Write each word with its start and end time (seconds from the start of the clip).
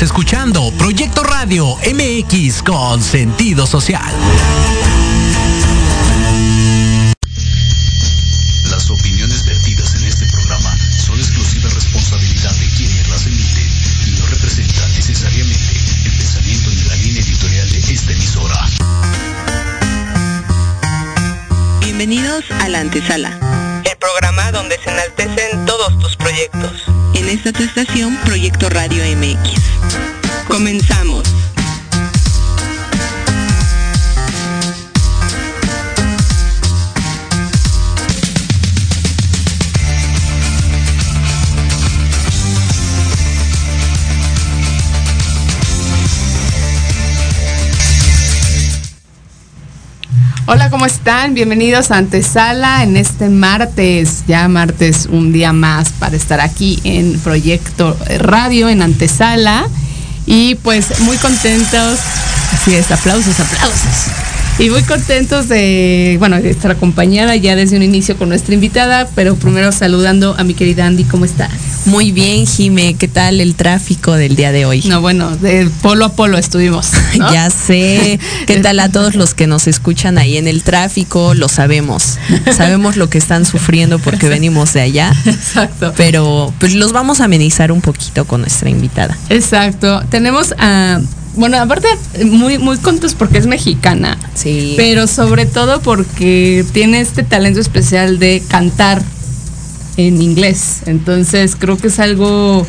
Estás 0.00 0.16
escuchando 0.16 0.72
Proyecto 0.78 1.22
Radio 1.22 1.76
MX 1.76 2.62
con 2.62 3.02
sentido 3.02 3.66
social. 3.66 4.10
Las 8.70 8.88
opiniones 8.88 9.44
vertidas 9.44 9.94
en 9.96 10.04
este 10.04 10.24
programa 10.28 10.74
son 11.04 11.18
exclusiva 11.18 11.68
responsabilidad 11.68 12.50
de 12.52 12.66
quienes 12.78 13.08
las 13.10 13.26
emiten 13.26 13.68
y 14.06 14.18
no 14.18 14.26
representan 14.28 14.90
necesariamente 14.94 15.76
el 16.06 16.16
pensamiento 16.16 16.70
ni 16.70 16.82
la 16.84 16.96
línea 16.96 17.22
editorial 17.22 17.70
de 17.70 17.78
esta 17.80 18.12
emisora. 18.12 18.68
Bienvenidos 21.80 22.44
a 22.52 22.70
la 22.70 22.80
antesala, 22.80 23.82
el 23.84 23.98
programa 23.98 24.50
donde 24.50 24.78
se 24.82 24.88
enaltecen 24.88 25.49
En 27.14 27.28
esta 27.28 27.52
tu 27.52 27.62
estación, 27.62 28.16
Proyecto 28.24 28.68
Radio 28.68 29.02
MX. 29.16 29.60
Comenzamos. 30.46 31.39
Hola, 50.52 50.68
¿cómo 50.68 50.84
están? 50.84 51.34
Bienvenidos 51.34 51.92
a 51.92 51.98
Antesala 51.98 52.82
en 52.82 52.96
este 52.96 53.28
martes, 53.28 54.24
ya 54.26 54.48
martes 54.48 55.06
un 55.08 55.32
día 55.32 55.52
más 55.52 55.90
para 55.90 56.16
estar 56.16 56.40
aquí 56.40 56.80
en 56.82 57.20
Proyecto 57.20 57.96
Radio 58.18 58.68
en 58.68 58.82
Antesala. 58.82 59.68
Y 60.26 60.56
pues 60.56 61.02
muy 61.02 61.16
contentos, 61.18 62.00
así 62.52 62.74
es, 62.74 62.90
aplausos, 62.90 63.38
aplausos. 63.38 64.10
Y 64.58 64.70
muy 64.70 64.82
contentos 64.82 65.48
de, 65.48 66.16
bueno, 66.18 66.40
de 66.40 66.50
estar 66.50 66.72
acompañada 66.72 67.36
ya 67.36 67.54
desde 67.54 67.76
un 67.76 67.84
inicio 67.84 68.16
con 68.16 68.28
nuestra 68.28 68.52
invitada, 68.52 69.08
pero 69.14 69.36
primero 69.36 69.70
saludando 69.70 70.34
a 70.36 70.42
mi 70.42 70.54
querida 70.54 70.84
Andy, 70.84 71.04
¿cómo 71.04 71.26
estás? 71.26 71.69
Muy 71.86 72.12
bien, 72.12 72.46
Jime, 72.46 72.94
¿qué 72.94 73.08
tal 73.08 73.40
el 73.40 73.54
tráfico 73.54 74.12
del 74.12 74.36
día 74.36 74.52
de 74.52 74.66
hoy? 74.66 74.82
No, 74.82 75.00
bueno, 75.00 75.36
de 75.36 75.68
polo 75.82 76.04
a 76.04 76.12
polo 76.12 76.36
estuvimos. 76.38 76.90
¿no? 77.18 77.32
ya 77.32 77.50
sé. 77.50 78.20
¿Qué 78.46 78.58
tal 78.58 78.80
a 78.80 78.90
todos 78.90 79.14
los 79.14 79.34
que 79.34 79.46
nos 79.46 79.66
escuchan 79.66 80.18
ahí 80.18 80.36
en 80.36 80.46
el 80.46 80.62
tráfico? 80.62 81.34
Lo 81.34 81.48
sabemos. 81.48 82.18
Sabemos 82.52 82.96
lo 82.96 83.08
que 83.08 83.18
están 83.18 83.46
sufriendo 83.46 83.98
porque 83.98 84.28
venimos 84.28 84.72
de 84.74 84.82
allá. 84.82 85.12
Exacto. 85.24 85.94
Pero 85.96 86.52
pues 86.58 86.74
los 86.74 86.92
vamos 86.92 87.20
a 87.20 87.24
amenizar 87.24 87.72
un 87.72 87.80
poquito 87.80 88.26
con 88.26 88.42
nuestra 88.42 88.68
invitada. 88.68 89.16
Exacto. 89.28 90.02
Tenemos 90.10 90.54
a 90.58 91.00
bueno, 91.36 91.58
aparte 91.58 91.86
muy 92.24 92.58
muy 92.58 92.76
contentos 92.78 93.14
porque 93.14 93.38
es 93.38 93.46
mexicana. 93.46 94.18
Sí. 94.34 94.74
Pero 94.76 95.06
sobre 95.06 95.46
todo 95.46 95.80
porque 95.80 96.64
tiene 96.72 97.00
este 97.00 97.22
talento 97.22 97.60
especial 97.60 98.18
de 98.18 98.42
cantar 98.48 99.02
en 100.06 100.22
inglés. 100.22 100.82
Entonces 100.86 101.56
creo 101.58 101.76
que 101.76 101.88
es 101.88 101.98
algo 101.98 102.66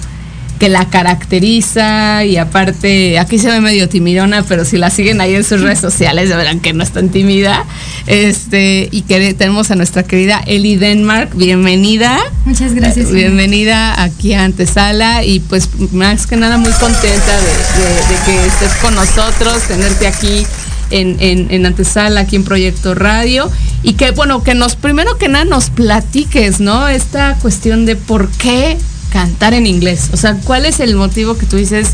que 0.61 0.69
la 0.69 0.85
caracteriza 0.85 2.23
y 2.23 2.37
aparte, 2.37 3.17
aquí 3.17 3.39
se 3.39 3.49
ve 3.49 3.61
medio 3.61 3.89
timidona, 3.89 4.43
pero 4.43 4.63
si 4.63 4.77
la 4.77 4.91
siguen 4.91 5.19
ahí 5.19 5.33
en 5.33 5.43
sus 5.43 5.59
redes 5.61 5.79
sociales, 5.81 6.29
ya 6.29 6.37
verán 6.37 6.59
que 6.59 6.71
no 6.71 6.83
es 6.83 6.91
tan 6.91 7.09
tímida. 7.09 7.65
Este, 8.05 8.87
y 8.91 9.01
que 9.01 9.33
tenemos 9.33 9.71
a 9.71 9.75
nuestra 9.75 10.03
querida 10.03 10.39
Eli 10.45 10.75
Denmark, 10.75 11.31
bienvenida. 11.33 12.19
Muchas 12.45 12.75
gracias. 12.75 13.09
Eh, 13.09 13.13
bienvenida 13.13 14.03
aquí 14.03 14.33
a 14.33 14.43
Antesala 14.43 15.23
y 15.23 15.39
pues 15.39 15.67
más 15.93 16.27
que 16.27 16.37
nada 16.37 16.59
muy 16.59 16.71
contenta 16.73 17.07
de, 17.07 17.81
de, 17.81 17.95
de 17.95 18.23
que 18.25 18.45
estés 18.45 18.73
con 18.83 18.93
nosotros, 18.93 19.63
tenerte 19.67 20.05
aquí 20.05 20.45
en, 20.91 21.17
en, 21.19 21.47
en, 21.49 21.65
Antesala, 21.65 22.21
aquí 22.21 22.35
en 22.35 22.43
Proyecto 22.43 22.93
Radio. 22.93 23.49
Y 23.83 23.93
que, 23.93 24.11
bueno, 24.11 24.43
que 24.43 24.53
nos, 24.53 24.75
primero 24.75 25.17
que 25.17 25.27
nada, 25.27 25.45
nos 25.45 25.69
platiques, 25.69 26.59
¿no? 26.59 26.87
Esta 26.87 27.35
cuestión 27.41 27.85
de 27.85 27.95
por 27.95 28.29
qué 28.29 28.77
cantar 29.11 29.53
en 29.53 29.67
inglés. 29.67 30.09
O 30.13 30.17
sea, 30.17 30.35
¿cuál 30.43 30.65
es 30.65 30.79
el 30.79 30.95
motivo 30.95 31.37
que 31.37 31.45
tú 31.45 31.57
dices, 31.57 31.89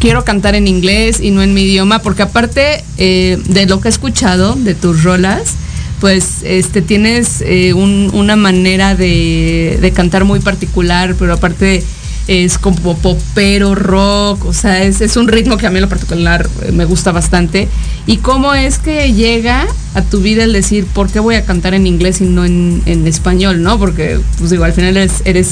quiero 0.00 0.24
cantar 0.24 0.54
en 0.54 0.68
inglés 0.68 1.20
y 1.20 1.30
no 1.30 1.42
en 1.42 1.54
mi 1.54 1.62
idioma? 1.62 2.00
Porque 2.00 2.22
aparte 2.22 2.84
eh, 2.98 3.38
de 3.46 3.66
lo 3.66 3.80
que 3.80 3.88
he 3.88 3.90
escuchado 3.90 4.54
de 4.54 4.74
tus 4.74 5.02
rolas, 5.02 5.54
pues 6.00 6.42
este 6.44 6.82
tienes 6.82 7.40
eh, 7.40 7.72
un, 7.72 8.10
una 8.12 8.36
manera 8.36 8.94
de, 8.94 9.78
de, 9.80 9.92
cantar 9.92 10.24
muy 10.24 10.40
particular, 10.40 11.14
pero 11.18 11.34
aparte 11.34 11.82
es 12.26 12.58
como 12.58 12.96
popero, 12.96 13.74
rock, 13.74 14.44
o 14.46 14.52
sea, 14.52 14.82
es, 14.82 15.00
es, 15.00 15.16
un 15.16 15.28
ritmo 15.28 15.56
que 15.56 15.66
a 15.66 15.70
mí 15.70 15.76
en 15.76 15.82
lo 15.82 15.88
particular 15.88 16.48
me 16.72 16.84
gusta 16.84 17.12
bastante. 17.12 17.68
¿Y 18.06 18.18
cómo 18.18 18.54
es 18.54 18.78
que 18.78 19.12
llega 19.12 19.66
a 19.94 20.02
tu 20.02 20.20
vida 20.20 20.44
el 20.44 20.52
decir, 20.52 20.86
¿por 20.86 21.10
qué 21.10 21.20
voy 21.20 21.34
a 21.36 21.44
cantar 21.44 21.74
en 21.74 21.86
inglés 21.86 22.20
y 22.20 22.24
no 22.24 22.44
en, 22.44 22.82
en 22.86 23.06
español, 23.06 23.62
no? 23.62 23.78
Porque, 23.78 24.20
pues 24.38 24.50
digo, 24.50 24.64
al 24.64 24.72
final 24.72 24.96
eres, 24.96 25.22
eres 25.24 25.48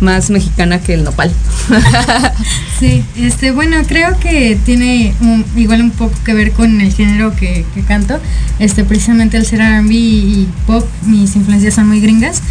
más 0.00 0.30
mexicana 0.30 0.80
que 0.80 0.94
el 0.94 1.04
nopal. 1.04 1.32
sí, 2.80 3.04
este, 3.16 3.50
bueno, 3.50 3.76
creo 3.86 4.18
que 4.18 4.58
tiene 4.64 5.14
un, 5.20 5.44
igual 5.56 5.82
un 5.82 5.90
poco 5.90 6.14
que 6.24 6.34
ver 6.34 6.52
con 6.52 6.80
el 6.80 6.92
género 6.92 7.34
que, 7.34 7.64
que 7.74 7.82
canto. 7.82 8.20
Este, 8.58 8.84
precisamente 8.84 9.36
el 9.36 9.46
ser 9.46 9.60
R&B 9.60 9.94
y 9.94 10.48
pop, 10.66 10.86
mis 11.06 11.34
influencias 11.36 11.74
son 11.74 11.88
muy 11.88 12.00
gringas. 12.00 12.42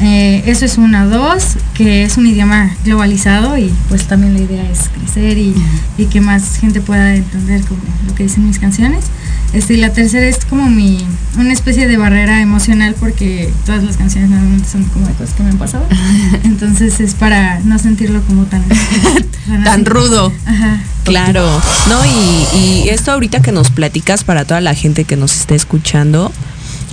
Eh, 0.00 0.42
eso 0.46 0.66
es 0.66 0.76
una, 0.76 1.06
dos, 1.06 1.56
que 1.74 2.04
es 2.04 2.18
un 2.18 2.26
idioma 2.26 2.76
globalizado 2.84 3.56
y 3.56 3.72
pues 3.88 4.06
también 4.06 4.34
la 4.34 4.40
idea 4.40 4.70
es 4.70 4.90
crecer 4.90 5.38
y, 5.38 5.54
y 5.96 6.06
que 6.06 6.20
más 6.20 6.58
gente 6.58 6.80
pueda 6.80 7.14
entender 7.14 7.62
como 7.62 7.80
lo 8.06 8.14
que 8.14 8.24
dicen 8.24 8.46
mis 8.46 8.58
canciones. 8.58 9.06
Este, 9.52 9.74
y 9.74 9.76
la 9.78 9.92
tercera 9.92 10.26
es 10.26 10.44
como 10.44 10.68
mi, 10.68 10.98
una 11.38 11.52
especie 11.52 11.88
de 11.88 11.96
barrera 11.96 12.40
emocional 12.42 12.94
porque 12.98 13.52
todas 13.64 13.82
las 13.84 13.96
canciones 13.96 14.30
normalmente 14.30 14.68
son 14.68 14.84
como 14.84 15.06
de 15.06 15.14
cosas 15.14 15.34
que 15.34 15.42
me 15.42 15.50
han 15.50 15.58
pasado. 15.58 15.86
Entonces 16.44 17.00
es 17.00 17.14
para 17.14 17.60
no 17.60 17.78
sentirlo 17.78 18.20
como 18.22 18.44
tan... 18.44 18.64
tan 19.64 19.84
rudo. 19.84 20.32
Ajá. 20.44 20.80
Claro. 21.04 21.46
No, 21.88 22.04
y, 22.04 22.58
y 22.58 22.88
esto 22.88 23.12
ahorita 23.12 23.40
que 23.40 23.52
nos 23.52 23.70
platicas 23.70 24.24
para 24.24 24.44
toda 24.44 24.60
la 24.60 24.74
gente 24.74 25.04
que 25.04 25.16
nos 25.16 25.36
esté 25.36 25.54
escuchando, 25.54 26.32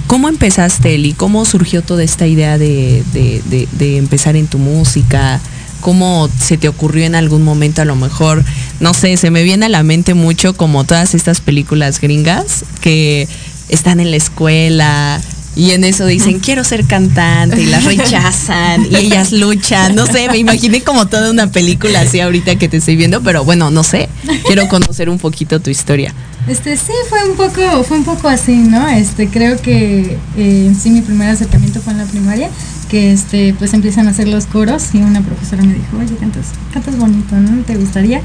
¿Cómo 0.07 0.27
empezaste, 0.27 0.95
Eli? 0.95 1.13
¿Cómo 1.13 1.45
surgió 1.45 1.81
toda 1.81 2.03
esta 2.03 2.27
idea 2.27 2.57
de, 2.57 3.03
de, 3.13 3.41
de, 3.45 3.67
de, 3.71 3.97
empezar 3.97 4.35
en 4.35 4.47
tu 4.47 4.59
música? 4.59 5.39
¿Cómo 5.83 6.29
se 6.39 6.57
te 6.57 6.69
ocurrió 6.69 7.05
en 7.05 7.13
algún 7.13 7.43
momento 7.43 7.81
a 7.81 7.85
lo 7.85 7.95
mejor? 7.95 8.43
No 8.79 8.93
sé, 8.93 9.17
se 9.17 9.31
me 9.31 9.43
viene 9.43 9.65
a 9.65 9.69
la 9.69 9.83
mente 9.83 10.13
mucho 10.13 10.55
como 10.55 10.85
todas 10.85 11.13
estas 11.13 11.41
películas 11.41 11.99
gringas 11.99 12.63
que 12.81 13.27
están 13.67 13.99
en 13.99 14.09
la 14.09 14.17
escuela, 14.17 15.21
y 15.55 15.71
en 15.71 15.83
eso 15.83 16.05
dicen, 16.07 16.39
quiero 16.39 16.63
ser 16.63 16.85
cantante, 16.85 17.61
y 17.61 17.65
las 17.67 17.83
rechazan, 17.83 18.87
y 18.89 18.95
ellas 18.95 19.31
luchan. 19.33 19.93
No 19.93 20.07
sé, 20.07 20.27
me 20.29 20.37
imaginé 20.37 20.81
como 20.81 21.07
toda 21.07 21.29
una 21.29 21.51
película 21.51 22.01
así 22.01 22.19
ahorita 22.19 22.55
que 22.55 22.67
te 22.69 22.77
estoy 22.77 22.95
viendo, 22.95 23.21
pero 23.21 23.43
bueno, 23.43 23.69
no 23.69 23.83
sé. 23.83 24.09
Quiero 24.47 24.67
conocer 24.67 25.09
un 25.09 25.19
poquito 25.19 25.59
tu 25.59 25.69
historia. 25.69 26.13
Este, 26.47 26.75
sí, 26.75 26.91
fue 27.07 27.29
un 27.29 27.37
poco, 27.37 27.83
fue 27.83 27.97
un 27.97 28.03
poco 28.03 28.27
así, 28.27 28.55
¿no? 28.55 28.89
Este, 28.89 29.27
creo 29.27 29.61
que 29.61 30.17
eh, 30.37 30.73
sí 30.77 30.89
mi 30.89 31.01
primer 31.01 31.29
acercamiento 31.29 31.79
fue 31.81 31.93
en 31.93 31.99
la 31.99 32.05
primaria, 32.05 32.49
que 32.93 33.11
este, 33.11 33.55
pues 33.57 33.73
empiezan 33.73 34.07
a 34.07 34.11
hacer 34.11 34.27
los 34.27 34.45
coros 34.45 34.93
y 34.93 34.99
una 34.99 35.19
profesora 35.21 35.63
me 35.63 35.73
dijo, 35.73 35.97
oye, 35.97 36.15
cantas, 36.19 36.49
cantas 36.71 36.95
bonito, 36.95 37.35
¿no? 37.35 37.63
¿Te 37.63 37.75
gustaría? 37.75 38.21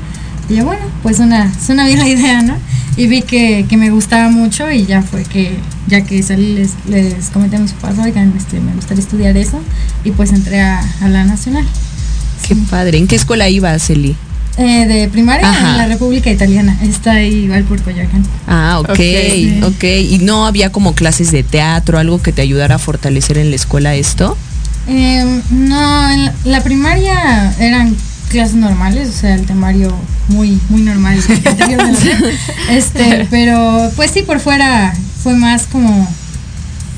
Y 0.46 0.56
yo, 0.56 0.66
bueno, 0.66 0.84
pues 1.02 1.20
una, 1.20 1.50
suena 1.58 1.86
bien 1.86 1.98
la 1.98 2.06
idea, 2.16 2.42
¿no? 2.42 2.54
Y 2.94 3.06
vi 3.06 3.22
que, 3.22 3.64
que, 3.66 3.78
me 3.78 3.88
gustaba 3.88 4.28
mucho 4.28 4.70
y 4.70 4.84
ya 4.84 5.00
fue 5.00 5.24
que, 5.24 5.56
ya 5.86 6.02
que 6.02 6.22
salí, 6.22 6.52
les, 6.52 6.74
les 6.86 7.30
comenté 7.30 7.56
a 7.56 7.60
mis 7.60 7.72
papás, 7.72 7.98
oigan, 8.04 8.34
este, 8.36 8.60
me 8.60 8.74
gustaría 8.74 9.02
estudiar 9.02 9.38
eso. 9.38 9.58
Y 10.04 10.10
pues 10.10 10.32
entré 10.32 10.60
a, 10.60 10.84
a 11.00 11.08
la 11.08 11.24
nacional. 11.24 11.64
Qué 12.46 12.54
sí. 12.54 12.66
padre. 12.68 12.98
¿En 12.98 13.06
qué 13.06 13.16
escuela 13.16 13.48
ibas, 13.48 13.88
Eli? 13.88 14.16
Eh, 14.58 14.86
de 14.86 15.08
primaria 15.08 15.48
Ajá. 15.48 15.70
en 15.70 15.76
la 15.78 15.86
República 15.86 16.30
Italiana. 16.30 16.78
Está 16.82 17.12
ahí 17.12 17.44
igual 17.44 17.64
por 17.64 17.80
Coyoacán. 17.80 18.22
Ah, 18.46 18.80
ok, 18.80 18.90
okay. 18.90 19.62
ok. 19.62 19.84
¿Y 20.10 20.18
no 20.18 20.46
había 20.46 20.70
como 20.70 20.94
clases 20.94 21.32
de 21.32 21.42
teatro, 21.42 21.98
algo 21.98 22.20
que 22.20 22.32
te 22.32 22.42
ayudara 22.42 22.74
a 22.74 22.78
fortalecer 22.78 23.38
en 23.38 23.48
la 23.48 23.56
escuela 23.56 23.94
esto? 23.94 24.36
Eh, 24.88 25.42
no, 25.50 26.10
en 26.10 26.24
la, 26.24 26.34
la 26.44 26.62
primaria 26.62 27.54
eran 27.58 27.94
clases 28.28 28.56
normales, 28.56 29.08
o 29.08 29.12
sea, 29.12 29.34
el 29.34 29.46
temario 29.46 29.94
muy, 30.28 30.58
muy 30.68 30.82
normal. 30.82 31.18
este, 32.70 33.26
pero 33.30 33.90
pues 33.96 34.10
sí, 34.10 34.22
por 34.22 34.40
fuera 34.40 34.94
fue 35.22 35.34
más 35.34 35.66
como, 35.66 36.08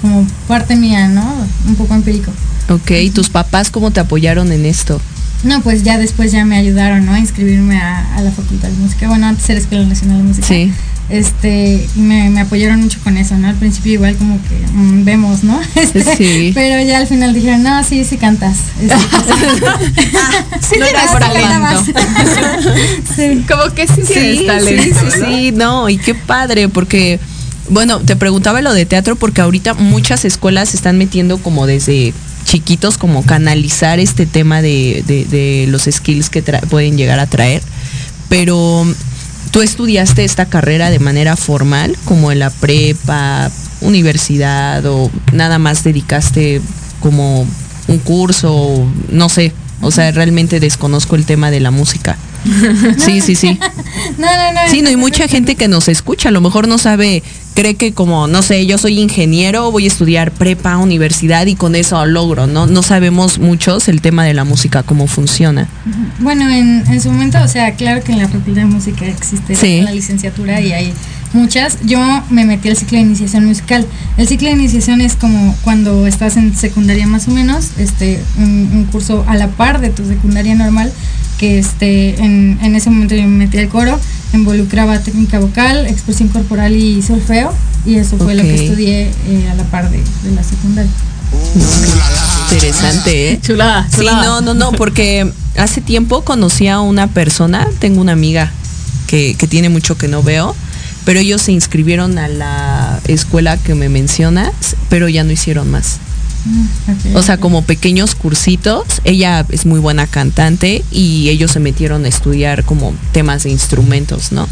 como 0.00 0.26
parte 0.46 0.76
mía, 0.76 1.08
¿no? 1.08 1.34
Un 1.66 1.74
poco 1.76 1.94
empírico. 1.94 2.30
Ok, 2.68 2.90
¿y 2.92 3.10
tus 3.10 3.30
papás 3.30 3.70
cómo 3.70 3.90
te 3.90 4.00
apoyaron 4.00 4.52
en 4.52 4.66
esto? 4.66 5.00
No, 5.42 5.60
pues 5.62 5.82
ya 5.82 5.98
después 5.98 6.32
ya 6.32 6.44
me 6.44 6.56
ayudaron, 6.56 7.06
¿no? 7.06 7.14
A 7.14 7.18
inscribirme 7.18 7.78
a, 7.78 8.14
a 8.14 8.20
la 8.20 8.30
Facultad 8.30 8.68
de 8.68 8.76
Música. 8.76 9.08
Bueno, 9.08 9.26
antes 9.26 9.48
era 9.48 9.58
Escuela 9.58 9.84
Nacional 9.86 10.18
de 10.18 10.24
Música. 10.24 10.46
Sí. 10.46 10.72
Este, 11.10 11.86
y 11.96 12.00
me, 12.00 12.30
me 12.30 12.40
apoyaron 12.40 12.80
mucho 12.80 12.98
con 13.02 13.16
eso, 13.16 13.36
¿no? 13.36 13.48
Al 13.48 13.56
principio 13.56 13.92
igual 13.94 14.16
como 14.16 14.38
que 14.42 14.56
mm, 14.72 15.04
vemos, 15.04 15.42
¿no? 15.44 15.60
Este, 15.74 16.16
Sí. 16.16 16.52
Pero 16.54 16.82
ya 16.86 16.98
al 16.98 17.06
final 17.06 17.34
dijeron, 17.34 17.62
no, 17.62 17.82
sí, 17.84 18.04
sí 18.04 18.16
cantas. 18.16 18.56
Este, 18.80 18.94
Sí 20.60 20.78
No 20.78 20.86
tienes 20.86 20.90
era 20.90 21.06
por 21.12 21.20
talento. 21.20 21.84
sí. 23.16 23.44
Como 23.48 23.74
que 23.74 23.86
sí 23.86 24.02
tienes 24.06 24.38
Sí, 24.38 24.46
talento. 24.46 24.82
sí, 24.82 24.92
sí, 25.12 25.20
¿no? 25.20 25.26
sí, 25.26 25.52
no, 25.52 25.88
y 25.88 25.98
qué 25.98 26.14
padre, 26.14 26.68
porque, 26.68 27.18
bueno, 27.68 28.00
te 28.00 28.16
preguntaba 28.16 28.60
lo 28.62 28.72
de 28.72 28.86
teatro 28.86 29.16
porque 29.16 29.40
ahorita 29.40 29.74
muchas 29.74 30.24
escuelas 30.24 30.70
se 30.70 30.76
están 30.76 30.98
metiendo 30.98 31.38
como 31.38 31.66
desde 31.66 32.12
chiquitos, 32.44 32.98
como 32.98 33.24
canalizar 33.24 33.98
este 34.00 34.26
tema 34.26 34.62
de, 34.62 35.02
de- 35.06 35.24
de 35.24 35.66
los 35.68 35.82
skills 35.90 36.30
que 36.30 36.42
pueden 36.42 36.96
llegar 36.96 37.18
a 37.20 37.26
traer, 37.26 37.62
pero 38.28 38.86
tú 39.50 39.62
estudiaste 39.62 40.24
esta 40.24 40.46
carrera 40.46 40.90
de 40.90 40.98
manera 40.98 41.36
formal, 41.36 41.96
como 42.04 42.32
en 42.32 42.38
la 42.38 42.50
prepa, 42.50 43.50
universidad, 43.80 44.84
o 44.86 45.10
nada 45.32 45.58
más 45.58 45.84
dedicaste 45.84 46.60
como 47.00 47.46
un 47.88 47.98
curso, 47.98 48.86
no 49.10 49.28
sé, 49.28 49.52
o 49.82 49.90
sea, 49.90 50.10
realmente 50.12 50.60
desconozco 50.60 51.16
el 51.16 51.24
tema 51.24 51.50
de 51.50 51.60
la 51.60 51.70
música. 51.70 52.16
Sí, 52.98 53.20
sí, 53.20 53.34
sí. 53.34 53.58
No, 54.18 54.26
no, 54.26 54.52
no. 54.52 54.60
Sí, 54.70 54.82
no, 54.82 54.88
hay 54.88 54.96
mucha 54.96 55.28
gente 55.28 55.56
que 55.56 55.68
nos 55.68 55.88
escucha, 55.88 56.28
a 56.28 56.32
lo 56.32 56.40
mejor 56.40 56.68
no 56.68 56.78
sabe, 56.78 57.22
cree 57.54 57.74
que 57.74 57.92
como, 57.92 58.26
no 58.26 58.42
sé, 58.42 58.64
yo 58.66 58.78
soy 58.78 58.98
ingeniero, 58.98 59.70
voy 59.70 59.84
a 59.84 59.88
estudiar 59.88 60.30
prepa, 60.32 60.76
universidad 60.78 61.46
y 61.46 61.54
con 61.56 61.74
eso 61.74 62.04
logro, 62.06 62.46
¿no? 62.46 62.66
No 62.66 62.82
sabemos 62.82 63.38
muchos 63.38 63.88
el 63.88 64.00
tema 64.00 64.24
de 64.24 64.34
la 64.34 64.44
música, 64.44 64.82
cómo 64.82 65.06
funciona. 65.06 65.68
Bueno, 66.20 66.48
en, 66.48 66.84
en 66.86 67.00
su 67.00 67.10
momento, 67.10 67.38
o 67.42 67.48
sea, 67.48 67.74
claro 67.74 68.02
que 68.02 68.12
en 68.12 68.18
la 68.18 68.28
Facultad 68.28 68.62
de 68.62 68.64
Música 68.66 69.06
existe 69.06 69.54
Sí. 69.56 69.80
la 69.82 69.92
licenciatura 69.92 70.60
y 70.60 70.72
hay 70.72 70.92
muchas. 71.32 71.78
Yo 71.84 71.98
me 72.30 72.44
metí 72.44 72.68
al 72.68 72.76
ciclo 72.76 72.98
de 72.98 73.04
iniciación 73.04 73.44
musical. 73.44 73.86
El 74.16 74.26
ciclo 74.28 74.48
de 74.48 74.54
iniciación 74.54 75.00
es 75.00 75.14
como 75.16 75.54
cuando 75.62 76.06
estás 76.06 76.36
en 76.36 76.54
secundaria 76.56 77.06
más 77.06 77.28
o 77.28 77.30
menos, 77.32 77.70
este, 77.78 78.20
un, 78.38 78.70
un 78.72 78.84
curso 78.84 79.24
a 79.28 79.36
la 79.36 79.48
par 79.48 79.80
de 79.80 79.90
tu 79.90 80.06
secundaria 80.06 80.54
normal, 80.54 80.92
que 81.38 81.58
este, 81.58 82.22
en, 82.22 82.58
en 82.62 82.74
ese 82.74 82.90
momento 82.90 83.14
yo 83.14 83.22
me 83.22 83.28
metí 83.44 83.58
al 83.58 83.68
coro, 83.68 83.98
involucraba 84.32 84.98
técnica 85.00 85.38
vocal, 85.38 85.86
expresión 85.86 86.28
corporal 86.28 86.76
y 86.76 87.02
solfeo, 87.02 87.52
y 87.84 87.96
eso 87.96 88.16
fue 88.18 88.34
lo 88.34 88.42
que 88.42 88.66
estudié 88.66 89.10
eh, 89.26 89.48
a 89.50 89.54
la 89.54 89.64
par 89.64 89.90
de, 89.90 89.98
de 89.98 90.30
la 90.34 90.42
secundaria. 90.42 90.90
Interesante, 92.50 93.32
¿eh? 93.32 93.40
Chulada, 93.42 93.88
Sí, 93.90 94.04
no, 94.04 94.40
no, 94.40 94.54
no, 94.54 94.72
porque 94.72 95.30
hace 95.56 95.80
tiempo 95.80 96.22
conocí 96.22 96.68
a 96.68 96.80
una 96.80 97.06
persona, 97.06 97.66
tengo 97.78 98.00
una 98.00 98.12
amiga 98.12 98.52
que, 99.06 99.34
que 99.38 99.46
tiene 99.46 99.68
mucho 99.68 99.96
que 99.96 100.08
no 100.08 100.22
veo, 100.22 100.54
pero 101.04 101.20
ellos 101.20 101.42
se 101.42 101.52
inscribieron 101.52 102.18
a 102.18 102.28
la 102.28 103.00
escuela 103.08 103.56
que 103.56 103.74
me 103.74 103.88
mencionas, 103.88 104.52
pero 104.88 105.08
ya 105.08 105.24
no 105.24 105.32
hicieron 105.32 105.70
más. 105.70 105.98
Ok. 106.88 107.16
O 107.16 107.22
sea, 107.22 107.38
como 107.38 107.62
pequeños 107.62 108.14
cursitos. 108.14 108.84
Ella 109.04 109.44
es 109.50 109.66
muy 109.66 109.80
buena 109.80 110.06
cantante 110.06 110.84
y 110.90 111.28
ellos 111.28 111.52
se 111.52 111.60
metieron 111.60 112.04
a 112.04 112.08
estudiar 112.08 112.64
como 112.64 112.94
temas 113.12 113.44
de 113.44 113.50
instrumentos, 113.50 114.32
¿no? 114.32 114.48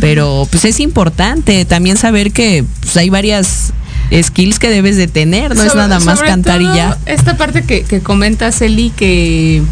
Pero 0.00 0.48
pues 0.50 0.64
es 0.64 0.80
importante 0.80 1.64
también 1.64 1.96
saber 1.96 2.32
que 2.32 2.64
pues, 2.80 2.96
hay 2.96 3.08
varias 3.08 3.72
skills 4.12 4.58
que 4.58 4.68
debes 4.68 4.96
de 4.96 5.06
tener, 5.06 5.54
no 5.54 5.62
es 5.62 5.76
nada 5.76 6.00
más 6.00 6.20
cantar 6.20 6.60
y 6.60 6.64
ya. 6.64 6.98
Esta 7.06 7.36
parte 7.36 7.62
que, 7.62 7.82
que 7.82 8.00
comentas, 8.00 8.60
Eli, 8.62 8.90
que 8.90 9.62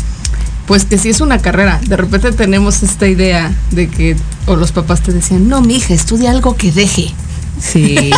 pues 0.67 0.85
que 0.85 0.99
sí 0.99 1.11
es 1.11 1.21
una 1.21 1.39
carrera. 1.39 1.81
De 1.87 1.97
repente 1.97 2.33
tenemos 2.33 2.83
esta 2.83 3.07
idea 3.07 3.53
de 3.71 3.89
que, 3.89 4.17
o 4.47 4.57
los 4.57 4.73
papás 4.73 5.03
te 5.03 5.13
decían, 5.13 5.49
no, 5.49 5.61
mija, 5.61 5.95
estudia 5.95 6.31
algo 6.31 6.57
que 6.57 6.73
deje, 6.73 7.13
Sí. 7.61 8.11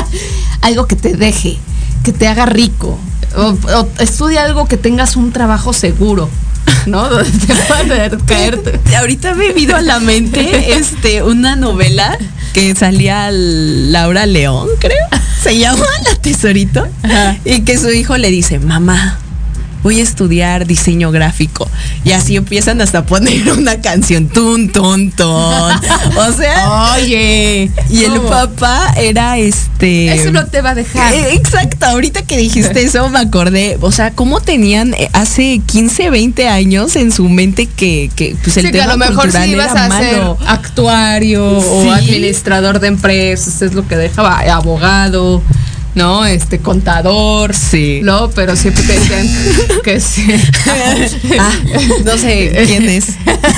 algo 0.60 0.86
que 0.86 0.96
te 0.96 1.14
deje, 1.14 1.58
que 2.08 2.18
te 2.18 2.26
haga 2.26 2.46
rico. 2.46 2.98
O, 3.36 3.48
o 3.50 3.88
estudia 3.98 4.42
algo 4.42 4.66
que 4.66 4.78
tengas 4.78 5.14
un 5.14 5.30
trabajo 5.30 5.74
seguro, 5.74 6.30
¿no? 6.86 7.06
Te 7.46 7.54
pueda 7.54 8.16
caer. 8.24 8.80
Ahorita 8.98 9.34
me 9.34 9.52
vino 9.52 9.76
a 9.76 9.82
la 9.82 10.00
mente 10.00 10.72
este 10.72 11.22
una 11.22 11.54
novela 11.54 12.16
que 12.54 12.74
salía 12.74 13.28
Laura 13.30 14.24
León, 14.24 14.68
creo. 14.78 15.06
Se 15.42 15.58
llama 15.58 15.84
La 16.04 16.14
Tesorito. 16.14 16.88
Y 17.44 17.60
que 17.60 17.76
su 17.76 17.90
hijo 17.90 18.16
le 18.16 18.30
dice, 18.30 18.58
mamá, 18.58 19.18
voy 19.82 20.00
a 20.00 20.02
estudiar 20.02 20.66
diseño 20.66 21.10
gráfico. 21.10 21.68
Y 22.04 22.12
así 22.12 22.36
empiezan 22.36 22.80
hasta 22.80 22.98
a 22.98 23.06
poner 23.06 23.52
una 23.56 23.80
canción, 23.80 24.28
tun, 24.28 24.70
tun, 24.70 25.10
tun. 25.12 25.26
O 25.28 26.32
sea, 26.36 26.92
Oye, 26.96 27.70
y 27.90 28.04
el 28.04 28.20
papá 28.22 28.92
era 28.96 29.38
este... 29.38 30.12
Eso 30.14 30.30
no 30.32 30.46
te 30.46 30.60
va 30.60 30.70
a 30.70 30.74
dejar. 30.74 31.12
Eh, 31.14 31.34
Exacto, 31.34 31.86
ahorita 31.86 32.22
que 32.22 32.36
dijiste 32.36 32.82
eso 32.82 33.08
me 33.08 33.20
acordé, 33.20 33.78
o 33.80 33.92
sea, 33.92 34.10
cómo 34.12 34.40
tenían 34.40 34.94
eh, 34.94 35.08
hace 35.12 35.60
15, 35.64 36.10
20 36.10 36.48
años 36.48 36.96
en 36.96 37.12
su 37.12 37.28
mente 37.28 37.66
que, 37.66 38.10
que 38.16 38.36
pues 38.42 38.56
el 38.56 38.66
Sí, 38.66 38.72
que 38.72 38.78
tema 38.78 38.92
a 38.92 38.96
lo 38.96 38.98
mejor 38.98 39.30
si 39.32 39.50
ibas 39.50 39.72
ser 39.72 39.88
malo. 40.18 40.38
actuario 40.46 41.60
Sí. 41.60 41.66
o 41.70 41.92
administrador 41.92 42.80
de 42.80 42.88
empresas, 42.88 43.62
es 43.62 43.74
lo 43.74 43.86
que 43.86 43.96
dejaba, 43.96 44.38
abogado, 44.52 45.42
¿no? 45.98 46.24
Este 46.24 46.60
contador. 46.60 47.54
Sí. 47.54 48.00
No, 48.02 48.30
pero 48.30 48.56
siempre 48.56 48.82
te 48.84 48.98
decían 48.98 49.28
que 49.84 50.00
sí. 50.00 50.24
Ah, 51.38 51.52
no 52.04 52.16
sé 52.16 52.52
quién 52.66 52.88
es. 52.88 53.16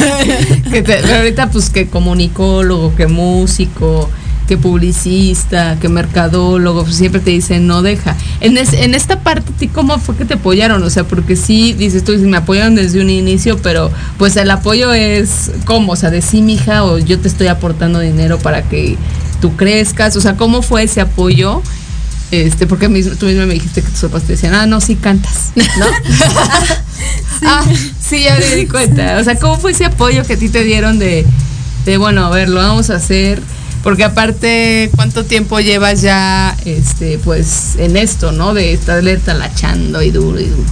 que 0.72 0.82
te- 0.82 0.98
pero 1.02 1.16
ahorita 1.16 1.50
pues 1.50 1.70
que 1.70 1.86
comunicólogo, 1.88 2.94
que 2.96 3.06
músico, 3.06 4.10
que 4.48 4.56
publicista, 4.56 5.76
que 5.80 5.88
mercadólogo, 5.88 6.82
pues 6.84 6.96
siempre 6.96 7.20
te 7.20 7.30
dicen 7.30 7.66
no 7.66 7.82
deja. 7.82 8.16
En, 8.40 8.56
es- 8.56 8.72
en 8.72 8.94
esta 8.94 9.20
parte, 9.20 9.52
¿a 9.54 9.56
ti 9.58 9.68
¿cómo 9.68 9.98
fue 9.98 10.16
que 10.16 10.24
te 10.24 10.34
apoyaron? 10.34 10.82
O 10.82 10.90
sea, 10.90 11.04
porque 11.04 11.36
sí, 11.36 11.72
dices 11.74 12.02
tú, 12.04 12.12
dices, 12.12 12.26
me 12.26 12.36
apoyaron 12.38 12.74
desde 12.74 13.00
un 13.00 13.10
inicio, 13.10 13.58
pero 13.62 13.90
pues 14.18 14.36
el 14.36 14.50
apoyo 14.50 14.92
es 14.92 15.50
¿cómo? 15.64 15.92
O 15.92 15.96
sea, 15.96 16.10
de 16.10 16.22
sí, 16.22 16.42
mija, 16.42 16.84
o 16.84 16.98
yo 16.98 17.18
te 17.20 17.28
estoy 17.28 17.46
aportando 17.48 18.00
dinero 18.00 18.38
para 18.38 18.62
que 18.62 18.96
tú 19.40 19.56
crezcas. 19.56 20.16
O 20.16 20.20
sea, 20.20 20.36
¿cómo 20.36 20.62
fue 20.62 20.82
ese 20.84 21.00
apoyo? 21.00 21.62
Este, 22.30 22.66
porque 22.66 22.88
mismo, 22.88 23.16
tú 23.16 23.26
misma 23.26 23.46
me 23.46 23.54
dijiste 23.54 23.82
que 23.82 23.88
tus 23.90 24.02
papás 24.02 24.22
te 24.22 24.32
decían, 24.32 24.54
ah, 24.54 24.66
no, 24.66 24.80
sí 24.80 24.96
cantas, 24.96 25.52
¿no? 25.56 25.86
Ah, 27.42 27.64
sí, 28.00 28.22
ya 28.22 28.36
me 28.36 28.56
di 28.56 28.66
cuenta. 28.66 29.16
O 29.18 29.24
sea, 29.24 29.38
¿cómo 29.38 29.58
fue 29.58 29.72
ese 29.72 29.86
apoyo 29.86 30.24
que 30.24 30.34
a 30.34 30.36
ti 30.36 30.48
te 30.48 30.62
dieron 30.62 30.98
de, 30.98 31.24
de 31.84 31.96
bueno, 31.96 32.26
a 32.26 32.30
ver, 32.30 32.48
lo 32.48 32.60
vamos 32.60 32.90
a 32.90 32.96
hacer? 32.96 33.40
Porque 33.82 34.04
aparte, 34.04 34.90
¿cuánto 34.94 35.24
tiempo 35.24 35.58
llevas 35.58 36.02
ya, 36.02 36.54
este, 36.66 37.18
pues, 37.18 37.76
en 37.78 37.96
esto, 37.96 38.30
¿no? 38.32 38.52
De 38.52 38.74
estarle 38.74 39.16
talachando 39.16 40.02
y 40.02 40.10
duro 40.10 40.38
y 40.38 40.46
duro. 40.46 40.68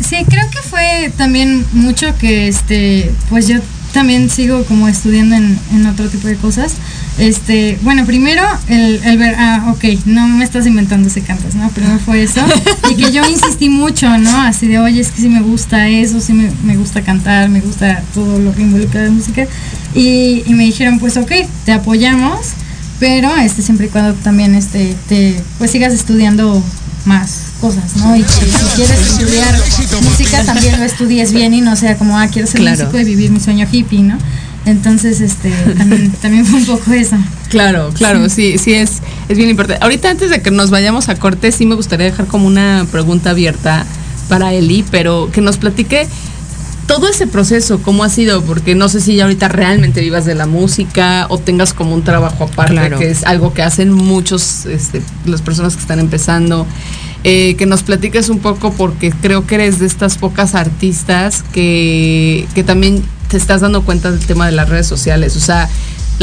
Sí, 0.00 0.24
creo 0.28 0.48
que 0.50 0.58
fue 0.62 1.12
también 1.16 1.64
mucho 1.72 2.16
que 2.18 2.48
este, 2.48 3.10
pues 3.28 3.48
yo 3.48 3.58
también 3.92 4.30
sigo 4.30 4.64
como 4.64 4.88
estudiando 4.88 5.36
en, 5.36 5.58
en 5.72 5.86
otro 5.86 6.08
tipo 6.08 6.28
de 6.28 6.36
cosas. 6.36 6.74
Este, 7.18 7.78
bueno, 7.82 8.06
primero 8.06 8.42
el, 8.68 9.00
el 9.04 9.18
ver, 9.18 9.34
ah, 9.36 9.72
ok, 9.74 9.84
no 10.06 10.26
me 10.28 10.44
estás 10.44 10.66
inventando 10.66 11.10
si 11.10 11.20
cantas, 11.20 11.54
¿no? 11.54 11.68
Primero 11.70 11.98
fue 11.98 12.22
eso. 12.22 12.40
Y 12.90 12.96
que 12.96 13.12
yo 13.12 13.22
insistí 13.28 13.68
mucho, 13.68 14.18
¿no? 14.18 14.42
Así 14.42 14.66
de, 14.66 14.78
oye, 14.78 15.00
es 15.00 15.12
que 15.12 15.22
sí 15.22 15.28
me 15.28 15.40
gusta 15.40 15.88
eso, 15.88 16.20
sí 16.20 16.32
me, 16.32 16.50
me 16.64 16.76
gusta 16.76 17.02
cantar, 17.02 17.48
me 17.48 17.60
gusta 17.60 18.02
todo 18.14 18.38
lo 18.38 18.54
que 18.54 18.62
involucra 18.62 19.02
de 19.02 19.10
música. 19.10 19.46
Y, 19.94 20.42
y 20.46 20.54
me 20.54 20.64
dijeron, 20.64 20.98
pues 20.98 21.16
ok, 21.16 21.30
te 21.64 21.72
apoyamos, 21.72 22.48
pero 22.98 23.34
este 23.36 23.62
siempre 23.62 23.86
y 23.86 23.88
cuando 23.88 24.14
también 24.14 24.54
este, 24.54 24.94
te, 25.08 25.40
pues 25.58 25.70
sigas 25.70 25.92
estudiando 25.92 26.62
más 27.04 27.52
cosas, 27.60 27.96
¿no? 27.96 28.16
Y 28.16 28.22
que 28.22 28.28
si 28.28 28.76
quieres 28.76 29.00
estudiar 29.00 29.54
música 30.02 30.44
también 30.44 30.78
lo 30.78 30.84
estudies 30.84 31.32
bien 31.32 31.54
y 31.54 31.60
no 31.60 31.76
sea 31.76 31.96
como, 31.96 32.18
ah, 32.18 32.28
quiero 32.28 32.46
ser 32.48 32.60
Claro. 32.60 32.78
músico 32.84 32.98
y 33.00 33.04
vivir 33.04 33.30
mi 33.30 33.40
sueño 33.40 33.66
hippie, 33.70 34.02
¿no? 34.02 34.18
Entonces, 34.64 35.20
este, 35.20 35.50
también, 35.76 36.10
también 36.22 36.46
fue 36.46 36.60
un 36.60 36.66
poco 36.66 36.92
eso. 36.92 37.16
Claro, 37.48 37.90
claro, 37.94 38.28
sí, 38.28 38.56
sí 38.58 38.72
es, 38.72 39.02
es 39.28 39.36
bien 39.36 39.50
importante. 39.50 39.82
Ahorita 39.82 40.08
antes 40.08 40.30
de 40.30 40.40
que 40.40 40.50
nos 40.50 40.70
vayamos 40.70 41.08
a 41.08 41.16
corte, 41.16 41.50
sí 41.52 41.66
me 41.66 41.74
gustaría 41.74 42.06
dejar 42.06 42.26
como 42.26 42.46
una 42.46 42.86
pregunta 42.90 43.30
abierta 43.30 43.84
para 44.28 44.52
Eli, 44.54 44.84
pero 44.90 45.30
que 45.32 45.40
nos 45.40 45.56
platique 45.58 46.06
todo 46.86 47.08
ese 47.08 47.26
proceso, 47.26 47.80
cómo 47.82 48.04
ha 48.04 48.08
sido, 48.08 48.42
porque 48.42 48.74
no 48.74 48.88
sé 48.88 49.00
si 49.00 49.16
ya 49.16 49.24
ahorita 49.24 49.48
realmente 49.48 50.00
vivas 50.00 50.24
de 50.24 50.34
la 50.34 50.46
música 50.46 51.26
o 51.30 51.38
tengas 51.38 51.72
como 51.72 51.94
un 51.94 52.02
trabajo 52.02 52.44
aparte, 52.44 52.72
Claro. 52.74 52.98
que 52.98 53.10
es 53.10 53.24
algo 53.24 53.54
que 53.54 53.62
hacen 53.62 53.92
muchos, 53.92 54.66
este, 54.66 55.02
las 55.24 55.42
personas 55.42 55.74
que 55.74 55.80
están 55.80 56.00
empezando. 56.00 56.66
Eh, 57.24 57.54
que 57.56 57.66
nos 57.66 57.84
platiques 57.84 58.28
un 58.30 58.40
poco 58.40 58.72
porque 58.72 59.12
creo 59.12 59.46
que 59.46 59.54
eres 59.54 59.78
de 59.78 59.86
estas 59.86 60.18
pocas 60.18 60.56
artistas 60.56 61.44
que, 61.52 62.48
que 62.52 62.64
también 62.64 63.04
te 63.28 63.36
estás 63.36 63.60
dando 63.60 63.82
cuenta 63.84 64.10
del 64.10 64.18
tema 64.26 64.46
de 64.46 64.52
las 64.52 64.68
redes 64.68 64.88
sociales. 64.88 65.36
O 65.36 65.40
sea, 65.40 65.68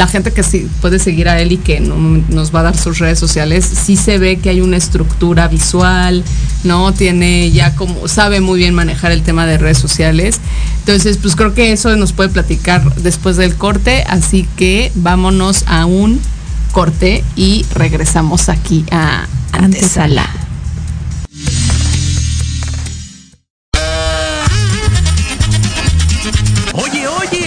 la 0.00 0.06
gente 0.06 0.32
que 0.32 0.42
sí 0.42 0.66
puede 0.80 0.98
seguir 0.98 1.28
a 1.28 1.38
él 1.42 1.52
y 1.52 1.58
que 1.58 1.78
no- 1.78 2.24
nos 2.30 2.54
va 2.54 2.60
a 2.60 2.62
dar 2.62 2.76
sus 2.76 2.98
redes 3.00 3.18
sociales, 3.18 3.66
sí 3.84 3.98
se 3.98 4.16
ve 4.16 4.38
que 4.38 4.48
hay 4.48 4.62
una 4.62 4.78
estructura 4.78 5.46
visual, 5.46 6.24
¿no? 6.64 6.94
Tiene 6.94 7.50
ya 7.50 7.74
como, 7.76 8.08
sabe 8.08 8.40
muy 8.40 8.58
bien 8.60 8.72
manejar 8.74 9.12
el 9.12 9.20
tema 9.20 9.44
de 9.44 9.58
redes 9.58 9.76
sociales. 9.76 10.40
Entonces, 10.78 11.18
pues 11.18 11.36
creo 11.36 11.52
que 11.52 11.72
eso 11.72 11.94
nos 11.96 12.14
puede 12.14 12.30
platicar 12.30 12.94
después 12.94 13.36
del 13.36 13.54
corte, 13.56 14.02
así 14.08 14.48
que 14.56 14.90
vámonos 14.94 15.64
a 15.66 15.84
un 15.84 16.18
corte 16.72 17.22
y 17.36 17.66
regresamos 17.74 18.48
aquí 18.48 18.86
a 18.90 19.26
Antesala. 19.52 20.26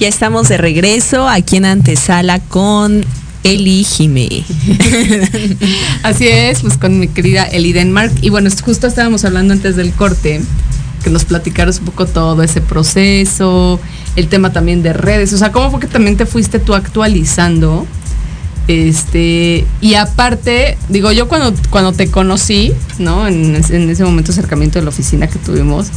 Ya 0.00 0.08
estamos 0.08 0.48
de 0.48 0.56
regreso 0.56 1.28
aquí 1.28 1.58
en 1.58 1.66
Antesala 1.66 2.38
con 2.38 3.04
Eli 3.44 3.84
Jime. 3.84 4.46
Así 6.02 6.26
es, 6.26 6.62
pues 6.62 6.78
con 6.78 6.98
mi 6.98 7.08
querida 7.08 7.44
Eli 7.44 7.74
Denmark. 7.74 8.10
Y 8.22 8.30
bueno, 8.30 8.48
justo 8.64 8.86
estábamos 8.86 9.26
hablando 9.26 9.52
antes 9.52 9.76
del 9.76 9.92
corte, 9.92 10.40
que 11.04 11.10
nos 11.10 11.26
platicaros 11.26 11.80
un 11.80 11.84
poco 11.84 12.06
todo 12.06 12.42
ese 12.42 12.62
proceso, 12.62 13.78
el 14.16 14.28
tema 14.28 14.54
también 14.54 14.82
de 14.82 14.94
redes. 14.94 15.34
O 15.34 15.38
sea, 15.38 15.52
¿cómo 15.52 15.70
fue 15.70 15.80
que 15.80 15.86
también 15.86 16.16
te 16.16 16.24
fuiste 16.24 16.60
tú 16.60 16.72
actualizando? 16.72 17.86
Este, 18.68 19.66
y 19.82 19.94
aparte, 19.96 20.78
digo, 20.88 21.12
yo 21.12 21.28
cuando, 21.28 21.52
cuando 21.68 21.92
te 21.92 22.10
conocí, 22.10 22.72
¿no? 22.98 23.28
En, 23.28 23.54
en 23.54 23.90
ese 23.90 24.02
momento 24.02 24.32
acercamiento 24.32 24.78
de 24.78 24.82
la 24.86 24.88
oficina 24.88 25.26
que 25.26 25.38
tuvimos, 25.38 25.88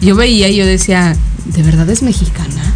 yo 0.00 0.14
veía 0.14 0.48
y 0.48 0.54
yo 0.54 0.64
decía, 0.64 1.16
¿de 1.46 1.62
verdad 1.64 1.90
es 1.90 2.04
mexicana? 2.04 2.72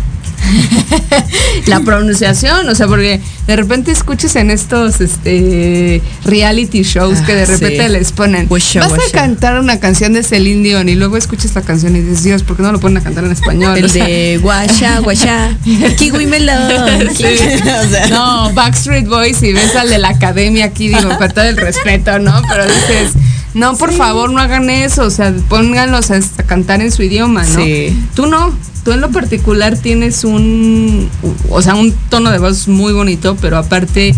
la 1.67 1.81
pronunciación, 1.81 2.69
o 2.69 2.75
sea, 2.75 2.87
porque 2.87 3.21
de 3.47 3.57
repente 3.57 3.91
escuches 3.91 4.37
en 4.37 4.51
estos 4.51 5.01
este 5.01 6.03
reality 6.25 6.83
shows 6.83 7.21
que 7.21 7.35
de 7.35 7.43
Ah, 7.43 7.47
repente 7.47 7.87
sí. 7.87 7.93
les 7.93 8.13
ponen, 8.13 8.47
Wesha, 8.49 8.81
vas 8.81 8.93
a 8.93 8.97
wesha. 8.97 9.11
cantar 9.13 9.59
una 9.59 9.81
canción 9.81 10.13
de 10.13 10.23
Celine 10.23 10.63
Dion 10.69 10.89
y 10.89 10.95
luego 10.95 11.17
escuchas 11.17 11.55
la 11.55 11.63
canción 11.63 11.97
y 11.97 12.01
dices, 12.01 12.23
Dios, 12.23 12.43
¿por 12.43 12.57
qué 12.57 12.63
no 12.63 12.73
lo 12.73 12.81
ponen 12.81 12.99
a 12.99 13.01
cantar 13.03 13.25
en 13.25 13.33
español? 13.33 13.77
El 13.79 13.85
O 13.87 13.89
sea, 13.89 14.07
de 14.07 14.39
guasha, 14.41 15.01
guasha, 15.01 15.57
kiwi 15.99 16.27
melón. 16.27 17.09
Sí. 17.17 17.25
O 17.25 17.91
sea, 17.91 18.07
No, 18.09 18.53
Backstreet 18.55 19.07
Boys 19.07 19.43
y 19.43 19.53
ves 19.53 19.75
al 19.77 19.89
de 19.91 19.99
la 19.99 20.09
academia 20.11 20.67
aquí, 20.67 20.89
digo, 20.89 21.17
con 21.19 21.31
todo 21.31 21.45
el 21.45 21.57
respeto, 21.57 22.19
¿no? 22.19 22.41
Pero 22.49 22.65
dices, 22.65 23.13
no, 23.55 23.77
por 23.77 23.93
favor, 23.93 24.33
no 24.33 24.41
hagan 24.41 24.71
eso, 24.71 25.03
o 25.03 25.11
sea, 25.11 25.35
pónganlos 25.49 26.11
a, 26.11 26.17
a 26.17 26.43
cantar 26.45 26.81
en 26.81 26.91
su 26.91 27.03
idioma, 27.03 27.45
¿no? 27.45 27.65
Sí. 27.65 27.97
Tú 28.15 28.27
no, 28.27 28.53
tú 28.85 28.93
en 28.93 29.01
lo 29.01 29.11
particular 29.11 29.77
tienes 29.77 30.25
un, 30.25 31.09
o 31.51 31.63
sea, 31.63 31.75
un 31.75 31.93
tono 32.09 32.31
de 32.31 32.39
voz 32.39 32.69
muy 32.69 32.93
bonito, 32.93 33.37
pero 33.41 33.59
aparte 33.59 34.15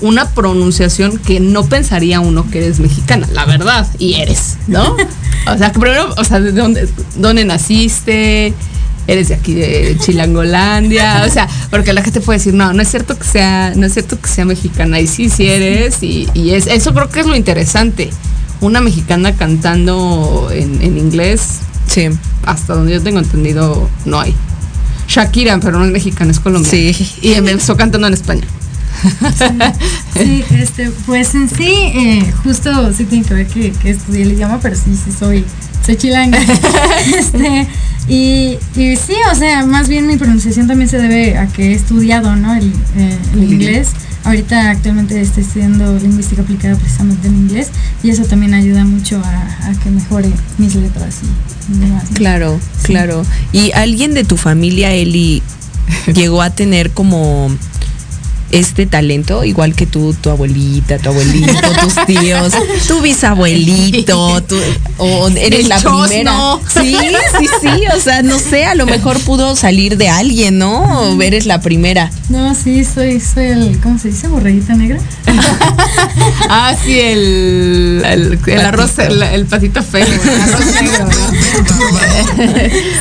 una 0.00 0.30
pronunciación 0.30 1.18
que 1.18 1.40
no 1.40 1.64
pensaría 1.66 2.20
uno 2.20 2.48
que 2.50 2.58
eres 2.58 2.80
mexicana, 2.80 3.28
la 3.32 3.44
verdad, 3.44 3.86
y 3.98 4.14
eres, 4.14 4.56
¿no? 4.66 4.96
O 5.46 5.56
sea, 5.56 5.72
primero, 5.72 6.14
o 6.18 6.24
sea, 6.24 6.40
¿de 6.40 6.52
dónde, 6.52 6.86
dónde 7.16 7.42
naciste? 7.42 8.52
Eres 9.06 9.28
de 9.28 9.34
aquí 9.34 9.54
de 9.54 9.96
Chilangolandia, 9.98 11.24
o 11.26 11.30
sea, 11.30 11.48
porque 11.70 11.94
la 11.94 12.02
gente 12.02 12.20
puede 12.20 12.38
decir, 12.38 12.52
no, 12.52 12.74
no 12.74 12.82
es 12.82 12.90
cierto 12.90 13.18
que 13.18 13.24
sea, 13.24 13.72
no 13.74 13.86
es 13.86 13.94
cierto 13.94 14.20
que 14.20 14.28
sea 14.28 14.44
mexicana, 14.44 15.00
y 15.00 15.06
sí, 15.06 15.30
sí 15.30 15.46
eres, 15.46 16.02
y, 16.02 16.28
y 16.34 16.50
es, 16.50 16.66
eso 16.66 16.92
creo 16.92 17.08
que 17.08 17.20
es 17.20 17.26
lo 17.26 17.34
interesante. 17.34 18.10
Una 18.60 18.80
mexicana 18.80 19.34
cantando 19.36 20.48
en, 20.52 20.82
en 20.82 20.98
inglés, 20.98 21.60
sí. 21.86 22.08
hasta 22.44 22.74
donde 22.74 22.92
yo 22.92 23.02
tengo 23.02 23.18
entendido, 23.18 23.88
no 24.04 24.20
hay. 24.20 24.34
Shakira, 25.06 25.58
pero 25.58 25.78
no 25.78 25.84
es 25.84 25.92
mexicana, 25.92 26.30
es 26.32 26.40
colombiana. 26.40 26.70
Sí. 26.70 27.12
Y 27.22 27.32
empezó 27.34 27.76
cantando 27.76 28.06
en 28.08 28.14
español. 28.14 28.46
Sí, 30.14 30.44
este, 30.50 30.90
pues 31.06 31.34
en 31.34 31.48
sí, 31.48 31.70
eh, 31.70 32.32
justo 32.42 32.92
sí 32.92 33.04
tiene 33.04 33.24
que 33.24 33.34
ver 33.34 33.46
que, 33.46 33.70
que 33.70 33.90
estudié 33.90 34.22
el 34.22 34.32
idioma, 34.32 34.58
pero 34.60 34.74
sí, 34.74 34.96
sí 34.96 35.12
soy, 35.16 35.44
soy 35.86 35.96
chilanga. 35.96 36.38
este, 37.16 37.68
y, 38.08 38.58
y 38.74 38.96
sí, 38.96 39.14
o 39.30 39.34
sea, 39.36 39.64
más 39.66 39.88
bien 39.88 40.06
mi 40.06 40.16
pronunciación 40.16 40.66
también 40.66 40.88
se 40.88 40.98
debe 40.98 41.38
a 41.38 41.46
que 41.46 41.68
he 41.70 41.74
estudiado, 41.74 42.34
¿no? 42.34 42.54
El, 42.54 42.72
eh, 42.96 43.18
el 43.34 43.42
El 43.42 43.52
inglés. 43.52 43.88
Ahorita 44.28 44.72
actualmente 44.72 45.18
estoy 45.18 45.42
estudiando 45.42 45.98
lingüística 45.98 46.42
aplicada 46.42 46.76
precisamente 46.76 47.28
en 47.28 47.34
inglés 47.34 47.70
y 48.02 48.10
eso 48.10 48.24
también 48.24 48.52
ayuda 48.52 48.84
mucho 48.84 49.22
a, 49.24 49.68
a 49.68 49.72
que 49.82 49.88
mejore 49.88 50.30
mis 50.58 50.74
letras 50.74 51.20
y 51.72 51.78
demás. 51.78 52.10
¿no? 52.10 52.16
Claro, 52.18 52.60
claro. 52.82 53.24
¿Y 53.52 53.72
alguien 53.72 54.12
de 54.12 54.24
tu 54.24 54.36
familia, 54.36 54.92
Eli, 54.92 55.42
llegó 56.14 56.42
a 56.42 56.50
tener 56.50 56.90
como 56.90 57.50
este 58.50 58.86
talento, 58.86 59.44
igual 59.44 59.74
que 59.74 59.86
tú, 59.86 60.14
tu 60.14 60.30
abuelita, 60.30 60.98
tu 60.98 61.10
abuelito, 61.10 61.52
tus 61.82 61.94
tíos, 62.06 62.52
tu 62.86 63.00
bisabuelito, 63.00 64.40
tu, 64.42 64.56
o 64.98 65.28
eres 65.28 65.60
El 65.60 65.68
la 65.68 65.80
chos, 65.80 66.08
primera. 66.08 66.32
no. 66.32 66.60
Sí, 66.72 66.96
sí, 67.38 67.46
sí, 67.60 67.68
o 67.96 68.00
sea, 68.00 68.22
no 68.22 68.38
sé, 68.38 68.64
a 68.64 68.74
lo 68.74 68.86
mejor 68.86 69.18
pudo 69.20 69.54
salir 69.56 69.96
de 69.96 70.08
alguien, 70.08 70.58
¿no? 70.58 70.80
O 71.00 71.22
eres 71.22 71.46
la 71.46 71.60
primera. 71.60 72.10
No, 72.28 72.54
sí, 72.54 72.84
soy, 72.84 73.20
soy 73.20 73.46
el, 73.46 73.80
¿cómo 73.82 73.98
se 73.98 74.08
dice? 74.08 74.28
Borreguita 74.28 74.74
negra. 74.74 74.98
Ah, 76.50 76.74
sí, 76.84 76.98
el, 76.98 78.02
el, 78.04 78.38
el 78.46 78.60
arroz, 78.60 78.98
el, 78.98 79.22
el 79.22 79.46
patito 79.46 79.82
feo, 79.82 80.06
el 80.06 80.40
arroz 80.40 80.66
negro, 80.82 81.08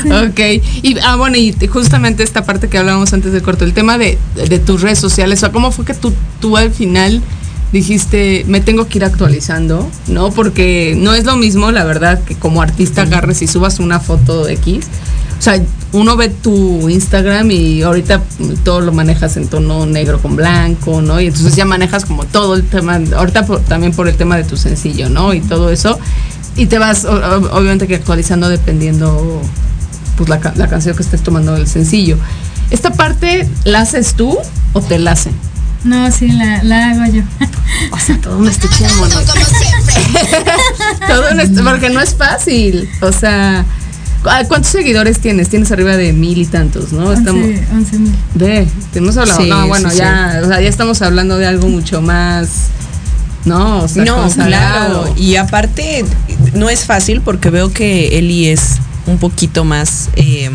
¿no? 0.05 0.21
ok. 0.29 0.39
Y, 0.81 0.97
ah, 1.03 1.15
bueno, 1.15 1.37
y 1.37 1.55
justamente 1.67 2.23
esta 2.23 2.43
parte 2.45 2.67
que 2.67 2.77
hablábamos 2.77 3.13
antes 3.13 3.31
del 3.31 3.41
corto, 3.41 3.63
el 3.65 3.73
tema 3.73 3.97
de, 3.97 4.17
de 4.35 4.59
tus 4.59 4.81
redes 4.81 4.99
sociales, 4.99 5.36
o 5.37 5.39
sea, 5.39 5.51
¿cómo 5.51 5.71
fue 5.71 5.85
que 5.85 5.93
tú, 5.93 6.11
tú 6.41 6.57
al 6.57 6.71
final 6.71 7.21
dijiste, 7.71 8.43
me 8.47 8.61
tengo 8.61 8.87
que 8.87 8.97
ir 8.99 9.05
actualizando, 9.05 9.89
¿no? 10.07 10.31
Porque 10.31 10.95
no 10.97 11.13
es 11.13 11.25
lo 11.25 11.35
mismo, 11.35 11.71
la 11.71 11.83
verdad, 11.83 12.21
que 12.23 12.35
como 12.35 12.61
artista 12.61 13.01
agarres 13.03 13.41
y 13.41 13.47
subas 13.47 13.79
una 13.79 13.99
foto 13.99 14.47
X. 14.47 14.85
O 15.37 15.41
sea, 15.41 15.61
uno 15.91 16.15
ve 16.15 16.29
tu 16.29 16.89
Instagram 16.89 17.51
y 17.51 17.81
ahorita 17.83 18.23
todo 18.63 18.81
lo 18.81 18.91
manejas 18.91 19.37
en 19.37 19.47
tono 19.47 19.85
negro 19.85 20.19
con 20.19 20.35
blanco, 20.35 21.01
¿no? 21.01 21.21
Y 21.21 21.27
entonces 21.27 21.55
ya 21.55 21.65
manejas 21.65 22.05
como 22.05 22.25
todo 22.25 22.55
el 22.55 22.63
tema, 22.63 22.99
ahorita 23.15 23.45
por- 23.45 23.59
también 23.61 23.91
por 23.93 24.07
el 24.07 24.15
tema 24.15 24.35
de 24.37 24.43
tu 24.45 24.57
sencillo, 24.57 25.09
¿no? 25.09 25.33
Y 25.33 25.41
todo 25.41 25.69
eso. 25.69 25.99
Y 26.55 26.65
te 26.65 26.79
vas, 26.79 27.05
obviamente 27.05 27.85
que 27.85 27.95
actualizando 27.95 28.49
dependiendo, 28.49 29.41
pues 30.15 30.27
la, 30.29 30.39
la 30.55 30.67
canción 30.67 30.95
que 30.95 31.03
estés 31.03 31.21
tomando 31.21 31.53
del 31.53 31.67
sencillo. 31.67 32.17
¿Esta 32.71 32.91
parte 32.91 33.47
la 33.63 33.81
haces 33.81 34.13
tú 34.15 34.37
o 34.73 34.81
te 34.81 34.99
la 34.99 35.11
hacen? 35.11 35.33
No, 35.83 36.11
sí, 36.11 36.27
la, 36.29 36.63
la 36.63 36.91
hago 36.91 37.05
yo. 37.13 37.21
O 37.91 37.99
sea, 37.99 38.17
todo 38.19 38.37
un 38.37 38.47
estuche 38.47 38.85
de 38.87 38.93
mono. 38.95 39.15
todo 41.07 41.31
un 41.31 41.39
estu- 41.39 41.63
porque 41.69 41.89
no 41.89 41.99
es 42.01 42.15
fácil. 42.15 42.89
O 43.01 43.11
sea, 43.11 43.65
¿cu- 44.23 44.29
¿cuántos 44.47 44.71
seguidores 44.71 45.19
tienes? 45.19 45.49
Tienes 45.49 45.71
arriba 45.71 45.95
de 45.97 46.13
mil 46.13 46.37
y 46.39 46.45
tantos, 46.45 46.91
¿no? 46.93 47.11
Estamos. 47.13 47.43
11 47.43 47.67
11 47.73 47.99
mil. 47.99 48.15
Ve, 48.35 48.67
te 48.91 48.99
hemos 48.99 49.17
hablado. 49.17 49.41
Sí, 49.41 49.49
no, 49.49 49.67
bueno, 49.67 49.89
sí, 49.89 49.97
ya, 49.97 50.39
o 50.43 50.47
sea, 50.47 50.61
ya 50.61 50.69
estamos 50.69 51.01
hablando 51.01 51.37
de 51.37 51.45
algo 51.47 51.67
mucho 51.67 52.01
más. 52.01 52.49
No, 53.45 53.83
o 53.83 53.87
sea, 53.87 54.03
No, 54.05 54.27
claro. 54.29 55.13
Y 55.17 55.35
aparte, 55.35 56.03
no 56.53 56.69
es 56.69 56.85
fácil 56.85 57.21
porque 57.21 57.49
veo 57.49 57.71
que 57.71 58.17
Eli 58.17 58.47
es 58.47 58.61
un 59.05 59.17
poquito 59.19 59.63
más. 59.63 60.09
eh, 60.15 60.51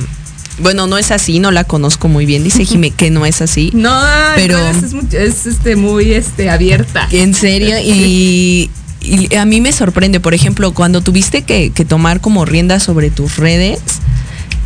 bueno, 0.59 0.87
no 0.87 0.99
es 0.99 1.11
así, 1.11 1.38
no 1.38 1.51
la 1.51 1.65
conozco 1.65 2.09
muy 2.09 2.27
bien. 2.27 2.45
Dice 2.45 2.65
Jime 2.65 2.91
que 2.91 3.11
no 3.11 3.27
es 3.27 3.41
así. 3.43 3.71
No, 3.75 4.01
Pero- 4.37 4.59
es, 4.71 5.12
es, 5.15 5.47
este 5.47 5.77
muy 5.77 6.12
este 6.12 6.51
abierta. 6.51 7.09
En 7.11 7.35
serio, 7.35 7.77
y, 7.83 8.71
y 9.01 9.35
a 9.35 9.45
mí 9.45 9.61
me 9.61 9.73
sorprende, 9.73 10.21
por 10.21 10.35
ejemplo, 10.35 10.73
cuando 10.73 11.01
tuviste 11.01 11.43
que, 11.43 11.71
que 11.71 11.85
tomar 11.85 12.21
como 12.21 12.45
rienda 12.45 12.79
sobre 12.81 13.11
tus 13.11 13.37
redes, 13.37 13.81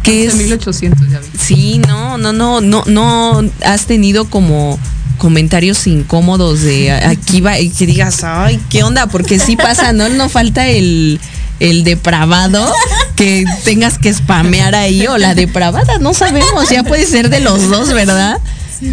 que 0.02 0.26
es... 0.26 0.34
1800 0.36 1.10
ya 1.10 1.20
vi. 1.20 1.26
Sí, 1.38 1.78
no, 1.86 2.18
no, 2.18 2.32
no, 2.32 2.60
no, 2.60 2.84
no 2.86 3.42
has 3.64 3.86
tenido 3.86 4.26
como 4.26 4.78
comentarios 5.18 5.86
incómodos 5.86 6.60
de 6.60 6.92
aquí 6.92 7.40
va 7.40 7.58
y 7.58 7.70
que 7.70 7.86
digas, 7.86 8.22
ay, 8.22 8.60
¿qué 8.68 8.82
onda? 8.82 9.06
Porque 9.06 9.38
sí 9.38 9.56
pasa, 9.56 9.92
¿no? 9.94 10.08
No 10.10 10.28
falta 10.28 10.68
el, 10.68 11.18
el 11.58 11.84
depravado 11.84 12.70
que 13.16 13.44
tengas 13.64 13.98
que 13.98 14.12
spamear 14.12 14.74
ahí 14.74 15.06
o 15.06 15.18
la 15.18 15.34
depravada, 15.34 15.98
no 15.98 16.14
sabemos, 16.14 16.68
ya 16.70 16.84
puede 16.84 17.06
ser 17.06 17.30
de 17.30 17.40
los 17.40 17.68
dos, 17.68 17.92
¿verdad? 17.92 18.38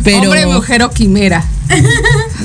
Pero 0.03 0.23
Hombre, 0.23 0.45
mujer 0.47 0.81
o 0.81 0.89
quimera. 0.91 1.45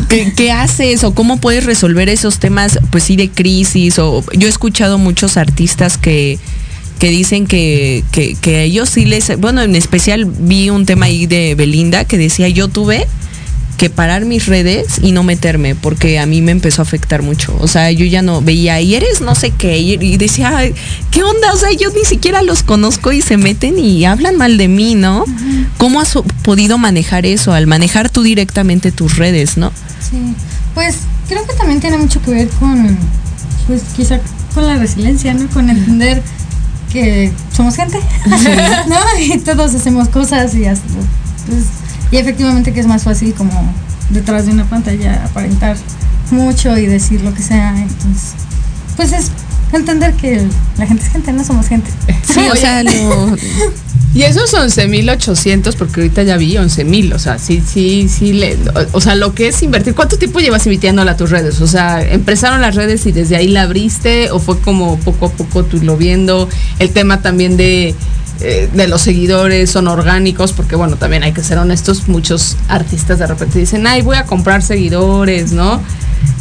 ¿qué, 0.08 0.32
qué 0.34 0.52
haces 0.52 1.04
o 1.04 1.14
cómo 1.14 1.38
puedes 1.38 1.64
resolver 1.64 2.08
esos 2.08 2.38
temas, 2.38 2.80
pues 2.90 3.04
sí, 3.04 3.16
de 3.16 3.30
crisis? 3.30 3.98
O 3.98 4.24
yo 4.32 4.48
he 4.48 4.50
escuchado 4.50 4.98
muchos 4.98 5.36
artistas 5.36 5.96
que 5.96 6.38
que 6.98 7.10
dicen 7.10 7.46
que, 7.46 8.04
que, 8.10 8.34
que 8.34 8.64
ellos 8.64 8.88
sí 8.88 9.04
les, 9.04 9.38
bueno, 9.38 9.62
en 9.62 9.76
especial 9.76 10.24
vi 10.24 10.68
un 10.70 10.84
tema 10.84 11.06
ahí 11.06 11.26
de 11.26 11.54
Belinda 11.54 12.04
que 12.04 12.18
decía 12.18 12.48
yo 12.48 12.68
tuve 12.68 13.06
que 13.78 13.88
parar 13.88 14.26
mis 14.26 14.46
redes 14.46 14.98
y 15.00 15.12
no 15.12 15.22
meterme 15.22 15.74
porque 15.74 16.18
a 16.18 16.26
mí 16.26 16.42
me 16.42 16.50
empezó 16.52 16.82
a 16.82 16.84
afectar 16.84 17.22
mucho. 17.22 17.56
O 17.60 17.68
sea, 17.68 17.90
yo 17.92 18.04
ya 18.04 18.20
no 18.20 18.42
veía, 18.42 18.80
y 18.80 18.94
eres 18.94 19.20
no 19.22 19.34
sé 19.34 19.52
qué, 19.52 19.78
y, 19.78 19.92
y 19.94 20.16
decía, 20.18 20.54
"Ay, 20.54 20.74
¿qué 21.10 21.22
onda? 21.22 21.52
O 21.54 21.56
sea, 21.56 21.70
yo 21.72 21.88
ni 21.90 22.04
siquiera 22.04 22.42
los 22.42 22.62
conozco 22.62 23.12
y 23.12 23.22
se 23.22 23.36
meten 23.36 23.78
y 23.78 24.04
hablan 24.04 24.36
mal 24.36 24.58
de 24.58 24.68
mí, 24.68 24.96
¿no? 24.96 25.24
¿Cómo 25.78 26.00
has 26.00 26.18
podido 26.42 26.76
manejar 26.76 27.24
eso 27.24 27.52
al 27.52 27.66
manejar 27.66 28.10
tú 28.10 28.22
directamente 28.22 28.90
tus 28.90 29.16
redes, 29.16 29.56
no? 29.56 29.72
Sí. 30.10 30.34
Pues 30.74 30.96
creo 31.28 31.46
que 31.46 31.54
también 31.54 31.80
tiene 31.80 31.98
mucho 31.98 32.20
que 32.20 32.32
ver 32.32 32.48
con, 32.58 32.98
pues 33.68 33.82
quizá 33.96 34.20
con 34.54 34.66
la 34.66 34.76
resiliencia, 34.76 35.32
¿no? 35.34 35.48
Con 35.50 35.70
entender 35.70 36.20
que 36.92 37.30
somos 37.56 37.76
gente, 37.76 38.00
¿no? 38.88 38.96
Y 39.20 39.38
todos 39.38 39.72
hacemos 39.74 40.08
cosas 40.08 40.54
y 40.56 40.64
hasta, 40.66 40.86
pues, 41.46 41.64
y 42.10 42.16
efectivamente 42.16 42.72
que 42.72 42.80
es 42.80 42.86
más 42.86 43.04
fácil 43.04 43.34
como 43.34 43.52
detrás 44.10 44.46
de 44.46 44.52
una 44.52 44.64
pantalla 44.68 45.24
aparentar 45.24 45.76
mucho 46.30 46.76
y 46.76 46.86
decir 46.86 47.22
lo 47.22 47.34
que 47.34 47.42
sea, 47.42 47.76
entonces, 47.76 48.32
pues 48.96 49.12
es 49.12 49.30
entender 49.72 50.14
que 50.14 50.46
la 50.78 50.86
gente 50.86 51.04
es 51.04 51.10
gente, 51.10 51.32
no 51.32 51.44
somos 51.44 51.68
gente. 51.68 51.90
Sí, 52.22 52.40
o 52.50 52.56
sea, 52.56 52.82
lo- 52.84 53.36
Y 54.14 54.22
esos 54.22 54.52
11.800, 54.54 55.76
porque 55.76 56.00
ahorita 56.00 56.22
ya 56.22 56.36
vi 56.36 56.54
11.000, 56.54 57.14
o 57.14 57.18
sea, 57.18 57.38
sí, 57.38 57.62
sí, 57.64 58.08
sí, 58.08 58.32
le, 58.32 58.56
o, 58.92 59.00
sea, 59.00 59.14
lo 59.14 59.34
que 59.34 59.48
es 59.48 59.62
invertir, 59.62 59.94
¿cuánto 59.94 60.18
tiempo 60.18 60.40
llevas 60.40 60.66
invirtiendo 60.66 61.02
a 61.02 61.16
tus 61.16 61.30
redes? 61.30 61.60
O 61.60 61.66
sea, 61.66 62.02
¿empezaron 62.02 62.60
las 62.62 62.74
redes 62.74 63.04
y 63.06 63.12
desde 63.12 63.36
ahí 63.36 63.48
la 63.48 63.62
abriste 63.62 64.30
o 64.30 64.38
fue 64.38 64.58
como 64.60 64.98
poco 64.98 65.26
a 65.26 65.30
poco 65.30 65.64
tú 65.64 65.78
lo 65.82 65.96
viendo? 65.96 66.48
El 66.78 66.90
tema 66.90 67.20
también 67.20 67.56
de, 67.56 67.94
eh, 68.40 68.68
de 68.72 68.86
los 68.86 69.02
seguidores 69.02 69.70
son 69.70 69.88
orgánicos, 69.88 70.52
porque 70.52 70.76
bueno, 70.76 70.96
también 70.96 71.24
hay 71.24 71.32
que 71.32 71.42
ser 71.42 71.58
honestos, 71.58 72.06
muchos 72.06 72.56
artistas 72.68 73.18
de 73.18 73.26
repente 73.26 73.58
dicen, 73.58 73.86
ay, 73.86 74.02
voy 74.02 74.16
a 74.16 74.24
comprar 74.24 74.62
seguidores, 74.62 75.52
¿no? 75.52 75.80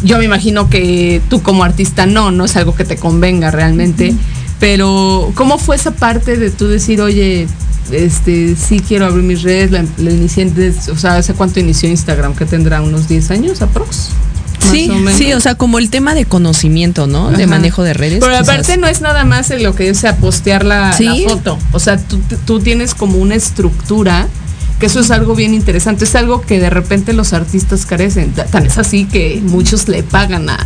Yo 0.03 0.19
me 0.19 0.25
imagino 0.25 0.69
que 0.69 1.21
tú 1.29 1.41
como 1.41 1.63
artista 1.63 2.05
no, 2.05 2.31
no 2.31 2.45
es 2.45 2.55
algo 2.55 2.75
que 2.75 2.85
te 2.85 2.97
convenga 2.97 3.49
realmente. 3.49 4.13
Pero, 4.59 5.31
¿cómo 5.35 5.57
fue 5.57 5.75
esa 5.75 5.91
parte 5.91 6.37
de 6.37 6.49
tú 6.49 6.67
decir, 6.67 7.01
oye, 7.01 7.47
este, 7.91 8.55
sí 8.55 8.79
quiero 8.79 9.05
abrir 9.05 9.23
mis 9.23 9.43
redes, 9.43 9.71
la, 9.71 9.85
la 9.97 10.11
inicié 10.11 10.51
o 10.91 10.97
sea, 10.97 11.17
¿hace 11.17 11.33
cuánto 11.33 11.59
inició 11.59 11.89
Instagram? 11.89 12.35
¿Que 12.35 12.45
tendrá 12.45 12.81
unos 12.81 13.07
10 13.07 13.31
años 13.31 13.61
aprox? 13.61 14.09
Sí, 14.71 14.89
o 14.89 15.09
sí, 15.17 15.33
o 15.33 15.39
sea, 15.39 15.55
como 15.55 15.79
el 15.79 15.89
tema 15.89 16.13
de 16.15 16.25
conocimiento, 16.25 17.07
¿no? 17.07 17.29
De 17.31 17.47
manejo 17.47 17.83
de 17.83 17.93
redes. 17.93 18.19
Pero 18.19 18.31
quizás. 18.33 18.47
aparte 18.49 18.77
no 18.77 18.87
es 18.87 19.01
nada 19.01 19.23
más 19.25 19.51
en 19.51 19.63
lo 19.63 19.75
que 19.75 19.89
es 19.89 20.03
a 20.05 20.15
postear 20.17 20.65
la, 20.65 20.93
Sí. 20.93 21.05
la 21.05 21.29
foto. 21.29 21.57
O 21.71 21.79
sea, 21.79 21.97
tú, 21.97 22.19
tú 22.45 22.59
tienes 22.59 22.93
como 22.95 23.17
una 23.17 23.35
estructura, 23.35 24.27
que 24.79 24.85
eso 24.85 24.99
es 24.99 25.09
algo 25.11 25.33
bien 25.35 25.53
interesante. 25.53 26.05
Es 26.05 26.15
algo 26.15 26.41
que 26.41 26.59
de 26.59 26.69
repente 26.69 27.13
los 27.13 27.33
artistas 27.33 27.85
carecen. 27.85 28.31
Ta- 28.33 28.45
Tan 28.45 28.65
es 28.65 28.77
así 28.77 29.05
que 29.05 29.41
muchos 29.43 29.87
le 29.87 30.03
pagan 30.03 30.49
a, 30.49 30.65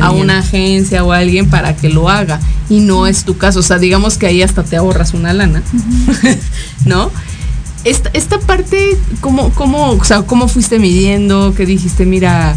a 0.00 0.10
una 0.12 0.38
agencia 0.38 1.02
o 1.04 1.12
a 1.12 1.18
alguien 1.18 1.50
para 1.50 1.74
que 1.76 1.88
lo 1.88 2.08
haga. 2.08 2.38
Y 2.70 2.80
no 2.80 3.06
es 3.08 3.24
tu 3.24 3.36
caso. 3.36 3.58
O 3.60 3.62
sea, 3.62 3.78
digamos 3.78 4.16
que 4.18 4.26
ahí 4.26 4.42
hasta 4.42 4.62
te 4.62 4.76
ahorras 4.76 5.12
una 5.14 5.32
lana. 5.32 5.62
¿No? 6.84 7.10
Esta, 7.84 8.10
esta 8.12 8.38
parte, 8.40 8.96
¿cómo, 9.20 9.50
cómo, 9.50 9.92
o 9.92 10.04
sea, 10.04 10.22
¿cómo 10.22 10.48
fuiste 10.48 10.78
midiendo? 10.78 11.54
¿Qué 11.56 11.64
dijiste? 11.64 12.04
Mira, 12.06 12.56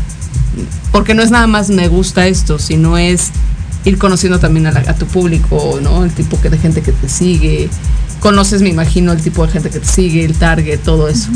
porque 0.91 1.13
no 1.13 1.23
es 1.23 1.31
nada 1.31 1.47
más 1.47 1.69
me 1.69 1.87
gusta 1.87 2.27
esto, 2.27 2.59
sino 2.59 2.97
es 2.97 3.31
ir 3.85 3.97
conociendo 3.97 4.39
también 4.39 4.67
a, 4.67 4.71
la- 4.71 4.93
tu 4.95 5.05
público, 5.07 5.79
¿no? 5.81 6.03
El 6.03 6.11
tipo 6.11 6.39
que, 6.39 6.49
de 6.49 6.57
gente 6.57 6.81
que 6.81 6.91
te 6.91 7.09
sigue. 7.09 7.69
Conoces, 8.19 8.61
me 8.61 8.69
imagino, 8.69 9.11
el 9.13 9.21
tipo 9.21 9.45
de 9.45 9.51
gente 9.51 9.69
que 9.71 9.79
te 9.79 9.87
sigue, 9.87 10.23
el 10.25 10.35
target, 10.35 10.79
todo 10.79 11.07
eso. 11.07 11.29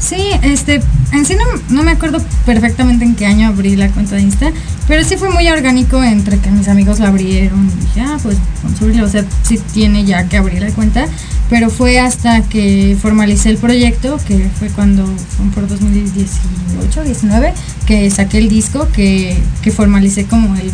Sí, 0.00 0.30
este, 0.42 0.80
en 1.12 1.24
sí 1.26 1.34
no, 1.34 1.44
no 1.74 1.82
me 1.82 1.90
acuerdo 1.90 2.18
perfectamente 2.46 3.04
en 3.04 3.14
qué 3.16 3.26
año 3.26 3.48
abrí 3.48 3.74
la 3.76 3.88
cuenta 3.90 4.14
de 4.16 4.22
Insta, 4.22 4.52
pero 4.86 5.02
sí 5.04 5.16
fue 5.16 5.30
muy 5.30 5.48
orgánico 5.48 6.02
entre 6.02 6.38
que 6.38 6.50
mis 6.50 6.68
amigos 6.68 7.00
la 7.00 7.08
abrieron 7.08 7.66
y 7.66 7.84
dije, 7.84 8.00
ah, 8.02 8.16
pues 8.22 8.36
vamos 8.62 8.80
a 8.80 8.84
abrirla, 8.84 9.04
o 9.04 9.08
sea, 9.08 9.24
sí 9.42 9.58
tiene 9.74 10.04
ya 10.04 10.28
que 10.28 10.36
abrir 10.36 10.62
la 10.62 10.70
cuenta, 10.70 11.06
pero 11.50 11.68
fue 11.68 11.98
hasta 11.98 12.42
que 12.42 12.96
formalicé 13.00 13.50
el 13.50 13.56
proyecto, 13.58 14.18
que 14.26 14.48
fue 14.58 14.68
cuando, 14.68 15.04
fue 15.06 15.46
por 15.52 15.66
2018, 15.68 17.02
19, 17.04 17.52
que 17.86 18.10
saqué 18.10 18.38
el 18.38 18.48
disco, 18.48 18.88
que, 18.92 19.36
que 19.62 19.70
formalicé 19.72 20.26
como 20.26 20.54
el, 20.56 20.70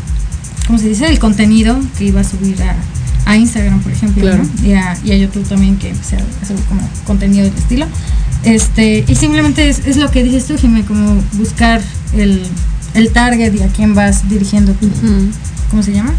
¿cómo 0.66 0.78
se 0.78 0.88
dice? 0.88 1.06
El 1.06 1.18
contenido 1.18 1.78
que 1.98 2.04
iba 2.04 2.20
a 2.20 2.24
subir 2.24 2.62
a, 2.62 2.76
a 3.30 3.36
Instagram, 3.36 3.80
por 3.80 3.92
ejemplo, 3.92 4.22
Claro. 4.22 4.42
¿no? 4.44 4.68
y, 4.68 4.74
a, 4.74 4.96
y 5.02 5.12
a 5.12 5.16
YouTube 5.16 5.48
también, 5.48 5.76
que 5.76 5.90
empecé 5.90 6.16
a 6.16 6.24
hacer 6.42 6.56
como 6.68 6.86
contenido 7.06 7.44
del 7.44 7.54
estilo. 7.56 7.86
Este, 8.44 9.04
y 9.06 9.14
simplemente 9.14 9.68
es, 9.68 9.86
es 9.86 9.96
lo 9.96 10.10
que 10.10 10.22
dices 10.22 10.46
tú, 10.46 10.56
Jimé, 10.58 10.84
como 10.84 11.22
buscar 11.32 11.80
el, 12.14 12.42
el 12.94 13.10
target 13.10 13.54
y 13.54 13.62
a 13.62 13.68
quién 13.68 13.94
vas 13.94 14.28
dirigiendo 14.28 14.72
tu, 14.72 14.88
¿cómo 15.70 15.82
se 15.82 15.92
llama? 15.92 16.14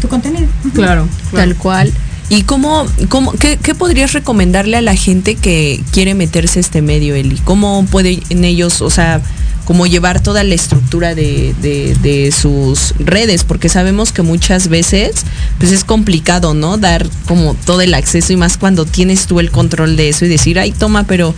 Tu 0.00 0.08
contenido. 0.08 0.46
Claro, 0.72 1.08
Tal 1.32 1.56
cual. 1.56 1.92
¿Y 2.28 2.42
cómo, 2.42 2.86
cómo 3.08 3.32
qué, 3.32 3.74
podrías 3.74 4.12
recomendarle 4.12 4.76
a 4.76 4.82
la 4.82 4.96
gente 4.96 5.34
que 5.34 5.82
quiere 5.92 6.14
meterse 6.14 6.58
a 6.58 6.60
este 6.60 6.80
medio, 6.80 7.14
Eli? 7.14 7.36
¿Cómo 7.44 7.86
pueden 7.90 8.44
ellos, 8.44 8.80
o 8.80 8.88
sea, 8.88 9.20
como 9.66 9.86
llevar 9.86 10.22
toda 10.22 10.42
la 10.42 10.54
estructura 10.54 11.14
de, 11.14 12.34
sus 12.36 12.94
redes? 12.98 13.44
Porque 13.44 13.68
sabemos 13.68 14.10
que 14.10 14.22
muchas 14.22 14.68
veces 14.68 15.12
pues 15.58 15.70
es 15.70 15.84
complicado, 15.84 16.54
¿no? 16.54 16.78
Dar 16.78 17.06
como 17.26 17.54
todo 17.66 17.82
el 17.82 17.92
acceso 17.92 18.32
y 18.32 18.36
más 18.36 18.56
cuando 18.56 18.86
tienes 18.86 19.26
tú 19.26 19.38
el 19.38 19.50
control 19.50 19.96
de 19.96 20.08
eso 20.08 20.24
y 20.24 20.28
decir, 20.28 20.58
ay, 20.58 20.72
toma, 20.72 21.04
pero, 21.04 21.34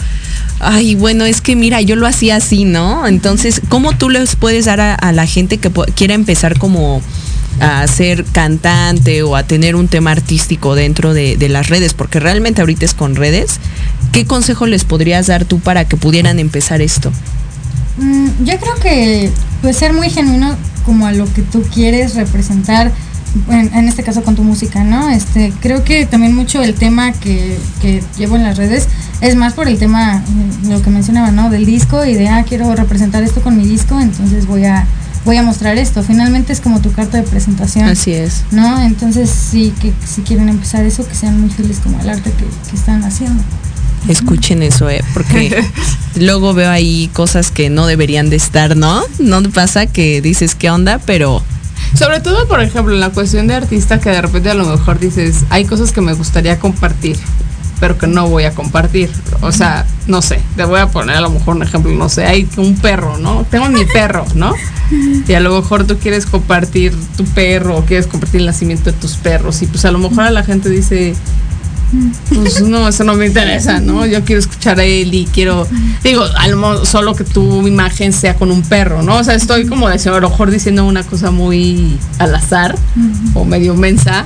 ay, 0.61 0.94
bueno, 0.94 1.25
es 1.25 1.40
que 1.40 1.57
mira, 1.57 1.81
yo 1.81 1.96
lo 1.96 2.07
hacía 2.07 2.37
así, 2.37 2.64
¿no? 2.64 3.09
Entonces, 3.09 3.61
¿cómo 3.68 3.92
tú 3.92 4.09
les 4.09 4.37
puedes 4.37 4.66
dar 4.66 4.81
a 4.81 5.12
la 5.12 5.27
gente 5.27 5.59
que 5.59 5.70
quiera 5.96 6.14
empezar 6.14 6.59
como 6.59 7.03
a 7.61 7.87
ser 7.87 8.25
cantante 8.25 9.23
o 9.23 9.37
a 9.37 9.42
tener 9.42 9.77
un 9.77 9.88
tema 9.88 10.12
artístico 10.12 10.75
dentro 10.75 11.14
de, 11.14 11.37
las 11.49 11.69
redes, 11.69 11.95
porque 11.95 12.21
realmente 12.21 12.61
ahorita 12.61 12.85
es 12.85 12.95
con 12.95 13.16
redes, 13.16 13.61
¿qué 14.12 14.25
consejo 14.27 14.66
les 14.66 14.85
podrías 14.85 15.27
dar 15.27 15.45
tú 15.45 15.61
para 15.61 15.85
que 15.87 15.97
pudieran 15.97 16.38
empezar 16.38 16.81
esto? 16.81 17.12
Mm, 17.99 18.45
yo 18.45 18.59
creo 18.59 18.75
que 18.83 19.31
pues 19.62 19.77
ser 19.77 19.92
muy 19.92 20.11
genuino 20.11 20.55
como 20.85 21.07
a 21.07 21.12
lo 21.12 21.33
que 21.33 21.42
tú 21.42 21.62
quieres 21.62 22.14
representar, 22.14 22.92
en, 23.51 23.88
este 23.88 24.03
caso 24.03 24.23
con 24.23 24.35
tu 24.35 24.42
música, 24.42 24.83
¿no? 24.85 25.11
Este, 25.11 25.53
creo 25.61 25.85
que 25.85 26.07
también 26.07 26.35
mucho 26.35 26.62
el 26.62 26.75
tema 26.75 27.12
que, 27.12 27.59
llevo 28.16 28.37
en 28.37 28.42
las 28.42 28.57
redes 28.57 28.88
es 29.21 29.35
más 29.35 29.53
por 29.53 29.69
el 29.69 29.79
tema, 29.79 30.23
lo 30.69 30.81
que 30.83 30.90
mencionaba, 30.90 31.31
¿no? 31.31 31.51
Del 31.51 31.66
disco 31.66 32.05
y 32.05 32.14
de, 32.14 32.29
ah, 32.29 32.45
quiero 32.49 32.75
representar 32.75 33.23
esto 33.23 33.40
con 33.42 33.57
mi 33.57 33.66
disco, 33.66 34.01
entonces 34.01 34.47
voy 34.47 34.64
a 34.64 34.87
voy 35.27 35.37
a 35.37 35.43
mostrar 35.43 35.77
esto. 35.77 36.03
Finalmente 36.03 36.55
es 36.55 36.61
como 36.61 36.81
tu 36.81 36.93
carta 36.93 37.19
de 37.19 37.25
presentación. 37.25 37.87
Así 37.87 38.12
es. 38.12 38.45
¿No? 38.53 38.81
Entonces 38.83 39.29
sí, 39.29 39.75
que 39.83 39.93
si 40.07 40.23
quieren 40.23 40.49
empezar 40.49 40.87
eso, 40.87 41.07
que 41.07 41.15
sean 41.15 41.39
muy 41.39 41.51
felices 41.51 41.81
como 41.83 42.01
el 42.01 42.09
arte 42.09 42.31
que, 42.31 42.47
que 42.71 42.77
están 42.77 43.05
haciendo. 43.05 43.43
Escuchen 44.09 44.62
eso, 44.62 44.89
eh, 44.89 45.03
porque 45.12 45.62
luego 46.15 46.55
veo 46.55 46.71
ahí 46.71 47.11
cosas 47.12 47.51
que 47.51 47.69
no 47.69 47.87
deberían 47.87 48.31
de 48.31 48.37
estar, 48.37 48.77
¿no? 48.77 49.03
No 49.19 49.43
pasa 49.51 49.87
que 49.87 50.23
dices 50.23 50.55
qué 50.55 50.71
onda, 50.71 51.01
pero 51.05 51.43
sobre 51.99 52.21
todo, 52.21 52.47
por 52.47 52.61
ejemplo, 52.61 52.95
en 52.95 53.01
la 53.01 53.11
cuestión 53.11 53.49
de 53.49 53.55
artista 53.55 53.99
que 54.01 54.11
de 54.11 54.23
repente 54.23 54.51
a 54.51 54.55
lo 54.55 54.65
mejor 54.65 54.99
dices, 55.01 55.45
hay 55.51 55.65
cosas 55.65 55.93
que 55.93 56.01
me 56.01 56.12
gustaría 56.12 56.59
compartir, 56.59 57.17
pero 57.81 57.99
que 57.99 58.07
no 58.07 58.29
voy 58.29 58.45
a 58.45 58.53
compartir. 58.53 59.11
O 59.41 59.53
sea, 59.53 59.87
no 60.07 60.23
sé, 60.23 60.41
te 60.57 60.65
voy 60.65 60.81
a 60.81 60.89
poner 60.89 61.17
a 61.17 61.21
lo 61.21 61.31
mejor 61.31 61.57
un 61.57 61.62
ejemplo, 61.62 61.93
no 61.93 62.09
sé, 62.09 62.25
hay 62.25 62.49
un 62.57 62.77
perro, 62.77 63.19
¿no? 63.19 63.47
Tengo 63.51 63.69
mi 63.69 63.85
perro, 63.85 64.25
¿no? 64.35 64.55
Y 65.27 65.33
a 65.35 65.41
lo 65.41 65.55
mejor 65.55 65.87
tú 65.87 65.99
quieres 65.99 66.27
compartir 66.27 66.95
tu 67.17 67.25
perro 67.25 67.77
o 67.77 67.85
quieres 67.85 68.07
compartir 68.07 68.41
el 68.41 68.47
nacimiento 68.47 68.93
de 68.93 68.99
tus 68.99 69.17
perros 69.17 69.62
y 69.62 69.67
pues 69.67 69.85
a 69.85 69.91
lo 69.91 69.99
mejor 69.99 70.25
a 70.25 70.31
la 70.31 70.45
gente 70.45 70.71
dice, 70.71 71.15
pues 72.35 72.61
no, 72.62 72.89
eso 72.89 73.05
no 73.05 73.15
me 73.15 73.27
interesa, 73.27 73.81
¿no? 73.81 74.07
Yo 74.07 74.25
quiero 74.25 74.41
escuchar 74.41 74.81
a 74.81 74.85
él 74.85 75.15
y 75.15 75.27
quiero, 75.27 75.67
digo, 76.03 76.25
a 76.37 76.49
lo 76.49 76.85
solo 76.85 77.15
que 77.15 77.25
tu 77.25 77.67
imagen 77.67 78.12
sea 78.12 78.35
con 78.35 78.51
un 78.51 78.62
perro, 78.62 79.03
¿no? 79.03 79.19
O 79.19 79.25
sea, 79.25 79.35
estoy 79.35 79.67
como 79.67 79.89
de 79.89 79.97
a 79.97 80.21
lo 80.21 80.31
mejor 80.31 80.51
diciendo 80.51 80.85
una 80.85 81.03
cosa 81.03 81.31
muy 81.31 81.99
al 82.19 82.35
azar 82.35 82.77
o 83.35 83.45
medio 83.45 83.75
mensa, 83.75 84.25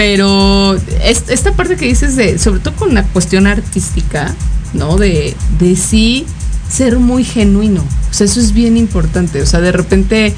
pero 0.00 0.76
es, 1.04 1.24
esta 1.28 1.52
parte 1.52 1.76
que 1.76 1.84
dices 1.84 2.16
de, 2.16 2.38
sobre 2.38 2.60
todo 2.60 2.74
con 2.74 2.94
la 2.94 3.02
cuestión 3.02 3.46
artística, 3.46 4.34
¿no? 4.72 4.96
De, 4.96 5.36
de 5.58 5.76
sí 5.76 6.24
ser 6.70 6.98
muy 6.98 7.22
genuino, 7.22 7.82
o 7.82 8.14
sea, 8.14 8.24
eso 8.24 8.40
es 8.40 8.54
bien 8.54 8.78
importante, 8.78 9.42
o 9.42 9.46
sea, 9.46 9.60
de 9.60 9.72
repente 9.72 10.34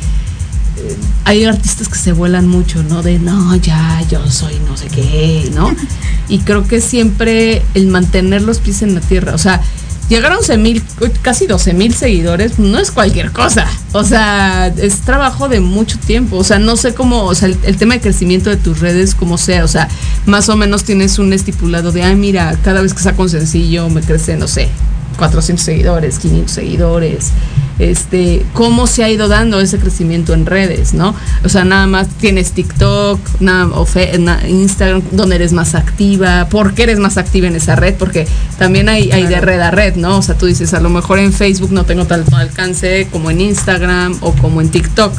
hay 1.24 1.44
artistas 1.44 1.88
que 1.88 1.96
se 1.96 2.10
vuelan 2.10 2.48
mucho, 2.48 2.82
¿no? 2.82 3.04
De 3.04 3.20
no, 3.20 3.54
ya, 3.54 4.02
yo 4.10 4.28
soy 4.28 4.58
no 4.66 4.76
sé 4.76 4.88
qué, 4.88 5.48
¿no? 5.54 5.72
Y 6.28 6.40
creo 6.40 6.66
que 6.66 6.80
siempre 6.80 7.62
el 7.74 7.86
mantener 7.86 8.42
los 8.42 8.58
pies 8.58 8.82
en 8.82 8.96
la 8.96 9.00
tierra, 9.00 9.32
o 9.32 9.38
sea, 9.38 9.62
llegar 10.08 10.32
a 10.32 10.38
11 10.38 10.56
mil, 10.58 10.82
casi 11.22 11.46
12 11.46 11.74
mil 11.74 11.94
seguidores, 11.94 12.58
no 12.58 12.78
es 12.78 12.90
cualquier 12.90 13.32
cosa. 13.32 13.66
O 13.92 14.04
sea, 14.04 14.68
es 14.68 15.00
trabajo 15.00 15.48
de 15.48 15.60
mucho 15.60 15.98
tiempo. 15.98 16.36
O 16.36 16.44
sea, 16.44 16.58
no 16.58 16.76
sé 16.76 16.94
cómo, 16.94 17.24
o 17.24 17.34
sea, 17.34 17.48
el, 17.48 17.56
el 17.64 17.76
tema 17.76 17.94
de 17.94 18.00
crecimiento 18.00 18.50
de 18.50 18.56
tus 18.56 18.80
redes, 18.80 19.14
como 19.14 19.38
sea. 19.38 19.64
O 19.64 19.68
sea, 19.68 19.88
más 20.26 20.48
o 20.48 20.56
menos 20.56 20.84
tienes 20.84 21.18
un 21.18 21.32
estipulado 21.32 21.92
de, 21.92 22.02
ah, 22.02 22.14
mira, 22.14 22.56
cada 22.62 22.82
vez 22.82 22.94
que 22.94 23.02
saco 23.02 23.22
un 23.22 23.30
sencillo 23.30 23.88
me 23.88 24.00
crece, 24.00 24.36
no 24.36 24.48
sé, 24.48 24.68
400 25.16 25.64
seguidores, 25.64 26.18
500 26.18 26.50
seguidores 26.50 27.32
este, 27.78 28.44
cómo 28.52 28.86
se 28.86 29.02
ha 29.02 29.10
ido 29.10 29.28
dando 29.28 29.60
ese 29.60 29.78
crecimiento 29.78 30.34
en 30.34 30.46
redes, 30.46 30.94
¿no? 30.94 31.14
O 31.44 31.48
sea, 31.48 31.64
nada 31.64 31.86
más 31.86 32.08
tienes 32.08 32.52
TikTok, 32.52 33.18
nada, 33.40 33.66
o 33.74 33.84
fe, 33.84 34.18
na, 34.18 34.46
Instagram, 34.48 35.02
donde 35.10 35.36
eres 35.36 35.52
más 35.52 35.74
activa, 35.74 36.48
¿por 36.48 36.74
qué 36.74 36.84
eres 36.84 36.98
más 36.98 37.16
activa 37.16 37.48
en 37.48 37.56
esa 37.56 37.74
red? 37.74 37.94
Porque 37.96 38.26
también 38.58 38.88
hay, 38.88 39.10
hay 39.10 39.26
de 39.26 39.40
red 39.40 39.60
a 39.60 39.70
red, 39.70 39.96
¿no? 39.96 40.18
O 40.18 40.22
sea, 40.22 40.36
tú 40.36 40.46
dices, 40.46 40.74
a 40.74 40.80
lo 40.80 40.90
mejor 40.90 41.18
en 41.18 41.32
Facebook 41.32 41.72
no 41.72 41.84
tengo 41.84 42.04
tanto 42.06 42.36
alcance 42.36 43.08
como 43.10 43.30
en 43.30 43.40
Instagram 43.40 44.16
o 44.20 44.32
como 44.32 44.60
en 44.60 44.68
TikTok, 44.70 45.12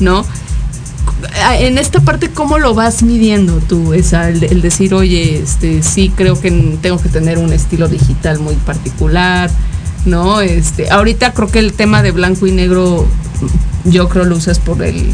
¿no? 0.00 0.26
En 1.58 1.78
esta 1.78 2.00
parte 2.00 2.30
cómo 2.30 2.58
lo 2.58 2.74
vas 2.74 3.02
midiendo 3.02 3.58
tú 3.58 3.94
esa 3.94 4.28
el, 4.28 4.44
el, 4.44 4.62
decir 4.62 4.94
oye 4.94 5.38
este 5.42 5.82
sí 5.82 6.12
creo 6.14 6.40
que 6.40 6.50
tengo 6.80 6.98
que 6.98 7.08
tener 7.08 7.38
un 7.38 7.52
estilo 7.52 7.88
digital 7.88 8.38
muy 8.38 8.54
particular 8.56 9.50
no 10.06 10.40
este 10.40 10.90
ahorita 10.90 11.32
creo 11.32 11.48
que 11.48 11.58
el 11.58 11.72
tema 11.72 12.02
de 12.02 12.10
blanco 12.10 12.46
y 12.46 12.52
negro 12.52 13.06
yo 13.84 14.08
creo 14.08 14.24
lo 14.24 14.36
usas 14.36 14.58
por 14.58 14.82
el 14.82 15.06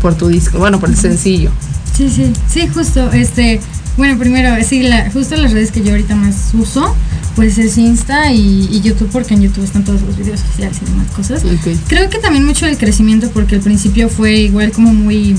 por 0.00 0.14
tu 0.14 0.28
disco 0.28 0.58
bueno 0.58 0.80
por 0.80 0.88
el 0.88 0.96
sencillo. 0.96 1.50
Sí 1.96 2.08
sí. 2.08 2.32
Sí 2.48 2.68
justo 2.68 3.10
este 3.12 3.60
bueno 3.96 4.18
primero 4.18 4.54
sí 4.64 4.82
la, 4.82 5.10
justo 5.10 5.36
las 5.36 5.52
redes 5.52 5.70
que 5.70 5.82
yo 5.82 5.90
ahorita 5.90 6.14
más 6.14 6.50
uso 6.54 6.94
pues 7.34 7.58
es 7.58 7.78
Insta 7.78 8.30
y, 8.32 8.68
y, 8.70 8.80
YouTube 8.82 9.08
porque 9.10 9.34
en 9.34 9.42
YouTube 9.42 9.64
están 9.64 9.84
todos 9.84 10.02
los 10.02 10.16
videos 10.16 10.42
oficiales 10.42 10.76
y 10.82 10.84
demás 10.84 11.06
cosas. 11.16 11.42
Okay. 11.42 11.80
Creo 11.88 12.10
que 12.10 12.18
también 12.18 12.44
mucho 12.44 12.66
el 12.66 12.76
crecimiento 12.76 13.30
porque 13.30 13.54
al 13.54 13.62
principio 13.62 14.10
fue 14.10 14.34
igual 14.34 14.70
como 14.72 14.92
muy 14.92 15.34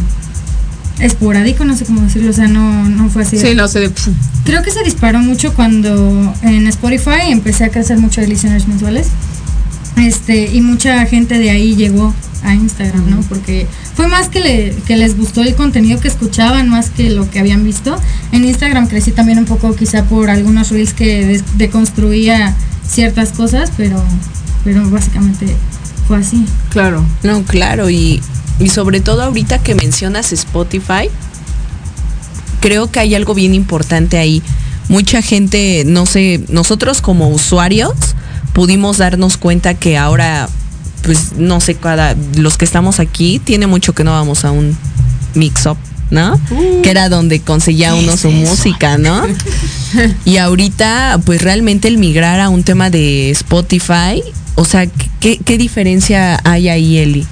esporádico, 0.99 1.65
no 1.65 1.75
sé 1.75 1.85
cómo 1.85 2.01
decirlo, 2.01 2.29
o 2.29 2.33
sea, 2.33 2.47
no, 2.47 2.89
no 2.89 3.09
fue 3.09 3.23
así. 3.23 3.37
Sí, 3.37 3.55
no 3.55 3.67
sé. 3.67 3.91
Creo 4.45 4.61
que 4.63 4.71
se 4.71 4.83
disparó 4.83 5.19
mucho 5.19 5.53
cuando 5.53 6.33
en 6.41 6.67
Spotify 6.67 7.29
empecé 7.29 7.65
a 7.65 7.69
crecer 7.69 7.97
mucho 7.97 8.21
de 8.21 8.27
listeners 8.27 8.67
mensuales. 8.67 9.07
Este, 9.97 10.51
y 10.51 10.61
mucha 10.61 11.05
gente 11.05 11.37
de 11.37 11.51
ahí 11.51 11.75
llegó 11.75 12.13
a 12.43 12.53
Instagram, 12.53 13.09
¿no? 13.09 13.21
Porque 13.21 13.67
fue 13.95 14.07
más 14.07 14.29
que, 14.29 14.39
le, 14.39 14.75
que 14.85 14.97
les 14.97 15.17
gustó 15.17 15.41
el 15.41 15.55
contenido 15.55 15.99
que 15.99 16.07
escuchaban, 16.07 16.69
más 16.69 16.89
que 16.89 17.09
lo 17.09 17.29
que 17.29 17.39
habían 17.39 17.63
visto. 17.63 17.95
En 18.31 18.45
Instagram 18.45 18.87
crecí 18.87 19.11
también 19.11 19.39
un 19.39 19.45
poco 19.45 19.75
quizá 19.75 20.03
por 20.05 20.29
algunos 20.29 20.69
reels 20.69 20.93
que 20.93 21.41
deconstruía 21.57 22.55
ciertas 22.87 23.31
cosas, 23.31 23.71
pero, 23.77 24.03
pero 24.63 24.89
básicamente 24.89 25.47
fue 26.07 26.17
así. 26.17 26.45
Claro. 26.69 27.05
No, 27.23 27.43
claro, 27.43 27.89
y, 27.89 28.21
y 28.59 28.69
sobre 28.69 28.99
todo 28.99 29.23
ahorita 29.23 29.59
que 29.59 29.75
mencionas 29.75 30.31
Spotify, 30.33 31.09
creo 32.59 32.91
que 32.91 32.99
hay 32.99 33.15
algo 33.15 33.33
bien 33.33 33.53
importante 33.53 34.17
ahí. 34.17 34.41
Mucha 34.89 35.21
gente, 35.21 35.83
no 35.85 36.05
sé, 36.05 36.41
nosotros 36.49 37.01
como 37.01 37.29
usuarios 37.29 37.93
pudimos 38.53 38.99
darnos 38.99 39.37
cuenta 39.37 39.73
que 39.73 39.97
ahora 39.97 40.49
pues 41.03 41.33
no 41.37 41.59
sé, 41.59 41.75
cada, 41.75 42.15
los 42.35 42.57
que 42.57 42.65
estamos 42.65 42.99
aquí, 42.99 43.39
tiene 43.43 43.67
mucho 43.67 43.93
que 43.93 44.03
no 44.03 44.11
vamos 44.11 44.45
a 44.45 44.51
un 44.51 44.75
mix-up, 45.35 45.77
¿no? 46.09 46.39
Uh, 46.49 46.81
que 46.81 46.89
era 46.89 47.09
donde 47.09 47.41
conseguía 47.41 47.93
uno 47.93 48.17
su 48.17 48.29
eso? 48.29 48.49
música, 48.49 48.97
¿no? 48.97 49.21
y 50.25 50.37
ahorita, 50.37 51.19
pues 51.25 51.41
realmente 51.41 51.87
el 51.87 51.97
migrar 51.97 52.39
a 52.39 52.49
un 52.49 52.63
tema 52.63 52.89
de 52.89 53.29
Spotify, 53.31 54.23
o 54.55 54.65
sea, 54.65 54.87
¿qué, 55.19 55.37
qué 55.37 55.57
diferencia 55.57 56.39
hay 56.43 56.69
ahí, 56.69 56.97
Eli? 56.97 57.27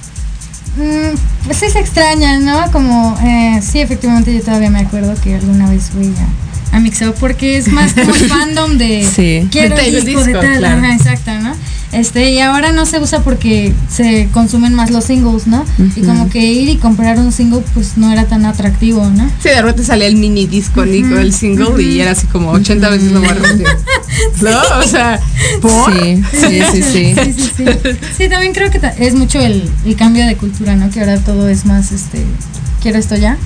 Mm, 0.76 1.16
pues 1.44 1.58
sí 1.58 1.66
se 1.70 1.80
extraña, 1.80 2.38
¿no? 2.38 2.70
Como, 2.72 3.18
eh, 3.22 3.60
sí, 3.62 3.80
efectivamente 3.80 4.34
yo 4.34 4.40
todavía 4.42 4.70
me 4.70 4.80
acuerdo 4.80 5.14
que 5.22 5.34
alguna 5.34 5.70
vez 5.70 5.90
fui 5.90 6.06
a, 6.06 6.51
a 6.72 6.80
Mixup 6.80 7.14
porque 7.20 7.58
es 7.58 7.68
más 7.68 7.92
como 7.92 8.14
el 8.14 8.28
fandom 8.28 8.78
de 8.78 9.06
sí. 9.14 9.46
quiero 9.50 9.76
de 9.76 9.88
el 9.88 10.04
disco, 10.04 10.24
disco, 10.24 10.24
de 10.24 10.32
tal, 10.32 10.58
claro. 10.58 10.78
ajá, 10.78 10.94
exacto, 10.94 11.30
¿no? 11.40 11.54
Este, 11.92 12.30
y 12.30 12.40
ahora 12.40 12.72
no 12.72 12.86
se 12.86 12.98
usa 13.00 13.20
porque 13.20 13.74
se 13.90 14.26
consumen 14.32 14.72
más 14.72 14.90
los 14.90 15.04
singles, 15.04 15.46
¿no? 15.46 15.60
Uh 15.60 15.82
-huh. 15.82 15.92
Y 15.96 16.00
como 16.00 16.30
que 16.30 16.40
ir 16.40 16.70
y 16.70 16.76
comprar 16.78 17.18
un 17.18 17.32
single 17.32 17.62
pues 17.74 17.98
no 17.98 18.10
era 18.10 18.24
tan 18.24 18.46
atractivo, 18.46 19.06
¿no? 19.10 19.30
Sí, 19.42 19.50
de 19.50 19.60
repente 19.60 19.84
salía 19.84 20.06
el 20.06 20.16
mini 20.16 20.46
disco 20.46 20.80
uh 20.80 20.84
-huh. 20.84 21.18
el 21.20 21.34
single 21.34 21.66
uh 21.66 21.76
-huh. 21.76 21.82
y 21.84 22.00
era 22.00 22.12
así 22.12 22.26
como 22.28 22.50
80 22.52 22.88
veces 22.88 23.12
lo 23.12 23.20
más 23.20 23.38
rápido. 23.38 23.70
¿No? 24.42 24.78
O 24.78 24.88
sea, 24.88 25.20
¿por? 25.60 25.92
Sí, 25.92 26.22
sí, 26.32 26.62
sí, 26.72 26.82
sí. 26.82 27.14
sí, 27.14 27.32
sí, 27.34 27.50
sí. 27.56 27.90
sí 28.16 28.28
también 28.30 28.54
creo 28.54 28.70
que 28.70 28.80
es 28.98 29.14
mucho 29.14 29.38
el, 29.40 29.70
el, 29.84 29.96
cambio 29.96 30.26
de 30.26 30.36
cultura, 30.36 30.74
¿no? 30.76 30.90
Que 30.90 31.00
ahora 31.00 31.18
todo 31.18 31.50
es 31.50 31.66
más, 31.66 31.92
este, 31.92 32.24
quiero 32.80 32.98
esto 32.98 33.16
ya, 33.16 33.36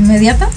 inmediato. 0.00 0.48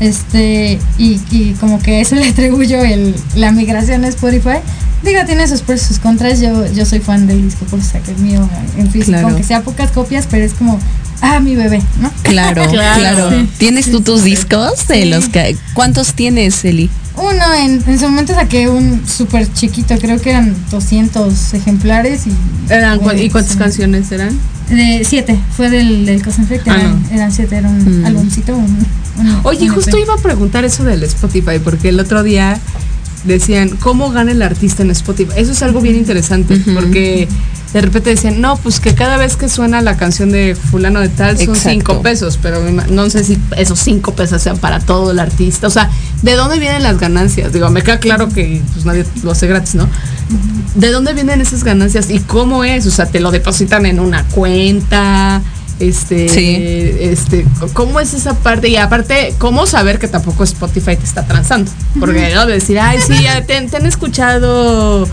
Este, 0.00 0.78
y, 0.98 1.20
y 1.30 1.56
como 1.60 1.80
que 1.80 2.00
eso 2.00 2.14
le 2.16 2.28
atribuyo 2.28 2.80
el, 2.82 3.14
la 3.34 3.52
migración 3.52 4.04
a 4.04 4.08
Spotify. 4.08 4.58
Digo, 5.02 5.20
tiene 5.26 5.46
sus 5.46 5.60
pros 5.60 5.82
y 5.82 5.84
sus 5.84 5.98
contras. 5.98 6.40
Yo, 6.40 6.66
yo 6.72 6.84
soy 6.84 7.00
fan 7.00 7.26
del 7.26 7.42
disco, 7.42 7.64
por 7.66 7.82
sacar 7.82 8.10
el 8.10 8.18
mío 8.22 8.48
en 8.76 8.90
físico, 8.90 9.12
claro. 9.12 9.28
aunque 9.28 9.42
sea 9.44 9.60
pocas 9.62 9.90
copias, 9.92 10.26
pero 10.30 10.44
es 10.44 10.54
como 10.54 10.78
ah, 11.20 11.38
mi 11.40 11.54
bebé, 11.54 11.82
¿no? 12.00 12.10
Claro, 12.22 12.64
Claro. 12.70 13.00
claro. 13.00 13.30
Sí, 13.30 13.48
¿Tienes 13.58 13.90
tú 13.90 13.98
sí, 13.98 14.04
tus 14.04 14.20
sí. 14.22 14.30
discos 14.30 14.86
de 14.88 15.02
Sí. 15.02 15.08
los 15.08 15.28
que 15.28 15.56
cuántos 15.74 16.14
tienes, 16.14 16.64
Eli? 16.64 16.90
Uno, 17.16 17.54
en, 17.54 17.82
en 17.86 17.98
su 17.98 18.08
momento 18.08 18.34
saqué 18.34 18.68
un 18.68 19.02
súper 19.06 19.50
chiquito, 19.52 19.96
creo 19.98 20.20
que 20.20 20.30
eran 20.30 20.54
200 20.70 21.54
ejemplares 21.54 22.26
y... 22.26 22.32
Eran, 22.70 23.00
¿Y 23.18 23.30
cuántas 23.30 23.52
sí. 23.52 23.58
canciones 23.58 24.12
eran? 24.12 24.38
De 24.68 25.04
siete, 25.04 25.38
fue 25.56 25.70
del, 25.70 26.06
del 26.06 26.22
Effect, 26.42 26.66
Ah, 26.68 26.76
eran, 26.80 27.02
no. 27.02 27.08
eran 27.10 27.32
siete, 27.32 27.56
era 27.56 27.68
un 27.68 28.00
Mm. 28.00 28.04
un- 28.54 28.86
un- 29.18 29.40
Oye, 29.44 29.68
un 29.68 29.74
justo 29.76 29.96
iba 29.96 30.14
a 30.14 30.18
preguntar 30.18 30.64
eso 30.64 30.82
del 30.84 31.02
Spotify, 31.04 31.58
porque 31.62 31.88
el 31.90 32.00
otro 32.00 32.22
día 32.24 32.58
decían, 33.26 33.70
¿cómo 33.80 34.10
gana 34.10 34.32
el 34.32 34.42
artista 34.42 34.82
en 34.82 34.90
Spotify? 34.90 35.32
Eso 35.36 35.52
es 35.52 35.62
algo 35.62 35.80
bien 35.80 35.96
interesante, 35.96 36.60
porque 36.74 37.28
de 37.72 37.80
repente 37.80 38.10
decían, 38.10 38.40
no, 38.40 38.56
pues 38.56 38.80
que 38.80 38.94
cada 38.94 39.16
vez 39.16 39.36
que 39.36 39.48
suena 39.48 39.82
la 39.82 39.96
canción 39.96 40.32
de 40.32 40.54
fulano 40.54 41.00
de 41.00 41.08
tal 41.08 41.36
son 41.36 41.50
Exacto. 41.50 41.70
cinco 41.70 42.02
pesos, 42.02 42.38
pero 42.40 42.60
no 42.90 43.10
sé 43.10 43.24
si 43.24 43.38
esos 43.56 43.78
cinco 43.78 44.14
pesos 44.14 44.40
sean 44.40 44.56
para 44.58 44.80
todo 44.80 45.10
el 45.10 45.18
artista. 45.18 45.66
O 45.66 45.70
sea, 45.70 45.90
¿de 46.22 46.34
dónde 46.36 46.58
vienen 46.58 46.82
las 46.82 46.98
ganancias? 46.98 47.52
Digo, 47.52 47.68
me 47.70 47.82
queda 47.82 47.98
claro 47.98 48.28
que 48.28 48.62
pues, 48.72 48.86
nadie 48.86 49.04
lo 49.22 49.32
hace 49.32 49.46
gratis, 49.46 49.74
¿no? 49.74 49.88
¿De 50.74 50.90
dónde 50.90 51.12
vienen 51.12 51.40
esas 51.40 51.64
ganancias 51.64 52.08
y 52.10 52.20
cómo 52.20 52.64
es? 52.64 52.86
O 52.86 52.90
sea, 52.90 53.06
te 53.06 53.20
lo 53.20 53.30
depositan 53.30 53.84
en 53.84 54.00
una 54.00 54.24
cuenta, 54.28 55.42
este, 55.80 56.28
Sí. 56.28 56.56
este, 57.00 57.46
¿cómo 57.72 58.00
es 58.00 58.14
esa 58.14 58.34
parte? 58.34 58.68
Y 58.68 58.76
aparte, 58.76 59.34
¿cómo 59.38 59.66
saber 59.66 59.98
que 59.98 60.08
tampoco 60.08 60.44
Spotify 60.44 60.96
te 60.96 61.04
está 61.04 61.26
transando? 61.26 61.70
Porque 62.00 62.32
no 62.34 62.46
de 62.46 62.54
decir, 62.54 62.78
ay, 62.78 62.98
sí, 63.06 63.22
ya 63.22 63.44
te, 63.44 63.60
te 63.60 63.76
han 63.76 63.86
escuchado 63.86 65.06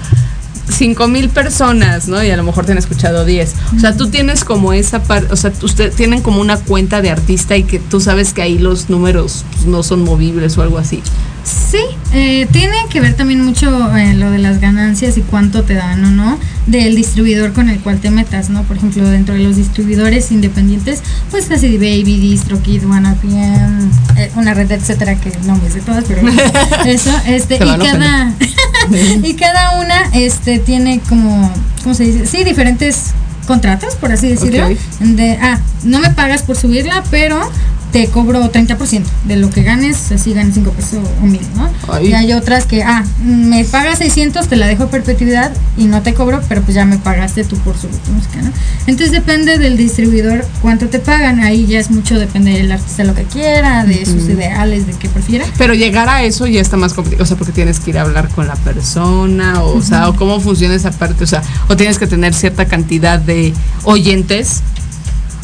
cinco 0.70 1.08
mil 1.08 1.30
personas, 1.30 2.08
¿no? 2.08 2.24
Y 2.24 2.32
a 2.32 2.38
lo 2.38 2.44
mejor 2.44 2.66
te 2.66 2.72
han 2.72 2.78
escuchado 2.78 3.26
10. 3.26 3.54
O 3.76 3.80
sea, 3.80 3.96
tú 3.96 4.10
tienes 4.10 4.44
como 4.44 4.74
esa 4.74 5.04
parte, 5.04 5.32
o 5.34 5.36
sea, 5.36 5.52
ustedes 5.62 5.96
tienen 5.96 6.22
como 6.22 6.40
una 6.42 6.58
cuenta 6.58 7.02
de 7.02 7.10
artista 7.10 7.58
y 7.58 7.64
que 7.64 7.80
tú 7.80 8.00
sabes 8.00 8.34
que 8.34 8.42
ahí 8.42 8.58
los 8.58 8.90
números 8.90 9.44
pues, 9.54 9.66
no 9.66 9.84
son 9.84 10.04
movibles 10.04 10.58
o 10.58 10.62
algo 10.62 10.78
así. 10.78 11.02
Sí, 11.44 11.80
eh, 12.14 12.48
tiene 12.52 12.76
que 12.90 13.02
ver 13.02 13.16
también 13.16 13.44
mucho 13.44 13.96
eh, 13.98 14.14
lo 14.14 14.32
de 14.32 14.38
las 14.38 14.62
ganancias 14.62 15.18
y 15.18 15.22
cuánto 15.22 15.64
te 15.64 15.74
dan 15.74 16.04
o 16.06 16.12
no 16.12 16.40
del 16.68 16.96
distribuidor 16.96 17.52
con 17.52 17.70
el 17.70 17.80
cual 17.80 18.00
te 18.00 18.10
metas, 18.10 18.50
¿no? 18.50 18.64
Por 18.64 18.78
ejemplo, 18.78 19.08
dentro 19.10 19.36
de 19.36 19.42
los 19.42 19.58
distribuidores 19.58 20.32
independientes, 20.32 21.02
pues 21.30 21.46
CD 21.46 21.78
Baby, 21.78 22.20
DistroKid, 22.20 22.86
OneRPM, 22.86 23.92
eh, 24.18 24.32
una 24.36 24.54
red, 24.54 24.72
etcétera, 24.72 25.16
que 25.16 25.32
no 25.46 25.58
me 25.58 25.70
sé 25.70 25.82
todas, 25.82 26.06
pero 26.08 26.22
eso, 26.86 27.12
este, 27.28 27.56
y 27.56 27.60
cada, 27.60 28.34
y 29.24 29.34
cada 29.34 29.80
una, 29.80 30.10
este, 30.14 30.60
tiene 30.60 31.02
como, 31.10 31.52
¿cómo 31.84 31.94
se 31.94 32.06
dice? 32.06 32.26
Sí, 32.26 32.44
diferentes 32.44 33.12
contratos, 33.46 33.96
por 33.96 34.12
así 34.12 34.30
decirlo. 34.30 34.70
De, 35.00 35.38
ah, 35.42 35.60
no 35.84 36.00
me 36.00 36.12
pagas 36.12 36.44
por 36.44 36.56
subirla, 36.56 37.04
pero 37.12 37.40
te 37.94 38.08
cobro 38.08 38.52
30% 38.52 39.04
de 39.26 39.36
lo 39.38 39.52
que 39.52 39.62
ganes, 39.62 40.12
así 40.12 40.34
ganes 40.34 40.56
5 40.56 40.72
pesos 40.72 41.00
o 41.22 41.26
1000, 41.26 41.42
¿no? 41.56 42.02
Y 42.02 42.14
hay 42.14 42.34
otras 42.34 42.66
que, 42.66 42.82
ah, 42.82 43.06
me 43.24 43.64
pagas 43.66 44.00
600, 44.00 44.48
te 44.48 44.56
la 44.56 44.66
dejo 44.66 44.86
a 44.86 44.90
perpetuidad 44.90 45.52
y 45.78 45.86
no 45.86 46.02
te 46.02 46.16
cobro, 46.16 46.42
pero 46.50 46.64
pues 46.64 46.74
ya 46.74 46.86
me 46.86 46.98
pagaste 46.98 47.44
tú 47.44 47.56
por 47.58 47.76
tu 47.76 47.88
música, 48.12 48.42
¿no? 48.42 48.52
Entonces 48.88 49.12
depende 49.12 49.60
del 49.60 49.78
distribuidor 49.78 50.44
cuánto 50.64 50.88
te 50.88 50.98
pagan, 50.98 51.40
ahí 51.42 51.68
ya 51.68 51.80
es 51.80 51.92
mucho, 51.92 52.18
depende 52.18 52.54
del 52.54 52.72
artista 52.72 53.04
lo 53.04 53.14
que 53.14 53.26
quiera, 53.26 53.86
de 53.86 54.04
sus 54.08 54.28
ideales, 54.28 54.88
de 54.88 54.94
qué 54.94 55.08
prefiera. 55.08 55.46
Pero 55.60 55.76
llegar 55.76 56.10
a 56.10 56.24
eso 56.24 56.48
ya 56.48 56.62
está 56.62 56.78
más 56.78 56.96
complicado, 56.96 57.24
o 57.24 57.28
sea, 57.28 57.38
porque 57.38 57.54
tienes 57.54 57.80
que 57.80 57.92
ir 57.92 58.00
a 58.00 58.02
hablar 58.02 58.28
con 58.30 58.48
la 58.48 58.56
persona, 58.56 59.62
o, 59.62 59.78
o 59.78 59.82
sea, 59.84 60.10
o 60.10 60.16
cómo 60.16 60.40
funciona 60.40 60.74
esa 60.74 60.90
parte, 60.90 61.24
o 61.24 61.28
sea, 61.28 61.44
o 61.68 61.78
tienes 61.78 62.00
que 62.00 62.08
tener 62.08 62.34
cierta 62.34 62.66
cantidad 62.66 63.20
de 63.20 63.54
oyentes. 63.84 64.64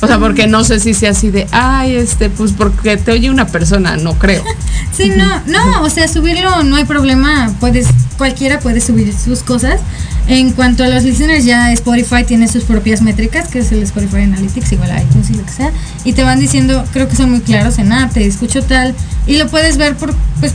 O 0.02 0.08
sea, 0.08 0.18
porque 0.18 0.48
no 0.48 0.64
sé 0.64 0.80
si 0.80 0.94
sea 0.94 1.12
así 1.12 1.30
de, 1.30 1.48
ay, 1.52 1.96
este, 1.96 2.30
pues 2.30 2.54
porque 2.54 2.96
te 2.98 3.12
oye 3.12 3.30
una 3.30 3.48
persona, 3.48 3.98
no 3.98 4.14
creo. 4.18 4.44
Sí, 4.92 5.12
no, 5.16 5.42
no, 5.46 5.84
o 5.84 5.90
sea, 5.90 6.10
subirlo 6.10 6.64
no 6.64 6.76
hay 6.76 6.84
problema, 6.84 7.54
puedes, 7.62 7.88
cualquiera 8.18 8.60
puede 8.60 8.82
subir 8.82 9.14
sus 9.14 9.44
cosas. 9.44 9.80
En 10.28 10.52
cuanto 10.52 10.84
a 10.84 10.90
los 10.90 11.04
listeners, 11.04 11.46
ya 11.46 11.72
Spotify 11.72 12.26
tiene 12.26 12.50
sus 12.50 12.64
propias 12.66 13.02
métricas, 13.02 13.48
que 13.48 13.60
es 13.60 13.72
el 13.72 13.82
Spotify 13.84 14.24
Analytics, 14.24 14.74
igual 14.74 14.92
a 14.92 15.02
iTunes 15.02 15.30
y 15.30 15.36
lo 15.36 15.46
que 15.46 15.52
sea, 15.52 15.72
y 16.04 16.14
te 16.14 16.24
van 16.24 16.40
diciendo, 16.40 16.84
creo 16.92 17.08
que 17.08 17.16
son 17.16 17.30
muy 17.30 17.40
claros 17.40 17.78
en, 17.78 17.94
ah, 17.94 18.10
te 18.14 18.26
escucho 18.26 18.62
tal, 18.62 18.94
y 19.26 19.38
lo 19.38 19.48
puedes 19.48 19.78
ver 19.78 19.96
por, 19.96 20.14
pues, 20.40 20.54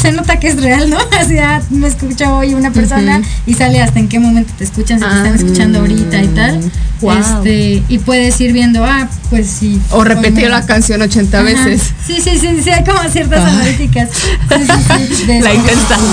se 0.00 0.12
nota 0.12 0.38
que 0.40 0.48
es 0.48 0.60
real, 0.60 0.90
¿no? 0.90 0.98
Así, 1.18 1.38
ah, 1.38 1.60
me 1.70 1.86
escucha 1.88 2.34
hoy 2.34 2.54
una 2.54 2.70
persona 2.72 3.22
y 3.46 3.54
sale 3.54 3.80
hasta 3.80 3.98
en 4.00 4.08
qué 4.08 4.18
momento 4.18 4.52
te 4.58 4.64
escuchan, 4.64 4.98
si 4.98 5.04
te 5.04 5.10
están 5.10 5.32
Ah. 5.32 5.36
escuchando 5.36 5.78
ahorita 5.80 6.22
y 6.22 6.28
tal. 6.28 6.60
Wow. 7.00 7.18
Este, 7.18 7.82
y 7.88 7.98
puedes 7.98 8.40
ir 8.40 8.52
viendo, 8.52 8.84
ah, 8.84 9.08
pues 9.28 9.48
sí. 9.48 9.80
O 9.90 10.04
repetir 10.04 10.48
la 10.48 10.64
canción 10.64 11.02
80 11.02 11.36
Ajá. 11.38 11.44
veces. 11.44 11.82
Sí, 12.06 12.18
sí, 12.22 12.38
sí, 12.38 12.48
sí, 12.62 12.70
hay 12.70 12.84
como 12.84 13.02
ciertas 13.10 13.40
analíticas. 13.44 14.08
Sí, 14.10 14.64
sí, 15.08 15.14
sí, 15.16 15.24
de- 15.26 15.40
La 15.40 15.52
intensa. 15.54 15.98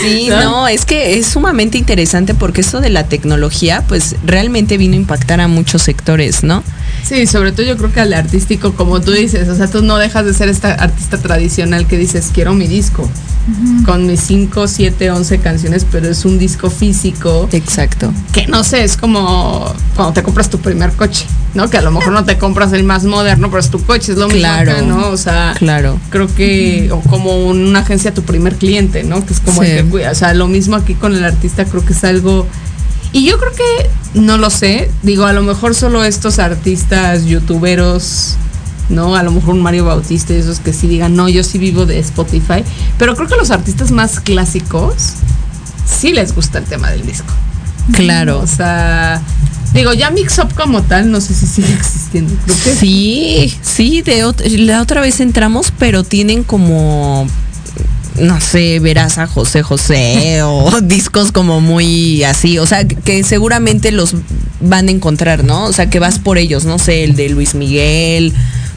Sí, 0.00 0.28
¿No? 0.30 0.42
no, 0.42 0.68
es 0.68 0.84
que 0.84 1.18
es 1.18 1.26
sumamente 1.26 1.76
interesante 1.78 2.34
porque 2.34 2.60
esto 2.60 2.80
de 2.80 2.88
la 2.90 3.04
tecnología, 3.04 3.82
pues 3.88 4.16
realmente 4.24 4.78
vino 4.78 4.94
a 4.94 4.96
impactar 4.96 5.40
a 5.40 5.48
muchos 5.48 5.82
sectores, 5.82 6.42
¿no? 6.42 6.62
Sí, 7.06 7.26
sobre 7.26 7.52
todo 7.52 7.66
yo 7.66 7.76
creo 7.76 7.92
que 7.92 8.00
al 8.00 8.12
artístico, 8.12 8.74
como 8.74 9.00
tú 9.00 9.10
dices, 9.12 9.48
o 9.48 9.56
sea, 9.56 9.66
tú 9.68 9.82
no 9.82 9.96
dejas 9.96 10.24
de 10.26 10.34
ser 10.34 10.48
esta 10.48 10.72
artista 10.74 11.18
tradicional 11.18 11.86
que 11.86 11.96
dices, 11.96 12.30
quiero 12.32 12.54
mi 12.54 12.66
disco, 12.68 13.08
con 13.84 14.06
mis 14.06 14.20
5, 14.20 14.68
7, 14.68 15.10
11 15.10 15.38
canciones, 15.38 15.86
pero 15.90 16.08
es 16.08 16.24
un 16.24 16.38
disco 16.38 16.70
físico 16.70 17.48
Exacto. 17.52 18.12
que 18.32 18.46
no 18.46 18.62
sé, 18.62 18.84
es 18.84 18.96
como 18.96 19.74
cuando 19.96 20.12
te 20.12 20.22
compras 20.22 20.50
tu 20.50 20.58
primer 20.58 20.92
coche, 20.92 21.24
¿no? 21.54 21.68
Que 21.68 21.78
a 21.78 21.82
lo 21.82 21.90
mejor 21.90 22.12
no 22.12 22.24
te 22.24 22.38
compras 22.38 22.72
el 22.74 22.84
más 22.84 23.04
moderno, 23.04 23.48
pero 23.50 23.60
es 23.60 23.70
tu 23.70 23.82
coche, 23.82 24.12
es 24.12 24.18
lo 24.18 24.26
mismo 24.28 24.40
Claro. 24.40 24.70
acá, 24.72 24.82
¿no? 24.82 25.08
O 25.08 25.16
sea, 25.16 25.54
Claro. 25.58 25.98
creo 26.10 26.32
que, 26.32 26.90
o 26.92 27.00
como 27.00 27.46
una 27.46 27.80
agencia 27.80 28.14
tu 28.14 28.22
primer 28.22 28.54
cliente, 28.56 29.02
¿no? 29.02 29.24
Que 29.26 29.32
es 29.32 29.40
como 29.40 29.62
Sí. 29.62 29.68
el 29.70 29.84
que 29.84 29.90
cuida, 29.90 30.10
o 30.12 30.14
sea, 30.14 30.32
lo 30.34 30.46
mismo 30.46 30.76
aquí 30.76 30.94
con 30.94 31.16
el 31.16 31.24
artista, 31.24 31.64
creo 31.64 31.84
que 31.84 31.92
es 31.94 32.04
algo... 32.04 32.46
Y 33.12 33.24
yo 33.24 33.38
creo 33.38 33.52
que, 33.52 33.90
no 34.20 34.36
lo 34.38 34.50
sé, 34.50 34.90
digo, 35.02 35.24
a 35.24 35.32
lo 35.32 35.42
mejor 35.42 35.74
solo 35.74 36.04
estos 36.04 36.38
artistas 36.38 37.24
youtuberos, 37.26 38.36
¿no? 38.88 39.16
A 39.16 39.22
lo 39.22 39.32
mejor 39.32 39.54
un 39.54 39.62
Mario 39.62 39.84
Bautista 39.86 40.32
y 40.32 40.36
esos 40.36 40.60
que 40.60 40.72
sí 40.72 40.86
digan, 40.86 41.16
no, 41.16 41.28
yo 41.28 41.42
sí 41.42 41.58
vivo 41.58 41.86
de 41.86 41.98
Spotify, 41.98 42.62
pero 42.98 43.16
creo 43.16 43.28
que 43.28 43.36
los 43.36 43.50
artistas 43.50 43.90
más 43.90 44.20
clásicos 44.20 44.94
sí 45.86 46.12
les 46.12 46.34
gusta 46.34 46.58
el 46.58 46.64
tema 46.64 46.90
del 46.90 47.04
disco. 47.04 47.32
Claro. 47.92 48.38
O 48.38 48.46
sea, 48.46 49.20
digo, 49.74 49.92
ya 49.92 50.10
Mix 50.10 50.38
Up 50.38 50.54
como 50.54 50.82
tal, 50.82 51.10
no 51.10 51.20
sé 51.20 51.34
si 51.34 51.46
sigue 51.46 51.72
existiendo. 51.72 52.32
Creo 52.44 52.56
que 52.64 52.74
Sí, 52.76 53.58
sí, 53.62 54.02
de 54.02 54.24
ot- 54.24 54.44
la 54.58 54.80
otra 54.82 55.00
vez 55.00 55.18
entramos, 55.20 55.72
pero 55.78 56.04
tienen 56.04 56.44
como 56.44 57.26
no 58.18 58.40
sé, 58.40 58.80
verás 58.80 59.18
a 59.18 59.26
José 59.26 59.62
José 59.62 60.42
o 60.44 60.80
discos 60.82 61.32
como 61.32 61.60
muy 61.60 62.22
así, 62.24 62.58
o 62.58 62.66
sea, 62.66 62.86
que 62.86 63.22
seguramente 63.24 63.92
los 63.92 64.14
van 64.60 64.88
a 64.88 64.90
encontrar, 64.90 65.44
¿no? 65.44 65.64
O 65.64 65.72
sea, 65.72 65.88
que 65.88 65.98
vas 65.98 66.18
por 66.18 66.38
ellos, 66.38 66.64
no 66.64 66.78
sé, 66.78 67.04
el 67.04 67.16
de 67.16 67.28
Luis 67.30 67.54
Miguel. 67.54 68.34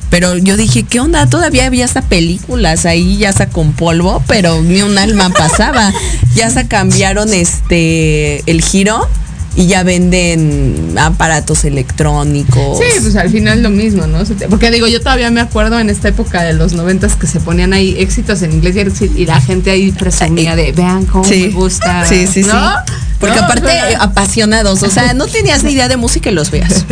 Pero 0.09 0.37
yo 0.37 0.57
dije, 0.57 0.83
¿qué 0.83 0.99
onda? 0.99 1.25
Todavía 1.25 1.65
había 1.65 1.85
hasta 1.85 2.03
películas 2.03 2.85
ahí, 2.85 3.17
ya 3.17 3.29
hasta 3.29 3.49
con 3.49 3.73
polvo, 3.73 4.23
pero 4.27 4.61
ni 4.61 4.83
un 4.83 4.99
alma 4.99 5.31
pasaba. 5.31 5.91
Ya 6.35 6.51
se 6.51 6.67
cambiaron 6.67 7.33
este 7.33 8.43
el 8.45 8.61
giro 8.61 9.09
y 9.55 9.67
ya 9.67 9.83
venden 9.83 10.95
aparatos 10.97 11.63
electrónicos. 11.63 12.79
Sí, 12.79 12.85
pues 13.01 13.15
al 13.15 13.29
final 13.29 13.61
lo 13.61 13.69
mismo, 13.69 14.07
¿no? 14.07 14.19
Porque 14.49 14.71
digo, 14.71 14.87
yo 14.87 14.99
todavía 14.99 15.29
me 15.29 15.41
acuerdo 15.41 15.79
en 15.79 15.89
esta 15.89 16.07
época 16.07 16.41
de 16.43 16.53
los 16.53 16.73
noventas 16.73 17.15
que 17.15 17.27
se 17.27 17.39
ponían 17.39 17.71
ahí 17.73 17.95
éxitos 17.99 18.41
en 18.41 18.51
inglés 18.51 18.75
y 19.15 19.25
la 19.25 19.39
gente 19.41 19.69
ahí 19.71 19.91
presumía 19.91 20.55
de, 20.55 20.71
vean 20.71 21.05
cómo 21.05 21.23
Sí. 21.23 21.47
me 21.47 21.49
gusta. 21.49 22.05
Sí, 22.05 22.25
sí, 22.25 22.41
¿no? 22.41 22.47
sí. 22.69 22.93
Porque 23.19 23.37
¿No? 23.37 23.43
aparte, 23.45 23.69
apasionados, 23.99 24.83
o 24.83 24.89
sea, 24.89 25.13
no 25.13 25.27
tenías 25.27 25.63
ni 25.63 25.71
idea 25.73 25.87
de 25.87 25.97
música 25.97 26.29
y 26.31 26.33
los 26.33 26.49
veas. 26.51 26.85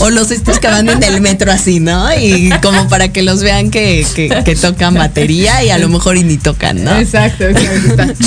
O 0.00 0.10
los 0.10 0.30
estos 0.32 0.58
que 0.58 0.66
van 0.66 0.88
en 0.88 1.02
el 1.04 1.20
metro 1.20 1.52
así, 1.52 1.78
¿no? 1.78 2.12
Y 2.18 2.50
como 2.60 2.88
para 2.88 3.08
que 3.12 3.22
los 3.22 3.40
vean 3.40 3.70
que, 3.70 4.04
que, 4.16 4.28
que 4.44 4.56
tocan 4.56 4.94
batería 4.94 5.62
y 5.62 5.70
a 5.70 5.78
lo 5.78 5.88
mejor 5.88 6.16
y 6.16 6.24
ni 6.24 6.38
tocan, 6.38 6.82
¿no? 6.82 6.98
Exacto, 6.98 7.44
exacto. 7.44 8.24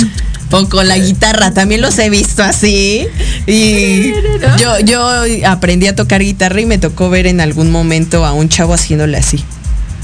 O 0.50 0.68
con 0.68 0.86
la 0.86 0.96
guitarra, 0.98 1.52
también 1.52 1.80
los 1.80 1.98
he 1.98 2.08
visto 2.10 2.42
así. 2.42 3.06
Y 3.46 4.12
yo, 4.58 4.80
yo 4.80 5.24
aprendí 5.46 5.86
a 5.86 5.96
tocar 5.96 6.22
guitarra 6.22 6.60
y 6.60 6.66
me 6.66 6.78
tocó 6.78 7.10
ver 7.10 7.26
en 7.26 7.40
algún 7.40 7.70
momento 7.70 8.24
a 8.24 8.32
un 8.32 8.48
chavo 8.48 8.74
haciéndole 8.74 9.16
así. 9.18 9.44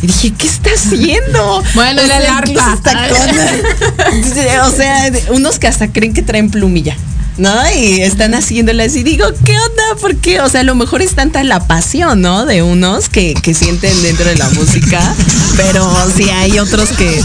Y 0.02 0.08
dije, 0.08 0.32
¿qué 0.36 0.48
está 0.48 0.70
haciendo? 0.74 1.62
Bueno, 1.74 2.02
O 2.02 2.04
era 2.04 2.18
el 2.18 2.26
arpa. 2.26 2.76
o 4.66 4.70
sea, 4.76 5.12
unos 5.30 5.58
que 5.58 5.68
hasta 5.68 5.92
creen 5.92 6.12
que 6.12 6.22
traen 6.22 6.50
plumilla. 6.50 6.96
¿No? 7.38 7.50
Y 7.76 8.00
están 8.02 8.34
haciéndolas 8.34 8.94
y 8.96 9.02
digo, 9.02 9.26
¿qué 9.44 9.52
onda? 9.52 10.00
¿Por 10.00 10.16
qué? 10.16 10.40
O 10.40 10.48
sea, 10.48 10.60
a 10.60 10.64
lo 10.64 10.74
mejor 10.74 11.02
es 11.02 11.14
tanta 11.14 11.42
la 11.44 11.66
pasión, 11.66 12.20
¿no? 12.20 12.44
De 12.46 12.62
unos 12.62 13.08
que, 13.08 13.34
que 13.34 13.54
sienten 13.54 14.02
dentro 14.02 14.26
de 14.26 14.36
la 14.36 14.48
música, 14.50 15.14
pero 15.56 15.90
sí 16.16 16.24
hay 16.30 16.58
otros 16.58 16.90
que 16.90 17.22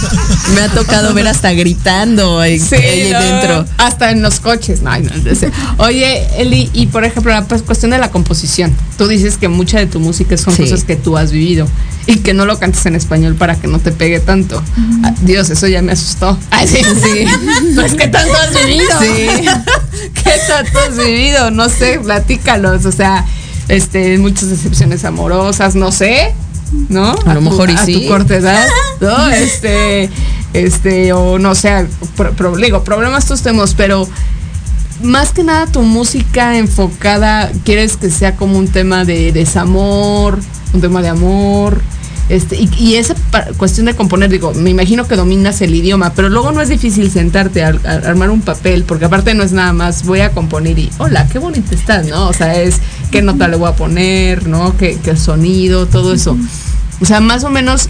me 0.55 0.61
ha 0.61 0.69
tocado 0.69 1.13
ver 1.13 1.27
hasta 1.27 1.51
gritando 1.53 2.39
ahí 2.39 2.59
Sí, 2.59 2.75
ahí 2.75 3.09
no, 3.11 3.19
dentro. 3.21 3.65
Hasta 3.77 4.11
en 4.11 4.21
los 4.21 4.39
coches. 4.39 4.81
No, 4.81 4.97
no, 4.97 5.09
no 5.23 5.35
sé. 5.35 5.51
Oye, 5.77 6.27
Eli, 6.37 6.69
y 6.73 6.87
por 6.87 7.03
ejemplo, 7.03 7.31
la 7.31 7.43
pues, 7.45 7.61
cuestión 7.63 7.91
de 7.91 7.97
la 7.97 8.09
composición. 8.11 8.73
Tú 8.97 9.07
dices 9.07 9.37
que 9.37 9.47
mucha 9.49 9.79
de 9.79 9.87
tu 9.87 9.99
música 9.99 10.37
son 10.37 10.55
Sí. 10.55 10.63
cosas 10.63 10.83
que 10.83 10.95
tú 10.95 11.17
has 11.17 11.31
vivido 11.31 11.67
y 12.07 12.17
que 12.19 12.33
no 12.33 12.45
lo 12.45 12.57
cantes 12.57 12.85
en 12.85 12.95
español 12.95 13.35
para 13.35 13.55
que 13.55 13.67
no 13.67 13.79
te 13.79 13.91
pegue 13.91 14.19
tanto. 14.19 14.63
Ah, 15.03 15.13
Dios, 15.21 15.49
eso 15.49 15.67
ya 15.67 15.81
me 15.81 15.91
asustó. 15.91 16.37
Ay, 16.51 16.67
sí, 16.67 16.77
sí. 17.03 17.25
Pues 17.75 17.93
que 17.93 18.07
tanto 18.07 18.33
has 18.35 18.53
vivido. 18.65 18.99
Sí. 19.01 19.45
¿Qué 20.13 20.31
tanto 20.47 20.79
has 20.79 20.97
vivido? 20.97 21.51
No 21.51 21.69
sé, 21.69 21.99
platícalos. 21.99 22.85
O 22.85 22.91
sea, 22.91 23.25
este, 23.67 24.17
muchas 24.17 24.49
decepciones 24.49 25.03
amorosas, 25.05 25.75
no 25.75 25.91
sé. 25.91 26.33
¿No? 26.89 27.15
A 27.25 27.33
lo 27.33 27.39
tu- 27.39 27.49
mejor 27.49 27.69
y 27.69 27.73
a 27.75 27.85
sí. 27.85 27.93
tu 27.93 28.07
corta 28.09 28.35
edad, 28.35 28.67
¿no? 28.99 29.29
Este, 29.29 30.09
este, 30.53 31.13
o 31.13 31.39
no 31.39 31.55
sé, 31.55 31.85
pro- 32.17 32.33
pro- 32.33 32.57
digo, 32.57 32.83
problemas 32.83 33.25
todos 33.25 33.41
tenemos, 33.41 33.73
pero 33.73 34.07
más 35.01 35.31
que 35.31 35.43
nada 35.43 35.67
tu 35.67 35.81
música 35.81 36.57
enfocada, 36.57 37.51
quieres 37.63 37.97
que 37.97 38.09
sea 38.09 38.35
como 38.35 38.57
un 38.57 38.67
tema 38.67 39.05
de 39.05 39.31
desamor, 39.31 40.39
un 40.73 40.81
tema 40.81 41.01
de 41.01 41.09
amor. 41.09 41.81
Este, 42.29 42.57
y, 42.57 42.95
esa 42.95 43.15
cuestión 43.55 43.85
de 43.85 43.95
componer, 43.95 44.29
digo, 44.29 44.53
me 44.53 44.69
imagino 44.69 45.07
que 45.07 45.15
dominas 45.15 45.61
el 45.61 45.73
idioma, 45.73 46.11
pero 46.13 46.27
luego 46.27 46.51
no 46.51 46.59
es 46.61 46.67
difícil 46.67 47.09
sentarte 47.09 47.63
a, 47.63 47.69
a 47.69 47.91
armar 48.09 48.31
un 48.31 48.41
papel, 48.41 48.83
porque 48.83 49.05
aparte 49.05 49.33
no 49.33 49.43
es 49.43 49.53
nada 49.53 49.71
más 49.71 50.03
voy 50.03 50.19
a 50.19 50.31
componer 50.31 50.77
y 50.77 50.89
hola, 50.97 51.25
qué 51.29 51.39
bonita 51.39 51.73
estás, 51.73 52.05
¿no? 52.07 52.27
O 52.27 52.33
sea, 52.33 52.61
es 52.61 52.81
qué 53.11 53.21
nota 53.21 53.47
le 53.47 53.55
voy 53.55 53.69
a 53.69 53.75
poner, 53.75 54.45
¿no? 54.45 54.75
Qué, 54.75 54.97
qué 55.01 55.15
sonido, 55.15 55.85
todo 55.85 56.13
eso. 56.13 56.37
O 56.99 57.05
sea, 57.05 57.21
más 57.21 57.45
o 57.45 57.49
menos 57.49 57.87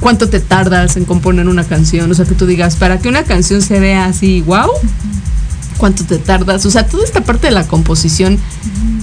cuánto 0.00 0.28
te 0.28 0.40
tardas 0.40 0.96
en 0.96 1.04
componer 1.04 1.46
una 1.46 1.62
canción, 1.62 2.10
o 2.10 2.14
sea, 2.14 2.24
que 2.24 2.34
tú 2.34 2.46
digas, 2.46 2.74
para 2.74 2.98
que 2.98 3.08
una 3.08 3.22
canción 3.22 3.62
se 3.62 3.78
vea 3.78 4.06
así, 4.06 4.42
wow, 4.42 4.70
cuánto 5.76 6.04
te 6.04 6.18
tardas, 6.18 6.64
o 6.66 6.70
sea, 6.70 6.86
toda 6.86 7.04
esta 7.04 7.22
parte 7.22 7.48
de 7.48 7.52
la 7.52 7.66
composición 7.66 8.38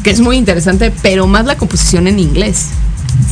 que 0.04 0.12
es 0.12 0.20
muy 0.20 0.38
interesante, 0.38 0.92
pero 1.02 1.28
más 1.28 1.46
la 1.46 1.58
composición 1.58 2.08
en 2.08 2.20
inglés. 2.20 2.68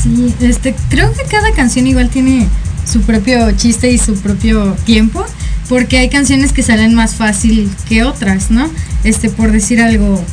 Sí, 0.01 0.33
este, 0.39 0.75
creo 0.89 1.11
que 1.13 1.23
cada 1.23 1.51
canción 1.51 1.87
igual 1.87 2.09
tiene 2.09 2.47
su 2.89 3.01
propio 3.01 3.51
chiste 3.51 3.91
y 3.91 3.97
su 3.97 4.15
propio 4.15 4.75
tiempo, 4.85 5.25
porque 5.69 5.97
hay 5.97 6.09
canciones 6.09 6.53
que 6.53 6.63
salen 6.63 6.93
más 6.93 7.15
fácil 7.15 7.69
que 7.87 8.03
otras, 8.03 8.51
¿no? 8.51 8.69
Este, 9.03 9.29
por 9.29 9.51
decir 9.51 9.81
algo, 9.81 10.23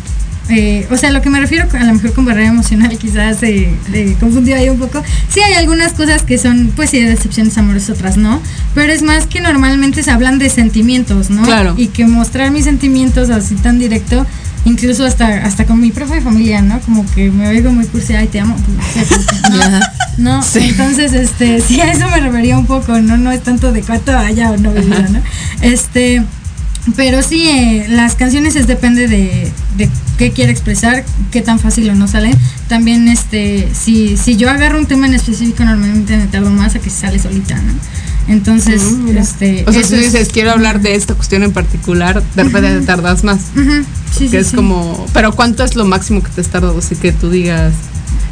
eh, 0.49 0.87
o 0.91 0.97
sea, 0.97 1.11
lo 1.11 1.21
que 1.23 1.31
me 1.31 1.41
refiero 1.41 1.67
a 1.73 1.85
lo 1.85 1.93
mejor 1.95 2.13
con 2.13 2.25
barrera 2.25 2.49
emocional 2.49 2.97
quizás 2.99 3.39
se 3.39 3.71
eh, 3.93 4.17
confundió 4.19 4.57
ahí 4.57 4.69
un 4.69 4.79
poco. 4.79 5.03
Sí 5.29 5.41
hay 5.41 5.55
algunas 5.55 5.93
cosas 5.93 6.23
que 6.23 6.39
son, 6.39 6.73
pues 6.75 6.91
sí, 6.91 7.01
de 7.01 7.11
decepciones 7.11 7.57
amorosas, 7.59 7.91
otras 7.91 8.17
no, 8.17 8.41
pero 8.75 8.93
es 8.93 9.03
más 9.03 9.27
que 9.27 9.41
normalmente 9.41 10.03
se 10.03 10.11
hablan 10.11 10.39
de 10.39 10.49
sentimientos, 10.51 11.31
¿no? 11.31 11.43
Claro. 11.43 11.75
Y 11.77 11.89
que 11.89 12.07
mostrar 12.07 12.51
mis 12.51 12.65
sentimientos 12.65 13.31
así 13.31 13.55
tan 13.57 13.79
directo, 13.79 14.27
incluso 14.65 15.05
hasta 15.05 15.45
hasta 15.45 15.65
con 15.67 15.81
mi 15.81 15.91
propia 15.91 16.21
familia, 16.21 16.63
¿no? 16.63 16.81
Como 16.81 17.05
que 17.15 17.31
me 17.31 17.49
oigo 17.49 17.71
muy 17.71 17.87
cursi, 17.87 18.15
ay, 18.15 18.29
te 18.29 18.41
amo. 18.41 18.57
pues, 18.57 19.51
¿no? 19.51 19.81
No, 20.19 20.43
Sí. 20.43 20.59
entonces, 20.71 21.13
este, 21.13 21.61
sí, 21.61 21.81
a 21.81 21.93
eso 21.93 22.09
me 22.09 22.19
refería 22.21 22.59
un 22.59 22.67
poco, 22.67 22.99
no, 23.01 23.17
no 23.17 23.31
es 23.31 23.43
tanto 23.43 23.71
de 23.73 23.83
cuánto 23.83 24.17
haya 24.17 24.51
o 24.51 24.57
no 24.57 24.73
¿no? 24.73 25.21
Este, 25.63 26.23
pero 26.97 27.23
sí, 27.23 27.49
eh, 27.49 27.87
las 27.89 28.15
canciones 28.15 28.57
es 28.57 28.67
depende 28.67 29.09
de, 29.09 29.51
de 29.77 29.89
qué 30.17 30.31
quiere 30.33 30.53
expresar, 30.53 31.05
qué 31.31 31.41
tan 31.43 31.59
fácil 31.59 31.89
o 31.91 31.95
no 31.95 32.09
salen. 32.09 32.37
También, 32.69 33.09
este, 33.09 33.69
si, 33.73 34.17
si 34.17 34.37
yo 34.37 34.51
agarro 34.51 34.79
un 34.79 34.87
tema 34.87 35.07
en 35.07 35.15
específico, 35.15 35.65
normalmente 35.65 36.17
me 36.17 36.27
tardo 36.27 36.51
más 36.51 36.75
a 36.75 36.79
que 36.79 36.91
sale 36.91 37.19
solita, 37.19 37.57
¿no? 37.57 37.73
Entonces, 38.29 38.83
mira. 38.83 39.23
este. 39.23 39.65
O 39.67 39.73
sea, 39.73 39.81
eso 39.81 39.91
tú 39.91 39.97
es- 39.97 40.13
dices, 40.13 40.29
quiero 40.31 40.51
hablar 40.53 40.81
de 40.83 40.95
esta 40.95 41.15
cuestión 41.15 41.43
en 41.43 41.53
particular, 41.53 42.23
de 42.35 42.45
repente 42.45 42.79
te 42.81 42.87
tardas 42.87 43.25
más. 43.25 43.39
Sí, 43.55 44.25
sí, 44.27 44.29
que 44.29 44.39
es 44.39 44.49
sí. 44.49 44.57
como, 44.57 45.07
pero 45.15 45.33
¿cuánto 45.33 45.65
es 45.65 45.77
lo 45.77 45.85
máximo 45.87 46.23
que 46.23 46.29
te 46.31 46.41
has 46.43 46.49
tardado? 46.49 46.79
Así 46.79 46.95
que 46.97 47.13
tú 47.13 47.31
digas, 47.31 47.73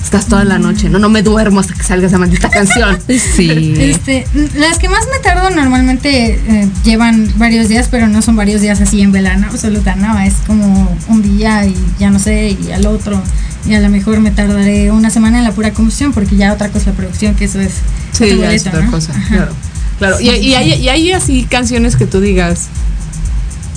estás 0.06 0.26
toda 0.26 0.44
la 0.44 0.58
noche, 0.58 0.88
no, 0.88 1.00
no 1.00 1.08
me 1.08 1.22
duermo 1.22 1.58
hasta 1.58 1.74
que 1.74 1.82
salga 1.82 2.06
esa 2.06 2.16
maldita 2.16 2.48
canción. 2.48 2.96
Sí. 3.36 3.74
Este, 3.76 4.26
las 4.54 4.78
que 4.78 4.88
más 4.88 5.06
me 5.12 5.18
tardo 5.18 5.50
normalmente 5.50 6.34
eh, 6.34 6.68
llevan 6.84 7.30
varios 7.36 7.68
días, 7.68 7.88
pero 7.90 8.06
no 8.06 8.22
son 8.22 8.36
varios 8.36 8.60
días 8.60 8.80
así 8.80 9.00
en 9.02 9.10
velana 9.10 9.48
absoluta, 9.48 9.96
no, 9.96 10.18
es 10.20 10.34
como 10.46 10.96
un 11.08 11.22
día 11.22 11.66
y 11.66 11.74
ya 11.98 12.10
no 12.10 12.18
sé, 12.18 12.56
y 12.60 12.70
al 12.72 12.86
otro, 12.86 13.20
y 13.66 13.74
a 13.74 13.80
lo 13.80 13.88
mejor 13.88 14.20
me 14.20 14.30
tardaré 14.30 14.90
una 14.92 15.10
semana 15.10 15.38
en 15.38 15.44
la 15.44 15.52
pura 15.52 15.72
composición, 15.72 16.12
porque 16.12 16.36
ya 16.36 16.52
otra 16.52 16.68
cosa 16.68 16.78
es 16.78 16.86
la 16.86 16.92
producción, 16.92 17.34
que 17.34 17.46
eso 17.46 17.60
es 17.60 17.72
Sí, 18.12 18.24
es 18.24 18.66
otra 18.66 18.82
¿no? 18.82 18.90
cosa, 18.92 19.12
Ajá. 19.12 19.28
claro. 19.36 19.52
Claro, 19.98 20.20
y, 20.20 20.28
y 20.28 20.54
hay, 20.54 20.74
y 20.74 20.88
hay 20.88 21.12
así 21.12 21.44
canciones 21.50 21.96
que 21.96 22.06
tú 22.06 22.20
digas, 22.20 22.66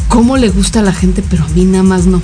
¿cómo 0.10 0.38
le 0.38 0.50
gusta 0.50 0.82
a 0.82 0.84
la 0.84 0.94
gente, 0.94 1.24
pero 1.28 1.44
a 1.46 1.48
mí 1.50 1.66
nada 1.66 1.84
más 1.84 2.06
no? 2.06 2.22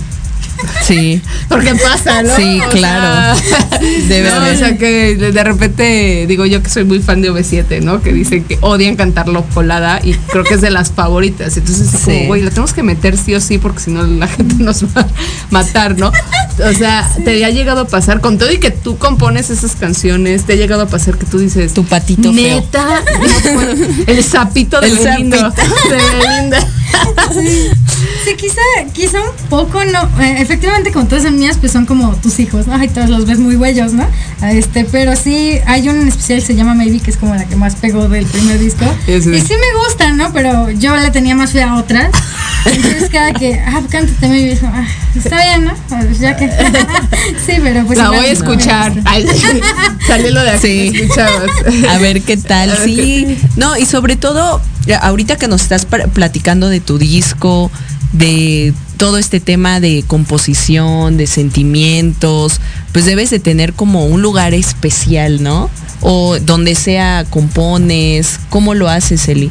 Sí. 0.83 1.21
Porque 1.49 1.73
pasa, 1.75 2.23
¿no? 2.23 2.35
Sí, 2.35 2.59
O 2.65 2.69
claro. 2.69 3.39
no, 3.81 4.35
haber. 4.35 4.55
O 4.55 4.57
sea, 4.57 4.77
que 4.77 5.15
de 5.15 5.31
de 5.31 5.43
repente, 5.43 6.25
digo 6.27 6.45
yo 6.45 6.61
que 6.63 6.69
soy 6.69 6.83
muy 6.85 6.99
fan 6.99 7.21
de 7.21 7.31
OV7, 7.31 7.81
¿no? 7.81 8.01
Que 8.01 8.13
dicen 8.13 8.43
que 8.43 8.57
odian 8.61 8.95
cantarlo 8.95 9.43
colada 9.53 9.99
y 10.03 10.13
creo 10.13 10.43
que 10.43 10.53
es 10.55 10.61
de 10.61 10.71
las 10.71 10.91
favoritas. 10.91 11.57
Entonces, 11.57 11.89
Sí. 11.89 11.97
como, 12.05 12.25
güey, 12.27 12.41
la 12.43 12.49
tenemos 12.49 12.73
que 12.73 12.83
meter 12.83 13.17
sí 13.17 13.33
o 13.35 13.41
sí 13.41 13.57
porque 13.57 13.79
si 13.79 13.91
no 13.91 14.03
la 14.03 14.27
gente 14.27 14.55
nos 14.63 14.83
va 14.85 15.01
a 15.01 15.07
matar, 15.51 15.97
¿no? 15.97 16.07
O 16.07 16.73
sea, 16.77 17.09
te 17.23 17.43
ha 17.45 17.49
llegado 17.49 17.81
a 17.81 17.87
pasar 17.87 18.21
con 18.21 18.37
todo 18.37 18.51
y 18.51 18.57
que 18.59 18.71
tú 18.71 18.97
compones 18.97 19.49
esas 19.49 19.75
canciones, 19.75 20.43
te 20.45 20.53
ha 20.53 20.55
llegado 20.55 20.83
a 20.83 20.87
pasar 20.87 21.17
que 21.17 21.25
tú 21.25 21.37
dices, 21.39 21.73
Tu 21.73 21.83
patito 21.85 22.33
feo. 22.33 22.55
neta, 22.61 23.01
no 23.19 23.53
puedo". 23.53 23.71
el 24.07 24.23
sapito 24.23 24.79
de 24.81 24.87
El 24.87 24.97
Belinda. 24.97 25.51
sapito. 25.51 25.89
De 25.89 25.97
Belinda. 26.27 26.67
Sí, 27.33 27.69
quizá, 28.35 28.61
quizá 28.93 29.19
un 29.21 29.35
poco, 29.49 29.83
no. 29.85 30.03
eh, 30.21 30.37
efectivamente, 30.39 30.91
como 30.91 31.05
todas 31.05 31.23
son 31.23 31.37
mías, 31.37 31.57
pues 31.59 31.71
son 31.71 31.85
como 31.85 32.15
tus 32.15 32.39
hijos, 32.39 32.67
¿no? 32.67 32.73
Ay, 32.75 32.87
todos 32.89 33.09
los 33.09 33.25
ves 33.25 33.39
muy 33.39 33.55
bellos, 33.55 33.93
¿no? 33.93 34.05
Ah, 34.41 34.51
Este, 34.51 34.85
pero 34.85 35.15
sí, 35.15 35.59
hay 35.65 35.87
un 35.89 36.07
especial 36.07 36.39
que 36.39 36.45
se 36.45 36.55
llama 36.55 36.73
Maybe, 36.73 36.99
que 36.99 37.11
es 37.11 37.17
como 37.17 37.35
la 37.35 37.45
que 37.45 37.55
más 37.55 37.75
pegó 37.75 38.07
del 38.09 38.25
primer 38.25 38.57
disco. 38.59 38.85
Y 39.07 39.21
sí 39.21 39.53
me 39.53 39.85
gustan, 39.85 40.17
¿no? 40.17 40.31
Pero 40.33 40.71
yo 40.71 40.95
le 40.97 41.11
tenía 41.11 41.35
más 41.35 41.51
fe 41.51 41.61
a 41.63 41.75
otras. 41.75 42.09
Entonces, 42.65 43.09
cada 43.11 43.31
que, 43.33 43.59
ah, 43.59 43.81
cántate 43.89 44.27
Maybe, 44.27 44.51
es 44.53 44.59
como, 44.59 44.73
ah, 44.75 44.87
está 45.15 45.37
bien, 45.43 45.65
¿no? 45.65 45.71
Ah, 45.91 46.01
pues 46.05 46.19
ya 46.19 46.35
que. 46.35 46.47
sí, 47.45 47.53
pero 47.63 47.85
pues. 47.85 47.97
La 47.99 48.09
voy 48.09 48.25
a 48.25 48.31
escuchar. 48.31 48.93
gusta. 48.93 49.09
Ay, 49.11 49.25
sale 50.07 50.31
lo 50.31 50.41
de 50.41 50.49
aquí, 50.51 50.91
Sí. 50.91 51.09
A 51.89 51.97
ver 51.99 52.21
qué 52.21 52.37
tal. 52.37 52.75
Sí. 52.83 53.37
No, 53.55 53.77
y 53.77 53.85
sobre 53.85 54.15
todo, 54.15 54.61
ahorita 55.01 55.35
que 55.37 55.47
nos 55.47 55.61
estás 55.61 55.85
platicando 55.85 56.69
de 56.69 56.79
tu 56.79 56.97
disco, 56.97 57.71
de 58.17 58.73
todo 58.97 59.17
este 59.17 59.39
tema 59.39 59.79
de 59.79 60.03
composición, 60.07 61.17
de 61.17 61.27
sentimientos, 61.27 62.61
pues 62.91 63.05
debes 63.05 63.29
de 63.29 63.39
tener 63.39 63.73
como 63.73 64.05
un 64.05 64.21
lugar 64.21 64.53
especial, 64.53 65.43
¿no? 65.43 65.69
O 66.01 66.37
donde 66.39 66.75
sea 66.75 67.25
compones, 67.29 68.39
¿cómo 68.49 68.73
lo 68.73 68.89
haces, 68.89 69.27
Eli? 69.27 69.49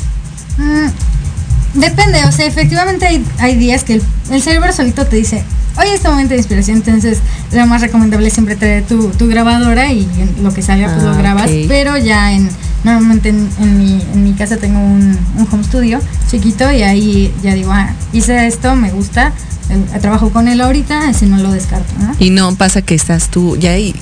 Mm, 0.56 1.80
depende, 1.80 2.24
o 2.24 2.32
sea, 2.32 2.46
efectivamente 2.46 3.06
hay, 3.06 3.24
hay 3.38 3.56
días 3.56 3.84
que 3.84 3.94
el, 3.94 4.02
el 4.30 4.42
cerebro 4.42 4.72
solito 4.72 5.04
te 5.06 5.16
dice, 5.16 5.42
hoy 5.76 5.88
es 5.92 6.00
tu 6.00 6.08
momento 6.08 6.30
de 6.32 6.38
inspiración, 6.38 6.78
entonces 6.78 7.18
lo 7.52 7.66
más 7.66 7.80
recomendable 7.82 8.28
es 8.28 8.32
siempre 8.34 8.56
tener 8.56 8.84
tu, 8.84 9.08
tu 9.10 9.26
grabadora 9.26 9.92
y 9.92 10.02
en 10.18 10.42
lo 10.42 10.54
que 10.54 10.62
salga 10.62 10.86
pues 10.92 11.02
Ah, 11.04 11.10
lo 11.10 11.16
grabas, 11.16 11.50
ok. 11.50 11.64
pero 11.68 11.96
ya 11.98 12.32
en, 12.32 12.48
normalmente 12.84 13.30
en, 13.30 13.48
en 13.60 13.78
mi, 13.78 14.02
en 14.12 14.22
mi 14.22 14.32
casa 14.34 14.58
tengo 14.58 14.78
un, 14.78 15.18
un 15.36 15.48
home 15.50 15.64
studio 15.64 16.00
chiquito 16.30 16.70
y 16.70 16.82
ahí 16.82 17.34
ya 17.42 17.54
digo, 17.54 17.72
ah, 17.72 17.92
hice 18.12 18.46
esto, 18.46 18.76
me 18.76 18.90
gusta, 18.90 19.32
eh, 19.70 19.98
trabajo 20.00 20.30
con 20.30 20.48
él 20.48 20.60
ahorita, 20.60 21.08
así 21.08 21.26
no 21.26 21.38
lo 21.38 21.50
descarto, 21.50 21.92
¿no? 21.98 22.14
Y 22.18 22.30
no 22.30 22.54
pasa 22.54 22.82
que 22.82 22.94
estás 22.94 23.30
tú 23.30 23.56
ya 23.56 23.70
ahí. 23.70 23.94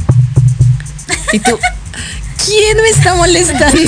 Y 1.33 1.39
tú, 1.39 1.57
¿quién 2.45 2.77
me 2.77 2.89
está 2.89 3.15
molestando? 3.15 3.79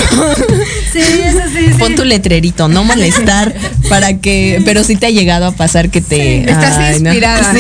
Sí, 0.93 1.01
eso 1.01 1.41
sí, 1.53 1.73
sí. 1.73 1.79
Pon 1.79 1.95
tu 1.97 2.05
letrerito, 2.05 2.69
no 2.69 2.85
molestar, 2.85 3.55
para 3.89 4.19
que, 4.19 4.63
pero 4.65 4.85
sí 4.85 4.97
te 4.97 5.07
ha 5.07 5.11
llegado 5.11 5.47
a 5.47 5.53
pasar 5.53 5.91
que 5.91 6.01
te... 6.01 6.41
Estás 6.41 6.79
ay, 6.79 6.99
inspirada, 6.99 7.53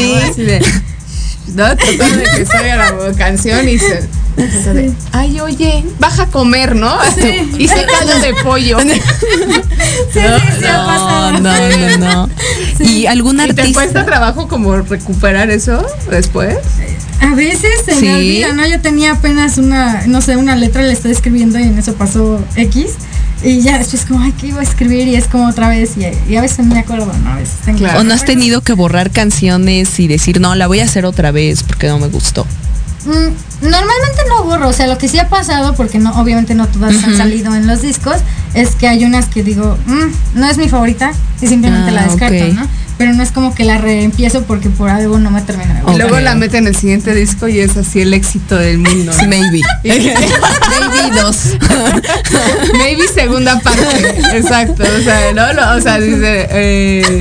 ¿no? 1.55 1.77
Tratando 1.77 2.17
de 2.17 2.25
que 2.37 2.47
salga 2.47 2.77
la 2.93 3.13
canción 3.17 3.69
y 3.69 3.79
se... 3.79 4.09
de, 4.37 4.93
Ay, 5.13 5.39
oye, 5.41 5.85
baja 6.01 6.25
a 6.25 6.27
comer, 6.27 6.75
¿no? 6.75 6.93
Sí. 7.15 7.51
Hice 7.59 7.87
caldo 7.87 8.19
de 8.21 8.35
pollo. 8.43 8.79
Sí, 8.81 9.01
sí, 10.13 10.21
No, 10.63 11.41
no, 11.41 11.41
no, 11.41 11.97
no. 11.99 12.31
¿Y 12.81 13.07
algún 13.07 13.37
¿Y 13.41 13.49
te 13.49 13.55
cuesta 13.55 13.81
artista? 13.83 14.05
trabajo 14.05 14.49
como 14.49 14.77
recuperar 14.77 15.51
eso 15.51 15.85
después? 16.11 16.57
A 17.21 17.35
veces 17.35 17.71
se 17.85 17.95
Sí. 17.95 18.07
me 18.07 18.15
olvida, 18.17 18.53
¿no? 18.53 18.67
Yo 18.67 18.81
tenía 18.81 19.13
apenas 19.13 19.57
una, 19.59 20.07
no 20.07 20.21
sé, 20.21 20.37
una 20.37 20.57
letra, 20.57 20.83
le 20.83 20.93
estoy 20.93 21.13
escribiendo 21.13 21.59
y 21.59 21.63
en 21.65 21.79
eso 21.79 21.95
pasó 21.95 22.45
X. 22.57 22.93
y 23.45 23.61
ya 23.61 23.79
después 23.79 24.05
como, 24.07 24.21
ay, 24.21 24.33
¿qué 24.41 24.49
iba 24.49 24.61
a 24.61 24.63
escribir? 24.63 25.07
Y 25.09 25.17
es 25.17 25.27
como 25.29 25.49
otra 25.49 25.69
vez, 25.69 25.93
y, 25.97 26.33
y 26.33 26.37
a 26.37 26.41
veces 26.41 26.65
no 26.67 26.75
me 26.75 26.81
acuerdo, 26.81 27.13
¿no? 27.23 27.31
A 27.33 27.37
veces 27.37 27.57
tengo 27.65 27.85
¿O 27.99 28.03
no 28.05 28.15
has 28.15 28.25
tenido 28.25 28.61
que 28.63 28.73
borrar 28.73 29.11
canciones 29.11 30.01
y 30.01 30.09
decir, 30.09 30.41
no, 30.41 30.55
la 30.55 30.67
voy 30.67 30.81
a 30.81 30.85
hacer 30.85 31.05
otra 31.05 31.31
vez 31.31 31.63
porque 31.63 31.87
no 31.89 31.99
me 31.99 32.09
gustó? 32.09 32.47
Mm, 33.05 33.11
normalmente 33.63 34.23
no 34.31 34.45
borro, 34.45 34.69
o 34.69 34.73
sea, 34.73 34.87
lo 34.87 34.97
que 34.97 35.09
sí 35.09 35.19
ha 35.19 35.29
pasado, 35.29 35.75
porque 35.75 35.99
no, 35.99 36.19
obviamente 36.21 36.55
no 36.55 36.67
todas 36.69 37.05
han 37.05 37.17
salido 37.17 37.55
en 37.55 37.67
los 37.67 37.83
discos, 37.83 38.17
es 38.55 38.71
que 38.77 38.89
hay 38.89 39.05
unas 39.05 39.27
que 39.27 39.43
digo, 39.43 39.77
"Mm, 39.87 40.39
no 40.41 40.49
es 40.49 40.57
mi 40.57 40.69
favorita, 40.71 41.13
y 41.41 41.47
simplemente 41.47 41.91
Ah, 41.91 41.93
la 41.95 42.03
descarto, 42.05 42.45
ok. 42.47 42.53
¿no? 42.55 42.67
Pero 42.97 43.13
no 43.13 43.23
es 43.25 43.33
como 43.33 43.55
que 43.55 43.65
la 43.65 43.79
reempiezo 43.79 44.43
porque 44.45 44.71
por 44.71 44.89
algo 44.89 45.19
no 45.19 45.31
me 45.31 45.43
termina 45.43 45.83
de 45.83 45.93
Y 45.93 45.97
luego 45.97 46.21
la 46.21 46.35
mete 46.37 46.59
en 46.59 46.69
el 46.69 46.77
siguiente 46.77 47.13
disco 47.15 47.49
y 47.49 47.59
es 47.59 47.77
así 47.77 48.01
el 48.01 48.15
éxito 48.15 48.57
del 48.57 48.79
mundo. 48.79 49.13
¿no? 49.21 49.29
Maybe. 49.29 49.61
Maybe 49.85 51.21
dos. 51.21 51.37
Maybe 52.79 53.03
segunda 53.13 53.59
parte. 53.61 54.19
Exacto. 54.37 54.83
O 54.85 55.03
sea, 55.03 55.33
no, 55.33 55.53
no, 55.55 55.75
o 55.77 55.81
sea, 55.81 55.99
dice, 55.99 56.47
eh, 56.51 57.19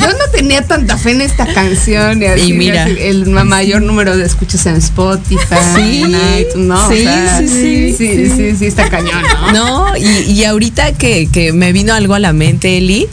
yo 0.00 0.08
no 0.08 0.30
tenía 0.32 0.62
tanta 0.62 0.96
fe 0.98 1.12
en 1.12 1.20
esta 1.22 1.46
canción. 1.52 2.22
Y, 2.22 2.26
así, 2.26 2.50
Y 2.50 2.52
mira. 2.52 2.84
así, 2.84 2.96
el 3.00 3.26
ma- 3.26 3.44
mayor 3.44 3.82
número 3.82 4.16
de 4.16 4.24
escuchas 4.26 4.66
en 4.66 4.76
Spotify, 4.76 5.38
Sí, 5.76 6.02
en 6.02 6.40
iTunes, 6.40 6.56
¿no? 6.66 6.86
O 6.86 6.90
sí, 6.90 7.06
sí, 7.38 7.48
sí, 7.48 7.94
sí, 7.96 8.30
sí, 8.36 8.56
sí, 8.56 8.66
está 8.66 8.88
cañón, 8.88 9.22
¿no? 9.52 9.86
No, 9.90 9.96
y, 9.96 10.30
y 10.32 10.44
ahorita 10.44 10.92
que, 10.92 11.28
que 11.30 11.52
me 11.52 11.72
vino 11.72 11.94
algo 11.94 12.14
a 12.14 12.18
la 12.18 12.32
mente, 12.32 12.78
Eli, 12.78 13.08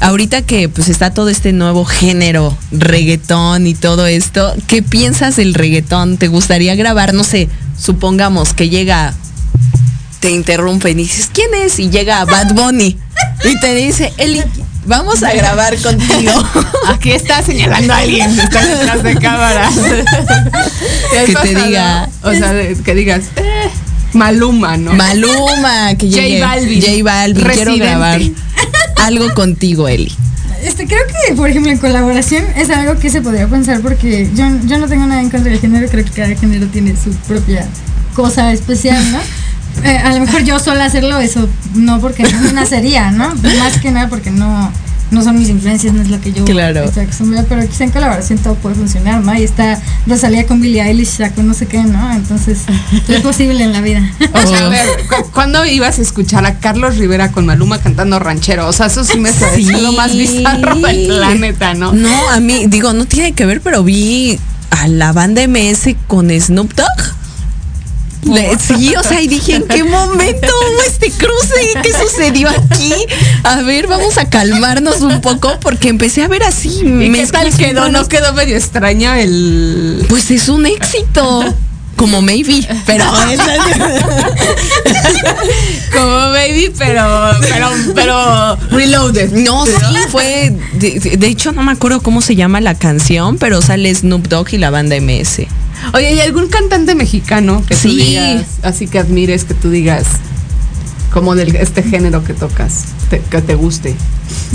ahorita 0.00 0.42
que 0.42 0.68
pues 0.68 0.88
está 0.88 1.10
todo 1.12 1.28
este 1.28 1.52
nuevo 1.52 1.84
género, 1.84 2.56
reggaetón 2.70 3.66
y 3.66 3.74
todo 3.74 4.06
esto, 4.06 4.54
¿qué 4.66 4.82
piensas 4.82 5.36
del 5.36 5.54
reggaetón? 5.54 6.16
¿Te 6.18 6.28
gustaría 6.28 6.74
grabar? 6.74 7.14
No 7.14 7.24
sé, 7.24 7.48
supongamos 7.80 8.54
que 8.54 8.68
llega, 8.68 9.14
te 10.20 10.30
interrumpen 10.30 10.98
y 10.98 11.02
dices, 11.04 11.30
¿quién 11.32 11.50
es? 11.54 11.78
Y 11.78 11.90
llega 11.90 12.24
Bad 12.24 12.54
Bunny 12.54 12.96
y 13.44 13.60
te 13.60 13.74
dice, 13.74 14.12
Eli, 14.18 14.42
vamos 14.86 15.22
a 15.22 15.32
grabar 15.32 15.76
contigo. 15.80 16.32
Aquí 16.88 17.10
está 17.12 17.42
señalando 17.42 17.92
a 17.92 17.98
alguien, 17.98 18.38
está 18.38 18.64
detrás 18.64 19.02
de 19.02 19.14
cámara. 19.16 19.68
¿Te 21.10 21.18
has 21.18 21.26
Que 21.26 21.34
te 21.34 21.54
diga- 21.54 22.08
O 22.22 22.32
sea, 22.32 22.52
que 22.84 22.94
digas, 22.94 23.22
eh, 23.36 23.70
Maluma, 24.14 24.76
¿no? 24.78 24.94
Maluma, 24.94 25.94
que 25.96 26.06
J 26.08 26.20
llegue. 26.22 26.40
Balvin. 26.40 26.80
J 26.80 26.92
Balvin, 27.04 27.34
quiero 27.44 27.48
Residente. 27.48 27.78
grabar 27.86 28.20
algo 29.00 29.32
contigo, 29.34 29.88
Eli. 29.88 30.12
Este, 30.62 30.86
creo 30.86 31.00
que, 31.06 31.34
por 31.34 31.48
ejemplo, 31.48 31.70
en 31.70 31.78
colaboración 31.78 32.44
es 32.56 32.70
algo 32.70 32.98
que 32.98 33.10
se 33.10 33.20
podría 33.20 33.46
pensar 33.46 33.80
porque 33.80 34.28
yo, 34.34 34.44
yo 34.66 34.78
no 34.78 34.88
tengo 34.88 35.06
nada 35.06 35.20
en 35.20 35.30
contra 35.30 35.50
del 35.50 35.60
género, 35.60 35.88
creo 35.88 36.04
que 36.04 36.10
cada 36.10 36.34
género 36.34 36.66
tiene 36.66 36.96
su 36.96 37.10
propia 37.28 37.66
cosa 38.14 38.52
especial, 38.52 39.12
¿no? 39.12 39.18
Eh, 39.84 39.96
a 39.96 40.12
lo 40.12 40.24
mejor 40.24 40.42
yo 40.42 40.58
sola 40.58 40.86
hacerlo, 40.86 41.20
eso 41.20 41.48
no, 41.74 42.00
porque 42.00 42.24
no 42.24 42.40
me 42.40 42.52
nacería, 42.52 43.12
¿no? 43.12 43.32
Más 43.36 43.78
que 43.80 43.92
nada 43.92 44.08
porque 44.08 44.32
no, 44.32 44.72
no 45.10 45.22
son 45.22 45.38
mis 45.38 45.48
influencias, 45.48 45.94
no 45.94 46.02
es 46.02 46.08
lo 46.10 46.20
que 46.20 46.32
yo 46.32 46.44
Claro. 46.44 46.84
estoy 46.84 47.04
acostumbrada, 47.04 47.46
pero 47.48 47.66
quizá 47.68 47.84
en 47.84 47.90
colaboración 47.90 48.38
todo 48.38 48.54
puede 48.56 48.74
funcionar, 48.74 49.22
¿no? 49.22 49.34
Y 49.38 49.42
está 49.42 49.80
Rosalía 50.06 50.46
con 50.46 50.60
Billie 50.60 50.82
Eilish, 50.82 51.08
sacó 51.18 51.42
no 51.42 51.54
sé 51.54 51.66
qué, 51.66 51.82
¿no? 51.84 52.12
Entonces, 52.12 52.60
es 53.08 53.20
posible 53.20 53.64
en 53.64 53.72
la 53.72 53.80
vida. 53.80 54.02
O 54.32 54.46
sea, 54.46 54.64
a 54.64 54.66
Oh. 54.68 54.70
ver, 54.70 54.86
cu- 55.08 55.30
¿cuándo 55.32 55.64
ibas 55.64 55.98
a 55.98 56.02
escuchar 56.02 56.44
a 56.46 56.58
Carlos 56.58 56.96
Rivera 56.98 57.30
con 57.32 57.46
Maluma 57.46 57.78
cantando 57.80 58.18
ranchero? 58.18 58.66
O 58.68 58.72
sea, 58.72 58.86
eso 58.86 59.04
sí 59.04 59.18
me 59.18 59.32
parece 59.32 59.62
Sí. 59.74 59.80
lo 59.80 59.92
más 59.92 60.14
bizarro 60.16 60.76
del 60.76 61.06
planeta, 61.06 61.74
¿no? 61.74 61.92
No, 61.92 62.28
a 62.30 62.40
mí, 62.40 62.66
digo, 62.68 62.92
no 62.92 63.04
tiene 63.06 63.32
que 63.32 63.46
ver, 63.46 63.60
pero 63.60 63.82
vi 63.84 64.38
a 64.70 64.88
la 64.88 65.12
banda 65.12 65.42
MS 65.42 65.96
con 66.06 66.28
Snoop 66.30 66.74
Dogg. 66.74 66.86
Sí, 68.22 68.94
o 68.96 69.02
sea, 69.02 69.20
y 69.22 69.28
dije, 69.28 69.56
¿en 69.56 69.68
qué 69.68 69.84
momento 69.84 70.48
hubo 70.48 70.82
este 70.86 71.10
cruce? 71.10 71.72
¿Qué 71.82 71.92
sucedió 71.92 72.48
aquí? 72.50 72.94
A 73.44 73.62
ver, 73.62 73.86
vamos 73.86 74.18
a 74.18 74.28
calmarnos 74.28 75.00
un 75.00 75.20
poco 75.20 75.58
porque 75.60 75.88
empecé 75.88 76.22
a 76.22 76.28
ver 76.28 76.42
así. 76.42 76.80
¿Y 76.84 77.12
qué 77.12 77.26
tal 77.26 77.54
quedó? 77.56 77.88
¿No 77.90 78.06
quedó 78.08 78.32
medio 78.34 78.56
extraña 78.56 79.20
el...? 79.20 80.04
Pues 80.08 80.30
es 80.30 80.48
un 80.48 80.66
éxito. 80.66 81.44
Como 81.96 82.22
maybe, 82.22 82.64
pero 82.86 83.04
Como 85.92 86.32
pero, 86.78 87.30
pero, 87.40 87.70
pero 87.92 88.56
reloaded. 88.70 89.32
no, 89.32 89.66
sí 89.66 89.72
fue. 90.08 90.54
De, 90.74 91.16
de 91.18 91.26
hecho, 91.26 91.50
no 91.50 91.64
me 91.64 91.72
acuerdo 91.72 92.00
cómo 92.00 92.20
se 92.22 92.36
llama 92.36 92.60
la 92.60 92.76
canción, 92.76 93.36
pero 93.36 93.60
sale 93.62 93.92
Snoop 93.92 94.28
Dogg 94.28 94.54
y 94.54 94.58
la 94.58 94.70
banda 94.70 94.94
MS. 95.00 95.40
Oye, 95.94 96.14
¿y 96.14 96.20
algún 96.20 96.48
cantante 96.48 96.94
mexicano 96.94 97.62
que 97.66 97.74
tú 97.74 97.88
Sí. 97.88 97.96
digas, 97.96 98.46
así 98.62 98.86
que 98.86 98.98
admires, 98.98 99.44
que 99.44 99.54
tú 99.54 99.70
digas, 99.70 100.06
como 101.12 101.34
de 101.34 101.44
este 101.60 101.82
género 101.82 102.22
que 102.24 102.34
tocas, 102.34 102.84
te- 103.10 103.20
que 103.20 103.40
te 103.40 103.54
guste? 103.54 103.94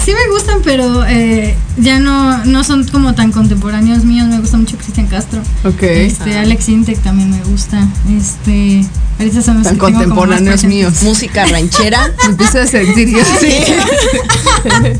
Sí 0.05 0.11
me 0.11 0.31
gustan, 0.31 0.59
pero 0.63 1.03
eh, 1.07 1.55
ya 1.77 1.97
no, 1.99 2.45
no 2.45 2.63
son 2.63 2.83
como 2.87 3.15
tan 3.15 3.31
contemporáneos 3.31 4.03
míos. 4.05 4.27
Me 4.27 4.39
gusta 4.39 4.57
mucho 4.57 4.77
Cristian 4.77 5.07
Castro. 5.07 5.41
Ok. 5.63 5.81
Este, 5.81 6.37
Alex 6.37 6.69
Intec 6.69 6.99
también 6.99 7.31
me 7.31 7.41
gusta. 7.43 7.87
Este, 8.15 8.85
ahorita 9.17 9.41
son 9.41 9.57
los 9.57 9.63
Tan 9.63 9.75
que 9.79 9.79
tengo 9.79 9.79
como 9.79 9.95
más 9.95 10.05
contemporáneos 10.05 10.63
míos. 10.65 11.01
Música 11.01 11.45
ranchera. 11.47 12.11
Me 12.25 12.31
empiezo 12.31 12.59
a 12.59 12.67
sentir 12.67 13.09
yo. 13.09 13.23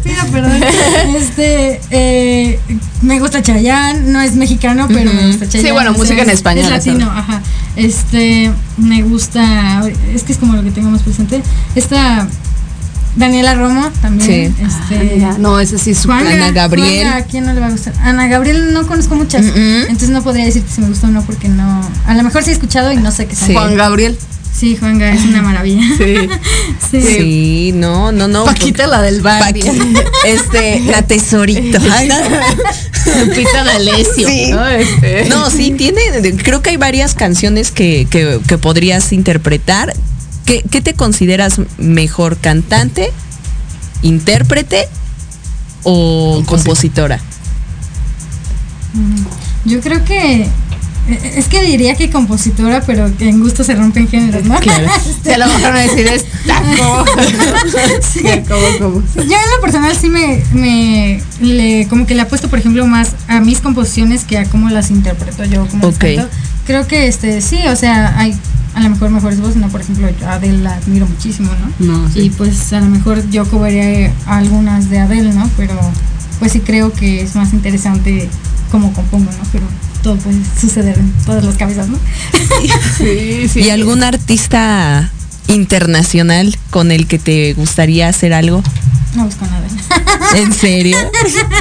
Pido 0.04 0.26
perdón. 0.32 0.64
Este, 1.16 1.80
eh, 1.92 2.60
me 3.04 3.20
gusta 3.20 3.42
Chayanne, 3.42 4.12
no 4.12 4.20
es 4.22 4.36
mexicano, 4.36 4.88
pero 4.88 5.14
me 5.14 5.28
gusta 5.28 5.46
Chayanne. 5.48 5.68
Sí, 5.70 5.72
bueno, 5.74 5.92
o 5.92 5.94
sea, 5.94 6.02
música 6.04 6.22
en 6.24 6.30
es- 6.30 6.36
español, 6.36 6.66
Es 6.66 6.72
latino, 6.72 7.06
¿sabes? 7.08 7.20
ajá. 7.24 7.42
Este, 7.76 8.52
me 8.78 9.02
gusta, 9.04 9.84
es 10.14 10.24
que 10.24 10.32
es 10.34 10.38
como 10.40 10.54
lo 10.54 10.64
que 10.64 10.72
tengo 10.72 10.90
más 10.90 11.02
presente. 11.04 11.42
Esta 11.76 12.28
Daniela 13.16 13.54
Romo 13.54 13.92
también. 14.02 14.56
Sí. 14.58 14.64
Este, 14.66 15.16
Mira, 15.16 15.38
no, 15.38 15.60
ese 15.60 15.78
sí 15.78 15.92
es 15.92 16.00
su 16.00 16.08
Juanga, 16.08 16.32
Ana 16.32 16.52
Gabriel. 16.52 17.08
¿A 17.10 17.24
quién 17.26 17.46
no 17.46 17.54
le 17.54 17.60
va 17.60 17.68
a 17.68 17.72
gustar? 17.72 17.94
Ana 18.02 18.28
Gabriel 18.28 18.74
no 18.74 18.88
conozco 18.88 19.16
muchas, 19.16 19.46
entonces 19.56 20.10
no 20.10 20.24
podría 20.24 20.46
decir 20.46 20.64
si 20.68 20.82
me 20.82 20.88
gustó 20.88 21.08
o 21.08 21.12
no 21.12 21.22
porque 21.24 21.48
no. 21.50 21.82
A 22.08 22.14
lo 22.16 22.24
mejor 22.24 22.44
sí 22.44 22.50
he 22.50 22.54
escuchado 22.54 22.92
y 22.92 22.98
no 22.98 23.12
sé 23.12 23.28
qué 23.28 23.36
son. 23.36 23.48
Sí. 23.50 23.54
Juan 23.54 23.76
Gabriel. 23.76 24.18
Sí, 24.54 24.78
Juanga 24.78 25.12
es 25.12 25.24
una 25.24 25.42
maravilla. 25.42 25.84
Sí. 25.98 26.16
Sí. 26.92 27.02
Sí, 27.02 27.72
no, 27.74 28.12
no, 28.12 28.28
no. 28.28 28.46
Paquita 28.46 28.86
la 28.86 29.02
del 29.02 29.22
barrio. 29.22 29.66
Paqui- 29.66 30.04
Este, 30.26 30.80
la 30.82 31.02
tesorito. 31.02 31.80
Lupita 33.20 33.64
D'Alessio. 33.64 34.28
Sí. 34.28 34.52
¿no? 34.52 34.68
Este. 34.68 35.26
No, 35.26 35.50
sí, 35.50 35.72
tiene, 35.72 36.02
creo 36.44 36.62
que 36.62 36.70
hay 36.72 36.78
varias 36.78 37.16
canciones 37.16 37.72
que, 37.72 38.06
que, 38.10 38.40
que 38.48 38.58
podrías 38.60 39.12
interpretar. 39.12 39.94
¿Qué, 40.46 40.64
qué 40.70 40.82
te 40.82 40.94
consideras 40.94 41.56
mejor, 41.78 42.38
cantante, 42.38 43.12
intérprete 44.04 44.88
o 45.84 46.44
compositora? 46.46 47.20
Mm, 48.94 49.24
Yo 49.70 49.80
creo 49.82 50.04
que. 50.06 50.48
Es 51.10 51.48
que 51.48 51.62
diría 51.62 51.96
que 51.96 52.10
compositora, 52.10 52.82
pero 52.82 53.16
que 53.18 53.28
en 53.28 53.42
gusto 53.42 53.64
se 53.64 53.76
rompen 53.76 54.08
géneros, 54.08 54.46
¿no? 54.46 54.58
Claro. 54.60 54.88
Se 55.24 55.38
lo 55.38 55.48
van 55.48 55.76
a 55.76 55.80
decir 55.80 56.08
es 56.08 56.26
taco. 56.46 57.06
Sí. 58.02 58.24
¿Cómo, 58.48 58.62
cómo? 58.80 59.04
Yo 59.16 59.22
en 59.24 59.52
lo 59.56 59.62
personal 59.62 59.96
sí 59.96 60.10
me, 60.10 60.44
me 60.54 61.22
le, 61.42 61.88
como 61.88 62.06
que 62.06 62.16
le 62.16 62.22
apuesto, 62.22 62.50
por 62.50 62.60
ejemplo, 62.60 62.86
más 62.86 63.16
a 63.28 63.40
mis 63.40 63.60
composiciones 63.60 64.24
que 64.24 64.38
a 64.38 64.46
cómo 64.46 64.70
las 64.70 64.92
interpreto 64.92 65.44
yo, 65.46 65.68
como 65.68 65.88
las. 65.90 66.28
Creo 66.66 66.88
que 66.88 67.08
este, 67.08 67.42
sí, 67.42 67.60
o 67.68 67.76
sea, 67.76 68.18
hay 68.18 68.34
a 68.74 68.82
lo 68.82 68.90
mejor 68.90 69.10
mejores 69.10 69.40
voces, 69.42 69.58
¿no? 69.58 69.68
Por 69.70 69.82
ejemplo, 69.82 70.08
yo 70.10 70.28
a 70.28 70.34
Adele 70.34 70.60
la 70.60 70.76
admiro 70.76 71.06
muchísimo, 71.06 71.52
¿no? 71.80 71.86
No, 71.86 72.10
sí. 72.10 72.22
Y 72.22 72.30
pues 72.30 72.72
a 72.74 72.80
lo 72.80 72.88
mejor 72.88 73.30
yo 73.30 73.46
cobraría 73.46 74.14
algunas 74.26 74.90
de 74.90 75.00
Adele, 75.00 75.34
¿no? 75.34 75.50
Pero 75.58 75.78
pues 76.40 76.54
sí 76.54 76.62
creo 76.62 76.92
que 76.94 77.22
es 77.22 77.36
más 77.36 77.54
interesante 77.54 78.30
cómo 78.72 78.94
compongo, 78.94 79.32
¿no? 79.32 79.46
Pero 79.52 79.66
todo 80.04 80.16
puede 80.18 80.38
suceder 80.60 80.98
en 81.00 81.12
todas 81.26 81.44
las 81.44 81.56
cabezas, 81.56 81.88
¿no? 81.88 81.98
Sí, 82.98 83.48
sí. 83.48 83.62
¿Y 83.62 83.70
algún 83.72 84.04
artista 84.04 85.10
internacional 85.48 86.56
con 86.70 86.92
el 86.92 87.08
que 87.08 87.18
te 87.20 87.54
gustaría 87.54 88.08
hacer 88.10 88.34
algo? 88.34 88.62
No 89.16 89.26
busco 89.26 89.46
nada. 89.46 89.64
¿En 90.36 90.52
serio? 90.54 90.98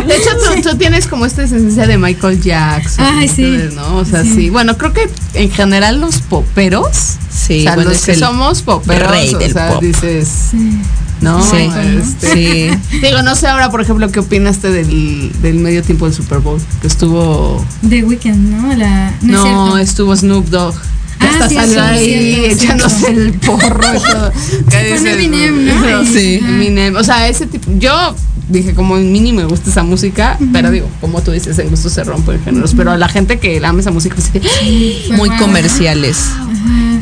De 0.06 0.16
hecho, 0.16 0.30
tú, 0.54 0.70
tú 0.70 0.76
tienes 0.78 1.06
como 1.06 1.26
esta 1.26 1.42
esencia 1.42 1.86
de 1.86 1.98
Michael 1.98 2.40
Jackson. 2.40 3.04
Ay, 3.06 3.28
sí. 3.28 3.44
entonces, 3.44 3.74
¿no? 3.74 3.96
O 3.96 4.04
sea, 4.04 4.22
sí. 4.22 4.34
Sí. 4.34 4.50
Bueno, 4.50 4.78
creo 4.78 4.92
que 4.92 5.10
en 5.34 5.50
general 5.50 6.00
los 6.00 6.18
poperos, 6.20 7.16
Sí, 7.30 7.60
o 7.60 7.62
sea, 7.64 7.74
bueno, 7.74 7.90
los 7.90 7.98
es 7.98 8.04
que 8.06 8.12
el 8.12 8.18
somos 8.18 8.62
poperos, 8.62 9.10
rey 9.10 9.34
o 9.34 9.38
del 9.38 9.52
sea, 9.52 9.68
pop. 9.68 9.82
dices, 9.82 10.28
Sí. 10.50 10.78
No, 11.22 11.42
Sí. 11.42 11.70
este, 11.98 12.32
Sí. 12.34 12.98
Digo, 13.02 13.22
no 13.22 13.34
sé 13.34 13.46
ahora, 13.48 13.70
por 13.70 13.80
ejemplo, 13.80 14.10
qué 14.10 14.20
opinaste 14.20 14.70
del, 14.70 15.32
del 15.40 15.54
medio 15.54 15.82
tiempo 15.82 16.04
del 16.04 16.14
Super 16.14 16.40
Bowl, 16.40 16.60
que 16.80 16.86
estuvo, 16.86 17.64
The 17.88 18.04
Weeknd, 18.04 18.50
¿no? 18.50 18.74
La, 18.76 19.14
no, 19.22 19.78
estuvo 19.78 20.14
Snoop 20.14 20.46
Dogg. 20.48 20.74
Ah, 21.20 21.26
Hasta 21.40 21.48
salió 21.50 21.82
ahí 21.82 22.34
cierto, 22.34 22.64
echándose 22.64 22.96
cierto. 22.96 23.20
el 23.20 23.32
porro 23.34 23.94
y 23.94 24.00
todo. 24.00 24.32
Eminem, 25.06 25.66
¿no? 25.66 26.04
Sí. 26.12 26.40
Eminem. 26.42 26.96
O 26.96 27.04
sea, 27.04 27.28
ese 27.28 27.46
tipo. 27.46 27.70
Yo 27.78 28.14
dije, 28.52 28.74
como 28.74 28.96
en 28.96 29.10
mini 29.10 29.32
me 29.32 29.44
gusta 29.44 29.70
esa 29.70 29.82
música, 29.82 30.38
pero 30.52 30.70
digo, 30.70 30.86
como 31.00 31.20
tú 31.22 31.30
dices, 31.32 31.58
en 31.58 31.70
gusto 31.70 31.88
se 31.90 32.04
rompen 32.04 32.42
géneros. 32.44 32.74
Pero 32.76 32.96
la 32.96 33.08
gente 33.08 33.38
que 33.38 33.64
ama 33.64 33.80
esa 33.80 33.90
música 33.90 34.14
pues, 34.16 34.32
dice, 34.32 35.12
Muy 35.14 35.30
comerciales. 35.38 36.18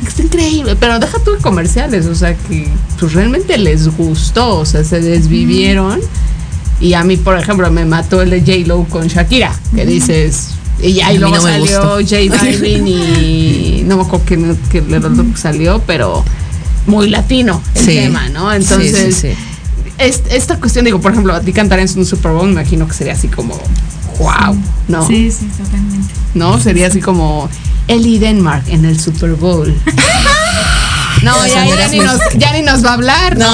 está 0.07 0.23
increíble. 0.23 0.77
Pero 0.77 0.99
deja 0.99 1.19
tú 1.25 1.33
comerciales, 1.43 2.07
o 2.07 2.15
sea, 2.15 2.35
que 2.35 2.69
pues 2.99 3.13
realmente 3.13 3.59
les 3.59 3.89
gustó, 3.97 4.59
o 4.59 4.65
sea, 4.65 4.85
se 4.85 5.01
desvivieron. 5.01 6.01
Y 6.81 6.95
a 6.95 7.05
mí, 7.05 7.17
por 7.19 7.37
ejemplo, 7.39 7.71
me 7.71 7.85
mató 7.85 8.23
el 8.23 8.31
de 8.31 8.41
J-Lo 8.41 8.85
con 8.85 9.07
Shakira, 9.09 9.53
que 9.75 9.85
dices. 9.85 10.49
Y 10.83 10.95
ya, 10.95 11.09
y 11.09 11.11
A 11.11 11.13
mí 11.13 11.19
luego 11.19 11.37
no 11.37 11.43
salió. 11.43 11.83
J 12.09 12.17
Balvin 12.35 12.89
y 12.89 13.83
no 13.87 13.97
me 13.99 14.03
acuerdo 14.03 14.25
que 14.25 14.79
el 14.79 14.95
otro 15.05 15.25
que 15.31 15.37
salió, 15.37 15.83
pero 15.87 16.25
muy 16.87 17.11
latino 17.11 17.61
el 17.75 17.81
Sí. 17.85 17.95
tema, 17.97 18.31
¿no? 18.31 18.51
Sí, 18.51 18.57
Entonces, 18.57 19.15
sí, 19.17 19.29
sí. 19.29 19.35
Es- 20.01 20.23
esta 20.31 20.59
cuestión, 20.59 20.85
digo, 20.85 21.01
por 21.01 21.13
ejemplo, 21.13 21.35
a 21.35 21.41
ti 21.41 21.53
cantar 21.53 21.79
en 21.79 21.89
un 21.97 22.07
Super 22.07 22.33
Bowl, 22.33 22.47
me 22.47 22.53
imagino 22.53 22.87
que 22.89 22.95
sería 22.95 23.13
así 23.13 23.29
como, 23.29 23.55
wow, 24.19 24.57
¿no? 24.89 25.07
Sí, 25.07 25.31
sí, 25.31 25.47
totalmente. 25.57 26.13
¿No? 26.35 26.61
Sería 26.61 26.87
así 26.89 27.01
como 27.01 27.49
Ellie 27.89 28.19
Denmark 28.19 28.65
en 28.69 28.85
el 28.85 28.99
Super 29.01 29.31
Bowl. 29.33 29.75
No, 31.23 31.35
ya, 31.47 31.67
ni 31.91 31.99
nos, 31.99 32.19
ya 32.39 32.53
ni 32.55 32.63
nos 32.63 32.83
va 32.83 32.91
a 32.91 32.95
hablar. 32.95 33.37
No, 33.37 33.51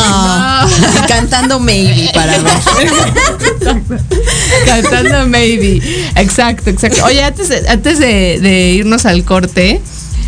No. 0.62 0.68
cantando 1.08 1.58
Maybe 1.58 2.10
para 2.14 2.38
ver. 2.38 2.52
Cantando 4.66 5.26
Maybe. 5.28 5.82
Exacto, 6.14 6.70
exacto. 6.70 7.04
Oye, 7.04 7.24
antes, 7.24 7.50
antes 7.68 7.98
de, 7.98 8.38
de 8.40 8.70
irnos 8.72 9.04
al 9.06 9.24
corte, 9.24 9.80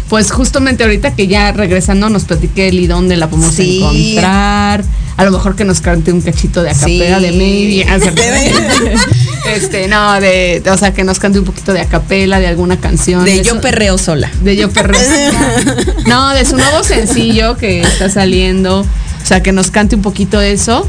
pues 0.09 0.31
justamente 0.31 0.85
ahorita 0.85 1.15
que 1.15 1.27
ya 1.27 1.53
regresando 1.53 2.09
nos 2.09 2.25
platiqué 2.25 2.69
el 2.69 2.81
y 2.81 2.87
dónde 2.87 3.17
la 3.17 3.29
podemos 3.29 3.55
Sí. 3.55 3.79
encontrar. 3.79 4.85
A 5.17 5.25
lo 5.25 5.33
mejor 5.33 5.57
que 5.57 5.65
nos 5.65 5.81
cante 5.81 6.13
un 6.13 6.21
cachito 6.21 6.63
de 6.63 6.71
acapela 6.71 7.19
Sí. 7.19 7.25
de 7.25 7.33
Maybe. 7.33 7.85
Ah, 7.89 7.99
¿cierto? 8.01 8.23
este, 9.55 9.89
no, 9.89 10.21
de, 10.21 10.63
o 10.71 10.77
sea, 10.79 10.95
que 10.95 11.05
nos 11.05 11.19
cante 11.19 11.39
un 11.41 11.45
poquito 11.45 11.73
de 11.73 11.81
acapela 11.81 12.39
de 12.39 12.47
alguna 12.47 12.77
canción. 12.79 13.25
De 13.25 13.43
yo 13.43 13.61
perreo 13.61 13.99
sola. 13.99 14.31
de 14.43 14.57
Yo 14.57 14.71
Perreo. 14.71 15.01
No, 16.07 16.31
de 16.35 16.45
su 16.45 16.57
nuevo 16.57 16.83
sencillo 16.85 17.57
que 17.57 17.83
está 17.83 18.09
saliendo. 18.09 18.81
O 18.81 19.27
sea, 19.27 19.43
que 19.43 19.53
nos 19.53 19.71
cante 19.71 19.97
un 19.97 20.03
poquito 20.03 20.41
eso. 20.41 20.89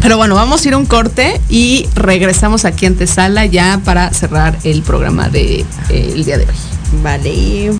Pero 0.00 0.16
bueno, 0.16 0.34
vamos 0.34 0.64
a 0.64 0.68
ir 0.68 0.74
a 0.74 0.78
un 0.78 0.86
corte 0.86 1.40
y 1.48 1.86
regresamos 1.94 2.64
aquí 2.64 2.86
ante 2.86 3.06
sala 3.06 3.44
ya 3.46 3.80
para 3.84 4.10
cerrar 4.12 4.58
el 4.64 4.82
programa 4.82 5.28
del 5.28 5.64
de, 5.88 6.12
el 6.14 6.24
día 6.24 6.38
de 6.38 6.44
hoy. 6.44 6.54
Vale. 7.02 7.79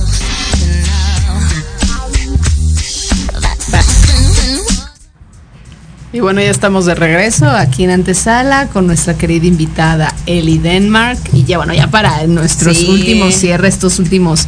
Y 6.13 6.19
bueno, 6.19 6.41
ya 6.41 6.49
estamos 6.49 6.85
de 6.85 6.93
regreso 6.95 7.47
aquí 7.49 7.85
en 7.85 7.91
Antesala 7.91 8.67
con 8.67 8.85
nuestra 8.85 9.17
querida 9.17 9.45
invitada 9.47 10.13
Ellie 10.25 10.59
Denmark. 10.59 11.17
Y 11.31 11.45
ya 11.45 11.57
bueno, 11.57 11.73
ya 11.73 11.87
para 11.89 12.27
nuestros 12.27 12.77
Sí. 12.77 12.87
últimos 12.89 13.33
cierres, 13.35 13.75
estos 13.75 13.97
últimos, 13.97 14.47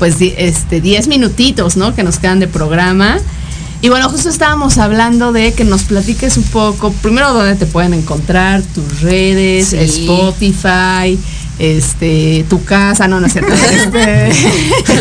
pues, 0.00 0.16
este, 0.20 0.80
10 0.80 1.06
minutitos, 1.06 1.76
¿no? 1.76 1.94
Que 1.94 2.02
nos 2.02 2.18
quedan 2.18 2.40
de 2.40 2.48
programa. 2.48 3.18
Y 3.82 3.88
bueno, 3.88 4.08
justo 4.08 4.28
estábamos 4.28 4.78
hablando 4.78 5.32
de 5.32 5.52
que 5.52 5.62
nos 5.64 5.84
platiques 5.84 6.36
un 6.38 6.44
poco, 6.44 6.90
primero 7.02 7.32
dónde 7.32 7.54
te 7.54 7.66
pueden 7.66 7.94
encontrar, 7.94 8.62
tus 8.74 9.00
redes, 9.02 9.68
Sí. 9.68 9.76
Spotify, 9.76 11.16
este, 11.58 12.44
tu 12.48 12.62
casa, 12.64 13.08
no, 13.08 13.20
no 13.20 13.26
es 13.26 13.32
cierto, 13.32 13.52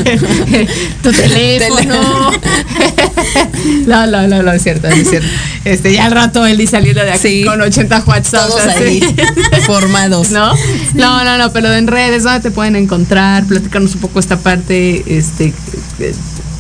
este, 0.06 0.68
tu 1.04 1.12
teléfono. 1.12 2.32
no, 3.88 4.08
no, 4.08 4.28
no, 4.28 4.44
no 4.44 4.52
es 4.52 4.64
cierto, 4.64 4.88
no 4.90 4.96
es 4.96 5.10
cierto. 5.10 5.28
Este, 5.66 5.94
ya 5.94 6.06
al 6.06 6.12
rato 6.12 6.46
Eli 6.46 6.68
saliendo 6.68 7.02
de 7.04 7.12
aquí 7.12 7.22
Sí. 7.26 7.44
con 7.44 7.60
80 7.62 8.04
WhatsApp. 8.06 8.48
Todos 8.48 8.68
ahí 8.68 9.02
formados. 9.66 10.32
¿No? 10.32 10.54
No, 10.94 11.24
no, 11.24 11.38
no, 11.38 11.52
pero 11.52 11.74
en 11.74 11.88
redes, 11.88 12.24
¿dónde 12.24 12.40
te 12.42 12.52
pueden 12.52 12.76
encontrar? 12.76 13.44
Platícanos 13.46 13.96
un 13.96 14.02
poco 14.02 14.20
esta 14.20 14.38
parte, 14.38 15.04
este, 15.08 15.54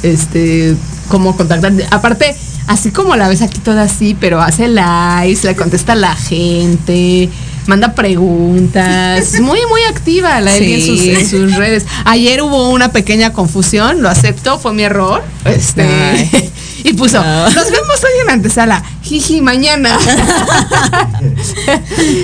este, 0.03 0.75
cómo 1.07 1.37
contactar. 1.37 1.71
Aparte, 1.91 2.35
así 2.67 2.91
como 2.91 3.15
la 3.15 3.27
ves 3.27 3.41
aquí 3.41 3.59
toda 3.59 3.83
así, 3.83 4.17
pero 4.19 4.41
hace 4.41 4.67
lives, 4.67 5.43
le 5.43 5.55
contesta 5.55 5.93
a 5.93 5.95
la 5.95 6.15
gente, 6.15 7.29
manda 7.67 7.93
preguntas, 7.95 9.33
muy, 9.41 9.59
muy 9.69 9.81
activa 9.89 10.39
la 10.41 10.55
Eli 10.55 10.73
en, 10.73 10.85
sus, 10.85 10.99
Sí. 10.99 11.09
en 11.11 11.29
sus 11.29 11.55
redes. 11.55 11.85
Ayer 12.05 12.41
hubo 12.41 12.69
una 12.69 12.91
pequeña 12.91 13.33
confusión, 13.33 14.01
lo 14.01 14.09
acepto, 14.09 14.59
fue 14.59 14.73
mi 14.73 14.83
error. 14.83 15.23
Este, 15.45 15.83
Ay. 15.83 16.51
y 16.83 16.93
puso, 16.93 17.21
No. 17.23 17.43
nos 17.49 17.71
vemos 17.71 18.03
hoy 18.03 18.21
en 18.23 18.29
antesala, 18.31 18.83
jiji, 19.01 19.41
mañana. 19.41 19.97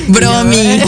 Bromi. 0.08 0.80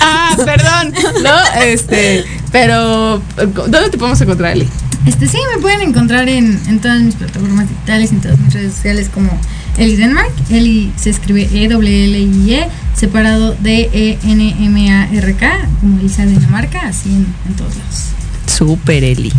ah, 0.00 0.36
perdón, 0.44 0.94
¿no? 1.22 1.62
Este, 1.62 2.24
pero, 2.52 3.20
¿dónde 3.36 3.90
te 3.90 3.98
podemos 3.98 4.20
encontrar, 4.20 4.52
Eli? 4.52 4.68
Este 5.06 5.28
sí, 5.28 5.36
me 5.54 5.60
pueden 5.60 5.82
encontrar 5.82 6.28
en, 6.28 6.58
en 6.66 6.80
todas 6.80 7.00
mis 7.02 7.14
plataformas 7.14 7.68
digitales, 7.68 8.10
en 8.12 8.20
todas 8.22 8.38
mis 8.38 8.54
redes 8.54 8.72
sociales 8.74 9.10
como 9.12 9.30
Eli 9.78 9.96
Denmark. 9.96 10.32
Eli 10.50 10.92
se 10.96 11.10
escribe 11.10 11.48
E-L-L-I-E, 11.52 12.68
separado 12.96 13.54
de 13.60 13.90
E-N-M-A-R-K, 13.92 15.68
como 15.80 15.98
Elisa 15.98 16.24
Dinamarca, 16.26 16.88
así 16.88 17.08
en, 17.08 17.26
en 17.48 17.54
todos 17.56 17.76
lados. 17.76 18.04
Súper, 18.46 19.04
Eli. 19.04 19.32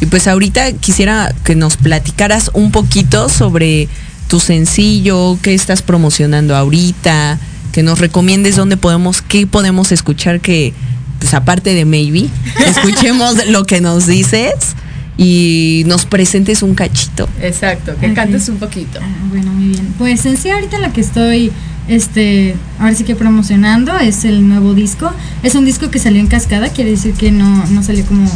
Y 0.00 0.06
pues 0.06 0.26
ahorita 0.26 0.72
quisiera 0.72 1.34
que 1.44 1.54
nos 1.54 1.76
platicaras 1.76 2.50
un 2.52 2.70
poquito 2.70 3.28
sobre 3.28 3.88
tu 4.28 4.40
sencillo, 4.40 5.38
qué 5.40 5.54
estás 5.54 5.82
promocionando 5.82 6.56
ahorita, 6.56 7.38
que 7.72 7.82
nos 7.82 7.98
recomiendes 7.98 8.56
dónde 8.56 8.76
podemos, 8.76 9.22
qué 9.22 9.46
podemos 9.46 9.92
escuchar 9.92 10.40
que, 10.40 10.74
pues 11.18 11.32
aparte 11.32 11.74
de 11.74 11.84
Maybe, 11.84 12.28
escuchemos 12.66 13.46
lo 13.46 13.64
que 13.64 13.80
nos 13.80 14.06
dices 14.06 14.76
y 15.18 15.82
nos 15.86 16.04
presentes 16.06 16.62
un 16.62 16.74
cachito. 16.74 17.28
Exacto, 17.40 17.96
que 17.98 18.08
Ok. 18.08 18.14
cantes 18.14 18.48
un 18.48 18.56
poquito. 18.58 18.98
Ah, 19.02 19.06
bueno, 19.30 19.52
muy 19.52 19.68
bien. 19.68 19.86
Pues 19.98 20.26
en 20.26 20.36
sí 20.36 20.50
ahorita 20.50 20.78
la 20.78 20.92
que 20.92 21.00
estoy, 21.00 21.50
este, 21.88 22.54
ahora 22.78 22.94
sí 22.94 23.04
que 23.04 23.14
promocionando 23.14 23.96
es 23.98 24.24
el 24.24 24.46
nuevo 24.48 24.74
disco. 24.74 25.10
Es 25.42 25.54
un 25.54 25.64
disco 25.64 25.90
que 25.90 25.98
salió 25.98 26.20
en 26.20 26.26
cascada, 26.26 26.68
quiere 26.68 26.90
decir 26.90 27.14
que 27.14 27.30
no, 27.32 27.64
no 27.66 27.82
salió 27.82 28.04
como 28.04 28.30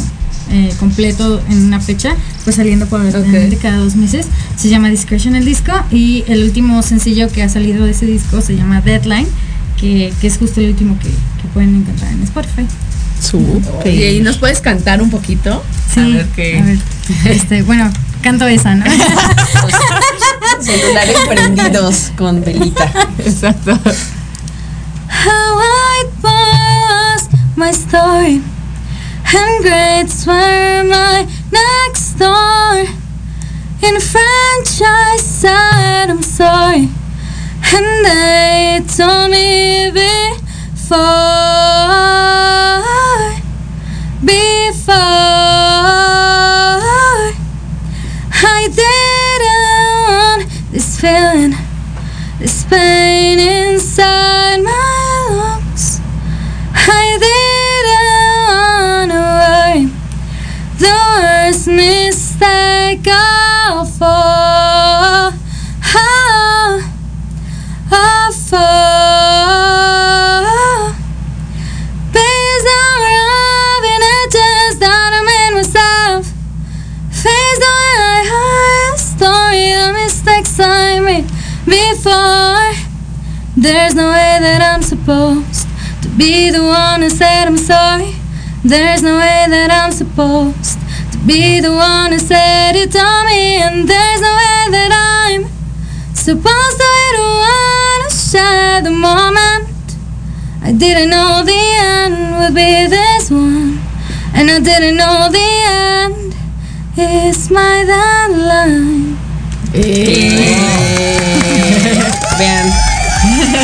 eh, 0.49 0.73
completo 0.79 1.41
en 1.49 1.65
una 1.65 1.79
fecha, 1.79 2.15
pues 2.43 2.55
saliendo 2.55 2.85
por 2.87 3.01
cada 3.61 3.77
dos 3.77 3.95
meses. 3.95 4.25
Se 4.57 4.67
llama 4.69 4.89
Discretion 4.89 5.35
el 5.35 5.45
disco 5.45 5.71
y 5.91 6.23
el 6.27 6.43
último 6.43 6.81
sencillo 6.81 7.29
que 7.29 7.43
ha 7.43 7.49
salido 7.49 7.85
de 7.85 7.91
ese 7.91 8.05
disco 8.05 8.41
se 8.41 8.55
llama 8.55 8.81
Deadline, 8.81 9.27
que, 9.79 10.11
que 10.19 10.27
es 10.27 10.37
justo 10.37 10.59
el 10.61 10.69
último 10.69 10.97
que, 10.99 11.09
que 11.09 11.47
pueden 11.53 11.75
encontrar 11.75 12.11
en 12.11 12.23
Spotify. 12.23 12.65
Súper. 13.21 13.87
¿Y 13.93 14.19
nos 14.21 14.37
puedes 14.37 14.61
cantar 14.61 15.01
un 15.01 15.09
poquito? 15.09 15.63
Sí, 15.93 15.99
a 15.99 16.17
ver 16.17 16.25
qué. 16.35 16.59
a 16.59 16.63
ver, 16.63 16.77
este, 17.25 17.61
bueno, 17.61 17.91
canto 18.21 18.47
esa, 18.47 18.75
¿no? 18.75 18.85
Celulares 20.61 21.17
prendidos 21.27 22.11
con 22.17 22.43
velita. 22.43 22.91
Exacto. 23.19 23.79
How 25.07 25.59
I 25.59 26.05
was 26.23 27.29
my 27.55 27.71
story, 27.71 28.41
and 29.33 29.63
grades 29.63 30.25
were 30.25 30.83
my 30.83 31.27
next 31.51 32.17
door. 32.17 32.85
In 33.83 33.99
French, 33.99 34.81
I 34.81 35.17
said 35.17 36.09
I'm 36.09 36.23
sorry, 36.23 36.89
and 37.73 38.05
they 38.05 38.81
told 38.95 39.31
me 39.31 39.91
before 39.91 41.30
bye. 52.71 53.20
There's 83.61 83.93
no 83.93 84.09
way 84.09 84.39
that 84.41 84.59
I'm 84.73 84.81
supposed 84.81 85.67
to 86.01 86.09
be 86.17 86.49
the 86.49 86.63
one 86.63 87.03
who 87.03 87.11
said 87.11 87.45
I'm 87.45 87.57
sorry. 87.59 88.15
There's 88.63 89.03
no 89.03 89.17
way 89.17 89.45
that 89.53 89.69
I'm 89.69 89.91
supposed 89.91 90.79
to 91.11 91.17
be 91.27 91.59
the 91.59 91.69
one 91.69 92.11
who 92.11 92.17
said 92.17 92.73
you 92.73 92.87
told 92.87 93.25
me, 93.29 93.61
and 93.61 93.87
there's 93.87 94.21
no 94.21 94.33
way 94.33 94.65
that 94.73 94.89
I'm 94.89 95.45
supposed 96.09 96.77
to 96.81 96.89
be 96.89 97.05
the 97.13 97.21
one 97.21 98.01
who 98.01 98.09
shared 98.09 98.81
the 98.89 98.97
moment. 98.97 99.69
I 100.65 100.73
didn't 100.73 101.11
know 101.11 101.43
the 101.45 101.61
end 101.85 102.41
would 102.41 102.55
be 102.57 102.89
this 102.89 103.29
one, 103.29 103.77
and 104.33 104.49
I 104.49 104.57
didn't 104.59 104.97
know 104.97 105.29
the 105.29 105.49
end 105.69 106.33
is 106.97 107.51
my 107.51 107.85
deadline. 107.85 109.21
Vean. 112.41 112.87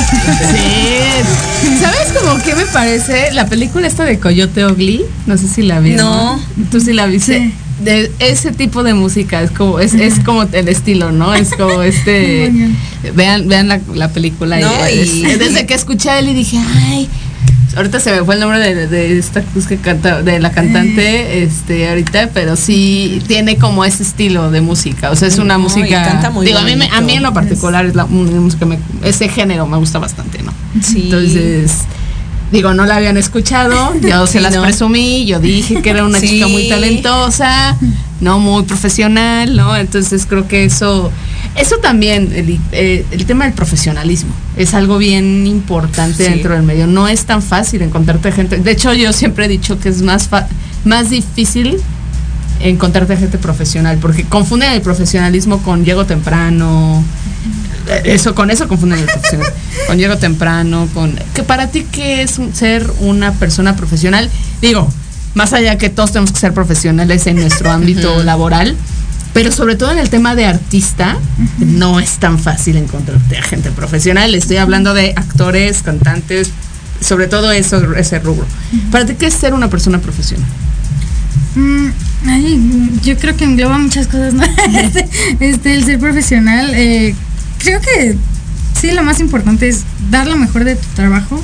Sí. 0.07 1.77
¿Sabes 1.81 2.13
como 2.17 2.41
qué 2.43 2.55
me 2.55 2.65
parece? 2.67 3.31
La 3.33 3.47
película 3.47 3.87
esta 3.87 4.05
de 4.05 4.19
Coyote 4.19 4.65
Ugly, 4.65 5.03
no 5.25 5.37
sé 5.37 5.47
si 5.47 5.61
la 5.63 5.79
viste. 5.79 6.01
No. 6.01 6.39
¿Tú 6.71 6.79
sí 6.79 6.93
la 6.93 7.05
viste? 7.07 7.51
De 7.79 8.11
ese 8.19 8.51
tipo 8.51 8.81
de 8.83 8.93
música 8.95 9.41
es 9.43 9.51
como 9.51 9.79
es, 9.79 9.93
es 9.93 10.19
como 10.21 10.43
el 10.43 10.67
estilo, 10.67 11.11
¿no? 11.11 11.35
Es 11.35 11.51
como 11.53 11.83
este 11.83 12.51
vean 13.15 13.47
vean 13.47 13.67
la, 13.67 13.79
la 13.93 14.09
película 14.09 14.59
No, 14.59 14.85
es- 14.85 15.13
y- 15.13 15.21
desde 15.35 15.67
que 15.67 15.75
escuché 15.75 16.09
a 16.09 16.17
él 16.19 16.29
y 16.29 16.33
dije, 16.33 16.57
"Ay, 16.87 17.07
ahorita 17.78 17.99
se 18.01 18.11
me 18.11 18.23
fue 18.25 18.36
el 18.36 18.41
nombre 18.41 18.59
de, 18.59 18.88
de 18.88 19.17
esta 19.17 19.41
que 19.69 19.78
canta 19.78 20.21
de 20.21 20.39
la 20.39 20.51
cantante 20.51 21.43
este 21.43 21.88
ahorita, 21.88 22.32
pero 22.34 22.55
sí 22.55 23.21
tiene 23.28 23.57
como 23.57 23.86
ese 23.86 24.03
estilo 24.03 24.51
de 24.51 24.59
música, 24.61 25.11
o 25.11 25.15
sea, 25.15 25.28
es 25.30 25.38
una 25.38 25.53
No, 25.55 25.63
música 25.63 26.03
canta 26.03 26.30
muy 26.30 26.45
digo, 26.45 26.57
a 26.59 26.63
mí 26.63 26.75
me- 26.75 26.89
a 26.89 26.99
mí 27.01 27.13
en 27.13 27.23
lo 27.23 27.34
particular 27.34 27.86
es 27.86 27.95
la 27.95 28.05
música 28.05 28.65
me- 28.65 28.80
ese 29.03 29.30
género 29.30 29.65
me 29.67 29.78
gusta 29.78 29.99
bastante, 29.99 30.41
¿no? 30.43 30.51
Sí. 30.82 31.03
Entonces, 31.05 31.71
digo, 32.51 32.73
no 32.73 32.86
la 32.86 32.95
habían 32.97 33.17
escuchado, 33.17 33.93
yo 34.01 34.28
se 34.28 34.41
las 34.41 34.55
no. 34.55 34.61
presumí, 34.63 35.25
yo 35.25 35.39
dije 35.39 35.82
que 35.82 35.89
era 35.89 36.03
una 36.05 36.19
Sí. 36.19 36.28
chica 36.28 36.47
muy 36.47 36.67
talentosa, 36.69 37.78
no 38.21 38.39
muy 38.39 38.63
profesional, 38.63 39.55
¿no? 39.55 39.75
Entonces 39.78 40.25
creo 40.28 40.47
que 40.47 40.65
eso, 40.65 41.11
eso 41.57 41.77
también, 41.77 42.31
el, 42.33 42.59
eh, 42.71 43.05
el 43.11 43.25
tema 43.25 43.45
del 43.45 43.53
profesionalismo, 43.53 44.31
es 44.55 44.73
algo 44.73 44.97
bien 44.97 45.45
importante 45.47 46.23
Sí. 46.25 46.31
dentro 46.31 46.53
del 46.53 46.63
medio. 46.63 46.87
No 46.87 47.07
es 47.07 47.25
tan 47.25 47.41
fácil 47.41 47.81
encontrarte 47.81 48.31
gente. 48.31 48.57
De 48.57 48.71
hecho, 48.71 48.93
yo 48.93 49.11
siempre 49.13 49.45
he 49.45 49.47
dicho 49.47 49.79
que 49.79 49.89
es 49.89 50.01
más, 50.01 50.27
fa- 50.27 50.47
más 50.85 51.09
difícil 51.09 51.77
encontrarte 52.59 53.15
gente 53.17 53.37
profesional, 53.37 53.97
porque 53.99 54.23
confunden 54.23 54.71
el 54.71 54.81
profesionalismo 54.81 55.61
con 55.61 55.85
llego 55.85 56.05
temprano. 56.05 57.03
Eh, 57.87 58.01
Eso, 58.15 58.33
con 58.35 58.49
eso 58.49 58.67
confunden 58.67 58.99
el 58.99 59.05
profesional. 59.05 59.53
con 59.87 59.97
llego 59.97 60.17
temprano, 60.17 60.87
con. 60.93 61.17
que 61.33 61.43
para 61.43 61.67
ti, 61.67 61.85
¿qué 61.91 62.21
es 62.23 62.39
ser 62.53 62.85
una 62.99 63.31
persona 63.33 63.75
profesional? 63.75 64.29
Digo, 64.61 64.87
más 65.35 65.53
allá 65.53 65.77
que 65.77 65.89
todos 65.89 66.11
tenemos 66.11 66.31
que 66.31 66.39
ser 66.39 66.53
profesionales 66.53 67.27
en 67.27 67.35
nuestro 67.37 67.71
ámbito 67.79 68.23
laboral, 68.23 68.75
pero 69.38 69.51
sobre 69.51 69.75
todo 69.75 69.91
en 69.91 69.99
el 69.99 70.09
tema 70.09 70.33
de 70.33 70.47
artista, 70.47 71.15
no 71.59 71.99
es 71.99 72.17
tan 72.17 72.39
fácil 72.39 72.75
encontrarte 72.75 73.38
a 73.38 73.43
gente 73.43 73.69
profesional. 73.69 74.33
Estoy 74.33 74.57
hablando 74.57 74.95
de 74.95 75.13
actores, 75.15 75.83
cantantes, 75.83 76.49
sobre 77.01 77.27
todo 77.27 77.51
eso, 77.51 77.93
ese 77.93 78.17
rubro. 78.17 78.47
¿Para 78.91 79.05
ti 79.05 79.13
qué 79.13 79.27
es 79.27 79.35
ser 79.35 79.53
una 79.53 79.69
persona 79.69 79.99
profesional? 79.99 80.49
Mm, 81.53 81.88
ay, 82.25 82.89
yo 83.03 83.15
creo 83.15 83.38
que 83.38 83.43
engloba 83.43 83.77
muchas 83.77 84.07
cosas, 84.07 84.33
¿no? 84.33 84.41
este, 84.43 85.07
este, 85.39 85.75
el 85.75 85.85
ser 85.85 85.99
profesional, 85.99 86.71
eh, 86.73 87.13
creo 87.59 87.79
que 87.79 88.17
sí, 88.81 88.89
lo 88.89 89.03
más 89.03 89.19
importante 89.19 89.69
es 89.69 89.83
dar 90.09 90.25
lo 90.25 90.35
mejor 90.35 90.63
de 90.63 90.77
tu 90.77 90.88
trabajo 90.95 91.39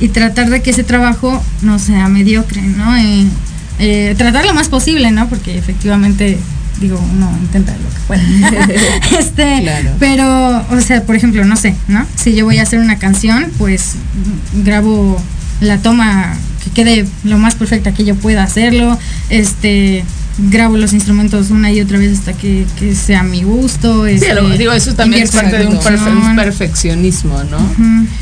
y 0.00 0.08
tratar 0.08 0.50
de 0.50 0.62
que 0.62 0.70
ese 0.70 0.82
trabajo 0.82 1.40
no 1.62 1.78
sea 1.78 2.08
mediocre, 2.08 2.62
¿no? 2.62 2.96
Eh, 2.96 3.24
eh, 3.78 4.14
tratar 4.18 4.46
lo 4.46 4.52
más 4.52 4.68
posible, 4.68 5.12
¿no? 5.12 5.28
Porque 5.28 5.56
efectivamente, 5.56 6.40
digo, 6.80 6.98
uno 7.14 7.30
intenta 7.40 7.72
lo 7.72 7.88
que 7.88 8.00
pueda. 8.06 8.22
este, 9.18 9.62
Claro. 9.62 9.90
pero, 9.98 10.66
o 10.70 10.80
sea, 10.80 11.02
por 11.02 11.16
ejemplo, 11.16 11.44
no 11.44 11.56
sé, 11.56 11.74
¿no? 11.88 12.04
Si 12.16 12.34
yo 12.34 12.44
voy 12.44 12.58
a 12.58 12.62
hacer 12.62 12.78
una 12.80 12.98
canción, 12.98 13.46
pues 13.58 13.92
grabo 14.64 15.20
la 15.60 15.78
toma 15.78 16.34
que 16.64 16.70
quede 16.70 17.06
lo 17.24 17.38
más 17.38 17.54
perfecta 17.54 17.92
que 17.92 18.04
yo 18.04 18.14
pueda 18.16 18.42
hacerlo, 18.42 18.98
este 19.30 20.04
grabo 20.38 20.76
los 20.76 20.92
instrumentos 20.92 21.50
una 21.50 21.72
y 21.72 21.80
otra 21.80 21.96
vez 21.98 22.18
hasta 22.18 22.34
que, 22.34 22.66
que 22.78 22.94
sea 22.94 23.20
a 23.20 23.22
mi 23.22 23.42
gusto. 23.42 24.04
Sí, 24.06 24.12
este, 24.16 24.34
lo- 24.34 24.50
digo, 24.50 24.72
eso 24.72 24.94
también 24.94 25.22
es 25.22 25.30
parte 25.30 25.56
de 25.56 25.66
un, 25.66 25.78
perfe- 25.78 26.28
un 26.30 26.36
perfeccionismo, 26.36 27.42
¿no? 27.44 27.58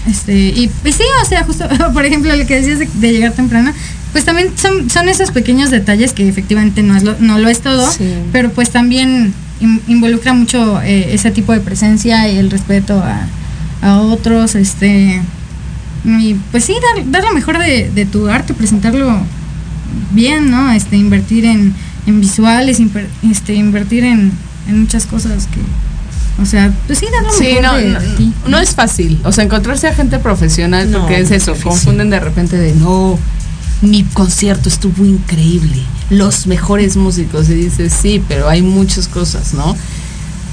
Este, 0.08 0.32
y, 0.36 0.70
y 0.84 0.92
sí, 0.92 1.02
o 1.22 1.24
sea, 1.28 1.42
justo, 1.42 1.68
por 1.92 2.04
ejemplo, 2.04 2.34
lo 2.36 2.46
que 2.46 2.54
decías 2.60 2.78
de, 2.78 2.88
de 2.94 3.12
llegar 3.12 3.32
temprano, 3.32 3.72
pues 4.14 4.24
también 4.24 4.48
son, 4.56 4.88
son 4.88 5.10
esos 5.10 5.30
pequeños 5.30 5.70
detalles 5.70 6.14
que 6.14 6.26
efectivamente 6.26 6.82
no, 6.82 6.96
es 6.96 7.02
lo, 7.02 7.16
no 7.18 7.38
lo 7.38 7.48
es 7.50 7.60
todo, 7.60 7.90
Sí. 7.90 8.08
pero 8.32 8.50
pues 8.50 8.70
también 8.70 9.34
in- 9.60 9.82
involucra 9.88 10.32
mucho 10.32 10.80
eh, 10.80 11.08
ese 11.12 11.30
tipo 11.30 11.52
de 11.52 11.60
presencia 11.60 12.26
y 12.30 12.38
el 12.38 12.50
respeto 12.50 13.02
a, 13.02 13.26
a 13.82 13.98
otros, 14.00 14.54
este, 14.54 15.20
y 16.06 16.34
pues 16.50 16.64
sí, 16.64 16.74
dar, 16.96 17.10
dar 17.10 17.24
lo 17.24 17.32
mejor 17.34 17.58
de, 17.58 17.90
de 17.94 18.06
tu 18.06 18.28
arte, 18.28 18.54
presentarlo 18.54 19.18
bien, 20.12 20.50
¿no? 20.50 20.70
Este, 20.72 20.96
invertir 20.96 21.44
en, 21.44 21.74
en 22.06 22.20
visuales, 22.20 22.80
imper- 22.80 23.06
este, 23.30 23.54
invertir 23.54 24.04
en, 24.04 24.32
en 24.68 24.80
muchas 24.80 25.06
cosas 25.06 25.46
que, 25.48 25.60
o 26.42 26.46
sea, 26.46 26.72
pues 26.86 26.98
sí, 26.98 27.06
dar 27.12 27.22
lo 27.24 27.32
Sí, 27.32 27.44
mejor 27.54 27.62
no, 27.62 27.74
de, 27.74 27.88
no, 27.90 28.00
de 28.00 28.08
ti. 28.16 28.32
no 28.48 28.58
es 28.58 28.70
fácil. 28.74 29.18
O 29.24 29.32
sea, 29.32 29.44
encontrarse 29.44 29.86
a 29.88 29.94
gente 29.94 30.18
profesional, 30.18 30.90
No, 30.90 31.00
porque 31.00 31.20
es 31.20 31.30
eso, 31.30 31.52
difícil. 31.52 31.70
confunden 31.70 32.10
de 32.10 32.20
repente 32.20 32.56
de 32.56 32.74
no, 32.74 33.18
mi 33.84 34.04
concierto 34.04 34.68
estuvo 34.68 35.04
increíble, 35.04 35.82
los 36.10 36.46
mejores 36.46 36.96
músicos. 36.96 37.48
Y 37.48 37.54
dices, 37.54 37.92
sí, 37.92 38.22
pero 38.26 38.48
hay 38.48 38.62
muchas 38.62 39.08
cosas, 39.08 39.54
¿no? 39.54 39.76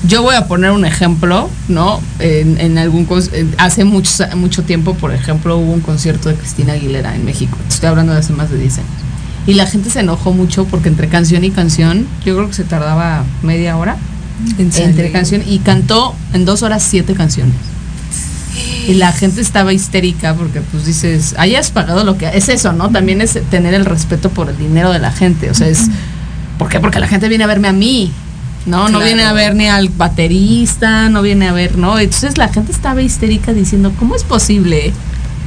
Yo 0.08 0.24
voy 0.24 0.36
a 0.36 0.48
poner 0.48 0.72
un 0.72 0.84
ejemplo, 0.84 1.50
¿no? 1.68 2.02
En, 2.20 2.60
en 2.60 2.78
algún 2.78 3.08
hace 3.58 3.84
mucho, 3.84 4.24
mucho 4.36 4.64
tiempo, 4.64 4.96
por 4.96 5.14
ejemplo, 5.14 5.58
hubo 5.58 5.72
un 5.72 5.82
concierto 5.82 6.30
de 6.30 6.36
Cristina 6.36 6.74
Aguilera 6.74 7.16
en 7.16 7.24
México. 7.24 7.58
Estoy 7.70 7.90
hablando 7.90 8.14
de 8.14 8.20
hace 8.20 8.34
más 8.34 8.50
de 8.50 8.58
10 8.58 8.80
años. 8.80 8.90
Y 9.48 9.54
la 9.56 9.66
gente 9.66 9.90
se 9.90 10.00
enojó 10.00 10.34
mucho 10.34 10.66
porque 10.66 10.90
entre 10.90 11.08
canción 11.08 11.44
y 11.44 11.52
canción, 11.52 12.08
yo 12.26 12.36
creo 12.36 12.48
que 12.48 12.54
se 12.54 12.64
tardaba 12.64 13.24
media 13.42 13.78
hora 13.78 13.98
entre 14.58 15.12
canción 15.12 15.44
y 15.46 15.60
cantó 15.60 16.16
en 16.34 16.46
dos 16.46 16.64
horas 16.64 16.84
siete 16.84 17.14
canciones. 17.14 17.56
Y 18.92 18.96
la 18.96 19.12
gente 19.12 19.42
estaba 19.42 19.74
histérica 19.74 20.34
porque 20.34 20.62
pues 20.62 20.86
dices, 20.86 21.36
hayas 21.38 21.72
pagado 21.72 22.04
lo 22.04 22.18
que 22.18 22.28
es 22.36 22.50
eso, 22.50 22.74
¿no? 22.74 22.90
También 22.90 23.22
es 23.22 23.40
tener 23.50 23.74
el 23.74 23.86
respeto 23.86 24.30
por 24.30 24.50
el 24.50 24.58
dinero 24.58 24.92
de 24.92 25.00
la 25.00 25.12
gente, 25.12 25.50
o 25.50 25.54
sea, 25.54 25.68
es 25.68 25.88
¿por 26.58 26.70
qué? 26.70 26.80
Porque 26.80 27.00
la 27.00 27.08
gente 27.08 27.28
viene 27.30 27.44
a 27.44 27.48
verme 27.48 27.68
a 27.68 27.74
mí. 27.74 28.12
No, 28.66 28.84
no 28.84 29.00
Claro. 29.00 29.06
viene 29.06 29.24
a 29.24 29.34
ver 29.34 29.56
ni 29.56 29.68
al 29.68 29.90
baterista, 29.90 31.10
no 31.10 31.22
viene 31.24 31.48
a 31.48 31.54
ver, 31.54 31.78
¿no? 31.78 31.98
Entonces 31.98 32.38
la 32.38 32.48
gente 32.50 32.72
estaba 32.72 33.02
histérica 33.02 33.54
diciendo, 33.54 33.92
¿cómo 33.98 34.16
es 34.16 34.24
posible? 34.24 34.94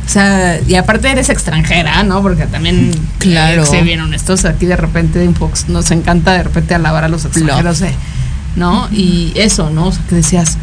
O 0.04 0.08
sea, 0.10 0.60
y 0.66 0.74
aparte 0.74 1.10
eres 1.10 1.28
extranjera, 1.30 2.02
¿no? 2.02 2.20
Porque 2.22 2.46
también, 2.46 2.90
Claro. 3.18 3.62
eh, 3.62 3.66
ser 3.66 3.84
bien 3.84 4.00
honestos, 4.00 4.44
aquí 4.44 4.66
de 4.66 4.76
repente 4.76 5.30
nos 5.68 5.90
encanta 5.92 6.32
de 6.32 6.42
repente 6.42 6.74
alabar 6.74 7.04
a 7.04 7.08
los 7.08 7.24
extranjeros, 7.24 7.80
eh, 7.82 7.94
¿no? 8.56 8.88
Y 8.92 9.32
eso, 9.36 9.70
¿no? 9.70 9.86
O 9.86 9.92
sea, 9.92 10.02
que 10.08 10.16
decías, 10.16 10.58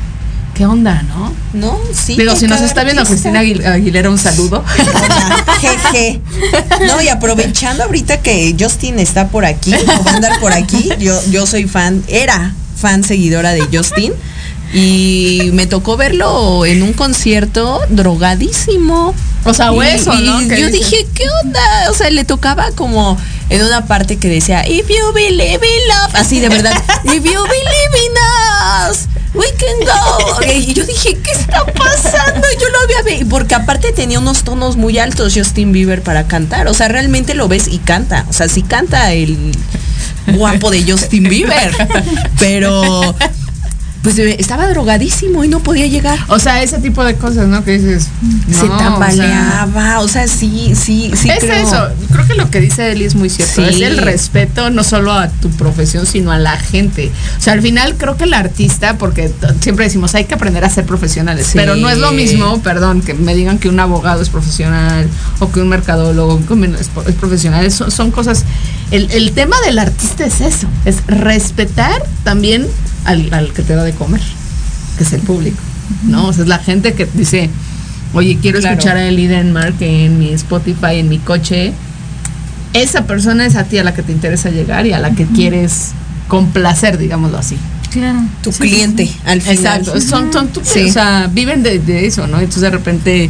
¿qué 0.62 0.68
onda, 0.68 1.02
no? 1.08 1.34
No, 1.54 1.80
sí. 1.92 2.16
Digo, 2.16 2.36
si 2.36 2.46
nos 2.46 2.62
está 2.62 2.84
viendo 2.84 3.02
artista- 3.02 3.32
Cristina 3.32 3.42
Aguil- 3.42 3.66
Aguilera, 3.66 4.12
un 4.12 4.20
saludo. 4.20 4.64
Jeje. 5.60 6.22
No, 6.86 7.02
y 7.02 7.08
aprovechando 7.08 7.84
ahorita 7.86 8.22
que 8.22 8.56
Justin 8.60 9.00
está 9.00 9.30
por 9.30 9.44
aquí, 9.44 9.74
o 9.74 10.04
va 10.04 10.12
a 10.12 10.16
andar 10.18 10.40
por 10.40 10.54
aquí, 10.54 10.90
yo, 11.00 11.20
yo 11.32 11.48
soy 11.48 11.64
fan, 11.66 12.04
era 12.08 12.54
fan 12.80 13.04
seguidora 13.04 13.54
de 13.54 13.62
Justin. 13.76 14.14
Y 14.72 15.50
me 15.54 15.66
tocó 15.66 15.98
verlo 15.98 16.64
en 16.68 16.84
un 16.84 16.94
concierto 16.94 17.82
drogadísimo. 17.90 19.16
O 19.44 19.54
sea, 19.56 19.72
hueso, 19.72 20.14
y 20.14 20.22
¿no? 20.24 20.48
¿Qué 20.48 20.62
yo 20.62 20.68
dices? 20.68 20.92
dije, 20.92 21.08
¿qué 21.16 21.24
onda? 21.44 21.60
O 21.90 21.96
sea, 21.96 22.12
le 22.12 22.24
tocaba 22.24 22.70
como 22.76 23.18
en 23.50 23.64
una 23.66 23.88
parte 23.88 24.18
que 24.18 24.28
decía, 24.30 24.64
If 24.70 24.88
you 24.90 25.12
believe 25.14 25.56
in 25.56 25.88
love, 25.88 26.14
así 26.14 26.40
de 26.40 26.50
verdad, 26.50 26.72
If 27.04 27.14
you 27.16 27.22
believe 27.24 27.98
in 28.06 28.92
us, 28.92 29.08
we 29.34 29.46
can 29.58 29.80
go. 29.86 30.42
Y 30.52 30.74
yo 30.74 30.86
dije, 30.86 31.18
¿qué 31.18 31.32
está 31.32 31.66
pasando? 31.66 32.48
Yo 32.60 32.70
lo 32.70 32.80
había 32.82 33.02
visto, 33.04 33.30
porque 33.30 33.56
aparte 33.56 33.92
tenía 33.92 34.20
unos 34.20 34.44
tonos 34.44 34.76
muy 34.76 35.00
altos 35.00 35.34
Justin 35.36 35.72
Bieber 35.72 36.02
para 36.02 36.28
cantar. 36.28 36.68
O 36.68 36.74
sea, 36.74 36.88
realmente 36.88 37.34
lo 37.34 37.48
ves 37.48 37.68
y 37.68 37.78
canta. 37.80 38.26
O 38.30 38.34
sea, 38.34 38.48
sí 38.48 38.64
canta 38.64 39.14
el 39.14 39.54
guapo 40.36 40.72
de 40.72 40.84
Justin 40.84 41.24
Bieber. 41.24 41.72
Pero 42.40 43.16
pues 44.02 44.18
eh, 44.20 44.36
estaba 44.40 44.68
drogadísimo 44.68 45.44
y 45.44 45.48
no 45.48 45.60
podía 45.60 45.86
llegar. 45.88 46.18
O 46.28 46.40
sea, 46.40 46.64
ese 46.64 46.80
tipo 46.80 47.04
de 47.04 47.16
cosas, 47.16 47.48
¿no? 47.48 47.64
Que 47.64 47.78
dices. 47.78 48.08
Se 48.52 48.68
tambaleaba, 48.68 50.00
o 50.00 50.08
sea, 50.08 50.28
sí, 50.28 50.74
sí, 50.76 51.12
sí. 51.16 51.30
es 51.30 51.40
creo. 51.40 51.68
eso, 51.68 51.88
creo 52.12 52.28
que 52.28 52.34
lo 52.36 52.50
que 52.50 52.60
dice 52.62 52.92
Eli 52.92 53.06
es 53.06 53.16
muy 53.16 53.30
cierto, 53.30 53.56
Sí. 53.56 53.62
es 53.70 53.82
el 53.82 53.98
respeto 53.98 54.70
no 54.70 54.84
solo 54.84 55.12
a 55.14 55.30
tu 55.30 55.50
profesión, 55.52 56.06
sino 56.06 56.32
a 56.32 56.40
la 56.40 56.58
gente. 56.58 57.12
O 57.38 57.42
sea, 57.42 57.54
al 57.54 57.62
final 57.62 57.96
creo 57.98 58.18
que 58.18 58.24
el 58.24 58.34
artista, 58.34 58.98
porque 58.98 59.32
siempre 59.60 59.86
decimos, 59.86 60.16
hay 60.16 60.26
que 60.26 60.34
aprender 60.34 60.64
a 60.66 60.70
ser 60.70 60.86
profesionales, 60.86 61.48
Sí. 61.48 61.54
pero 61.56 61.76
no 61.76 61.90
es 61.90 61.98
lo 61.98 62.12
mismo, 62.12 62.62
perdón, 62.62 63.02
que 63.02 63.14
me 63.14 63.36
digan 63.36 63.60
que 63.60 63.70
un 63.70 63.80
abogado 63.80 64.22
es 64.22 64.30
profesional 64.30 65.08
o 65.40 65.52
que 65.52 65.62
un 65.62 65.70
mercadólogo 65.70 66.40
es, 66.80 66.90
es 67.08 67.16
profesional, 67.16 67.72
son, 67.72 67.92
son 67.92 68.12
cosas, 68.12 68.46
el, 68.92 69.10
el 69.12 69.32
tema 69.32 69.56
del 69.66 69.80
artista 69.80 70.26
es 70.26 70.42
eso, 70.42 70.68
es 70.86 71.06
respetar 71.08 72.04
también 72.24 72.68
al, 73.06 73.34
al 73.34 73.52
que 73.54 73.62
te 73.64 73.76
da 73.76 73.84
de 73.84 73.94
comer, 73.94 74.22
que 74.98 75.04
es 75.04 75.14
el 75.14 75.22
público, 75.22 75.58
¿no? 76.08 76.28
O 76.28 76.34
sea, 76.34 76.44
es 76.44 76.50
la 76.50 76.60
gente 76.60 76.94
que 76.94 77.08
dice, 77.14 77.50
oye, 78.14 78.38
quiero 78.42 78.60
Claro. 78.60 78.74
escuchar 78.76 78.98
a 78.98 79.08
Eli 79.08 79.28
Denmark 79.28 79.76
en 79.80 80.20
mi 80.20 80.30
Spotify, 80.34 80.96
en 80.98 81.10
mi 81.10 81.20
coche. 81.20 81.74
Esa 82.74 83.06
persona 83.06 83.46
es 83.46 83.56
a 83.56 83.66
ti 83.66 83.78
a 83.80 83.84
la 83.84 83.94
que 83.94 84.02
te 84.04 84.12
interesa 84.12 84.50
llegar 84.50 84.86
y 84.88 84.94
a 84.94 85.00
la 85.00 85.12
que 85.12 85.26
quieres 85.26 85.90
complacer, 86.28 86.98
digámoslo 86.98 87.38
así. 87.38 87.58
Claro. 87.92 88.20
Tu 88.42 88.52
cliente, 88.52 89.12
al 89.26 89.42
final. 89.42 89.58
Exacto, 89.82 90.00
son, 90.00 90.32
son 90.32 90.48
tu- 90.48 90.62
Sí. 90.64 90.90
o 90.90 90.94
sea, 90.94 91.28
viven 91.32 91.64
de, 91.64 91.80
de 91.80 92.08
eso, 92.08 92.28
¿no? 92.28 92.38
Entonces 92.40 92.62
de 92.62 92.70
repente, 92.70 93.30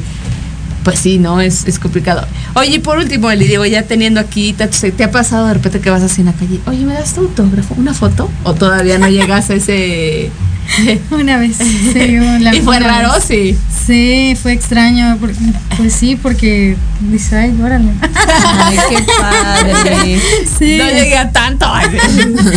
pues 0.84 1.00
sí, 1.00 1.20
¿no? 1.20 1.42
Es, 1.42 1.68
es 1.68 1.80
complicado. 1.80 2.26
Oye, 2.56 2.76
y 2.76 2.80
por 2.80 2.98
último, 2.98 3.30
Eli, 3.30 3.48
digo, 3.48 3.66
ya 3.66 3.84
teniendo 3.84 4.20
aquí, 4.20 4.54
¿te, 4.54 4.68
te 4.68 5.04
ha 5.04 5.12
pasado 5.12 5.48
de 5.48 5.56
repente 5.56 5.80
que 5.80 5.90
vas 5.90 6.02
así 6.02 6.22
en 6.22 6.28
la 6.28 6.34
calle? 6.34 6.60
Oye, 6.66 6.84
¿me 6.86 6.94
das 6.94 7.14
tu 7.14 7.22
autógrafo? 7.22 7.76
¿Una 7.78 7.94
foto? 7.94 8.30
¿O 8.44 8.54
todavía 8.54 8.98
no 8.98 9.08
llegas 9.08 9.50
a 9.50 9.56
ese...? 9.56 10.32
Una 11.12 11.38
vez, 11.38 11.58
sí, 11.58 12.18
la 12.40 12.56
¿Y 12.56 12.62
fue 12.62 12.80
raro? 12.80 13.14
vez. 13.14 13.24
Sí. 13.24 13.58
Sí, 13.86 14.38
fue 14.42 14.54
extraño, 14.54 15.18
porque, 15.20 15.36
pues 15.76 15.94
sí, 15.94 16.16
porque 16.16 16.78
dice, 17.10 17.36
ay, 17.36 17.60
órale. 17.62 17.90
Ay, 18.02 18.78
qué 18.90 19.04
padre. 19.20 20.22
Sí. 20.60 20.78
No 20.78 20.86
llegué 20.86 21.18
a 21.18 21.32
tanto. 21.32 21.66
ay, 21.68 21.88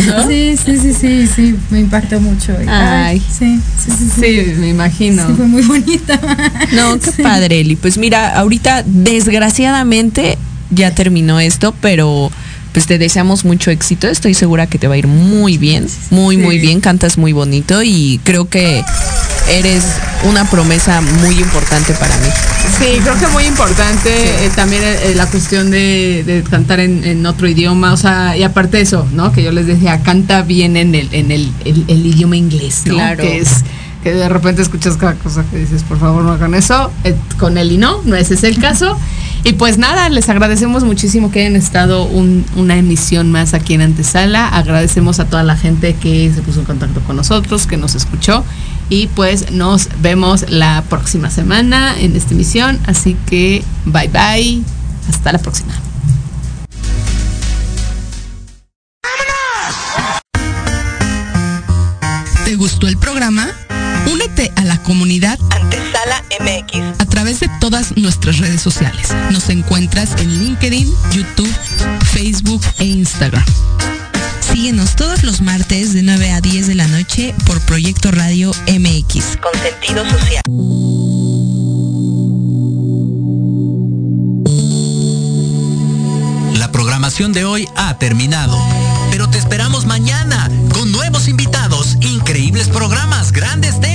¿no? 0.05 0.27
Sí, 0.27 0.55
sí, 0.63 0.77
sí, 0.77 0.93
sí, 0.93 1.27
sí, 1.27 1.55
me 1.71 1.79
impactó 1.79 2.19
mucho. 2.21 2.55
Ay. 2.67 3.19
sí, 3.19 3.59
sí, 3.83 3.91
sí, 3.91 4.09
sí. 4.15 4.21
Sí, 4.21 4.53
me 4.59 4.69
imagino. 4.69 5.27
Sí, 5.27 5.33
fue 5.35 5.47
muy 5.47 5.63
bonita. 5.63 6.19
No, 6.73 6.99
qué 6.99 7.23
padre, 7.23 7.61
Eli. 7.61 7.75
Pues 7.75 7.97
mira, 7.97 8.37
ahorita 8.37 8.83
desgraciadamente 8.85 10.37
ya 10.69 10.91
terminó 10.91 11.39
esto, 11.39 11.73
pero 11.81 12.31
pues 12.75 12.87
te 12.87 12.97
deseamos 12.97 13.45
mucho 13.45 13.71
éxito. 13.71 14.07
Estoy 14.09 14.33
segura 14.33 14.67
que 14.67 14.77
te 14.77 14.87
va 14.89 14.95
a 14.95 14.97
ir 14.97 15.07
muy 15.07 15.57
bien, 15.57 15.87
muy, 16.09 16.35
muy 16.35 16.59
bien. 16.59 16.81
Cantas 16.81 17.17
muy 17.17 17.31
bonito 17.31 17.81
y 17.81 18.19
creo 18.25 18.49
que 18.49 18.83
eres 19.49 19.83
una 20.27 20.43
promesa 20.49 20.99
muy 20.99 21.39
importante 21.39 21.93
para 21.93 22.13
mí. 22.17 22.27
Sí, 22.77 22.99
creo 23.01 23.17
que 23.17 23.27
muy 23.27 23.45
importante 23.45 24.09
eh, 24.45 24.49
también 24.57 24.81
eh, 24.83 25.13
la 25.15 25.25
cuestión 25.27 25.71
de, 25.71 26.23
de 26.25 26.43
cantar 26.43 26.81
en, 26.81 27.05
en 27.05 27.25
otro 27.25 27.47
idioma, 27.47 27.93
o 27.93 27.97
sea, 27.97 28.35
y 28.35 28.43
aparte 28.43 28.75
de 28.77 28.83
eso, 28.83 29.07
¿no? 29.13 29.31
Que 29.31 29.41
yo 29.41 29.53
les 29.53 29.67
decía, 29.67 30.01
canta 30.03 30.41
bien 30.41 30.75
en 30.75 30.95
el, 30.95 31.07
en 31.13 31.31
el, 31.31 31.49
el- 31.63 31.85
el 31.87 32.05
idioma 32.05 32.35
inglés, 32.35 32.81
¿no? 32.85 32.95
Claro. 32.95 33.23
Que 33.23 33.37
es 33.39 33.49
que 34.03 34.11
de 34.13 34.27
repente 34.27 34.61
escuchas 34.61 34.97
cada 34.97 35.13
cosa 35.15 35.45
que 35.49 35.57
dices, 35.57 35.81
por 35.83 35.97
favor, 35.99 36.23
no 36.23 36.33
hagan 36.33 36.53
eso. 36.55 36.91
Eh, 37.05 37.15
con 37.39 37.57
él 37.57 37.71
y 37.71 37.77
no, 37.77 38.01
no 38.03 38.15
ese 38.17 38.33
es 38.33 38.43
el 38.43 38.59
caso. 38.59 38.99
Y 39.47 39.53
pues 39.53 39.77
nada, 39.77 40.09
les 40.09 40.27
agradecemos 40.27 40.83
muchísimo 40.83 41.29
que 41.31 41.41
hayan 41.41 41.55
estado 41.55 42.05
un- 42.05 42.43
una 42.55 42.77
emisión 42.77 43.31
más 43.31 43.53
aquí 43.53 43.75
en 43.75 43.81
Antesala. 43.81 44.47
Agradecemos 44.49 45.19
a 45.19 45.25
toda 45.25 45.43
la 45.43 45.55
gente 45.55 45.93
que 45.93 46.31
se 46.33 46.41
puso 46.41 46.61
en 46.61 46.65
contacto 46.65 46.99
con 47.01 47.15
nosotros, 47.15 47.67
que 47.67 47.77
nos 47.77 47.93
escuchó. 47.93 48.43
Y 48.89 49.05
pues 49.07 49.51
nos 49.51 49.89
vemos 50.01 50.45
la 50.49 50.83
próxima 50.89 51.29
semana 51.29 51.93
en 51.99 52.15
esta 52.15 52.33
emisión. 52.33 52.79
Así 52.87 53.15
que 53.27 53.63
bye 53.85 54.07
bye. 54.07 54.63
Hasta 55.09 55.31
la 55.31 55.37
próxima. 55.37 55.73
¿Te 62.45 62.55
gustó 62.55 62.87
el 62.87 62.97
programa? 62.97 63.47
Únete 64.11 64.51
a 64.55 64.63
la 64.63 64.77
comunidad 64.83 65.39
Antesala 65.75 66.23
MX. 66.39 67.01
a 67.01 67.05
través 67.05 67.39
de 67.41 67.49
todas 67.59 67.97
nuestras 67.97 68.37
redes 68.37 68.61
sociales. 68.61 69.09
Nos 69.31 69.49
encuentras 69.49 70.15
en 70.19 70.29
LinkedIn, 70.39 70.89
YouTube, 71.11 71.53
Facebook 72.13 72.61
e 72.79 72.85
Instagram. 72.85 73.43
Síguenos 74.39 74.95
todos 74.95 75.23
los 75.23 75.41
martes 75.41 75.93
de 75.93 76.01
9 76.01 76.31
a 76.31 76.39
10 76.39 76.67
de 76.67 76.75
la 76.75 76.87
noche 76.87 77.35
por 77.45 77.59
Proyecto 77.61 78.11
Radio 78.11 78.51
MX. 78.67 79.37
Con 79.41 79.51
sentido 79.61 80.09
social. 80.09 80.41
La 86.57 86.71
programación 86.71 87.33
de 87.33 87.43
hoy 87.43 87.67
ha 87.75 87.97
terminado, 87.97 88.57
pero 89.11 89.29
te 89.29 89.37
esperamos 89.37 89.85
mañana 89.85 90.49
con 90.73 90.91
nuevos 90.91 91.27
invitados, 91.27 91.97
increíbles 92.01 92.69
programas, 92.69 93.33
grandes 93.33 93.79
temas 93.81 93.94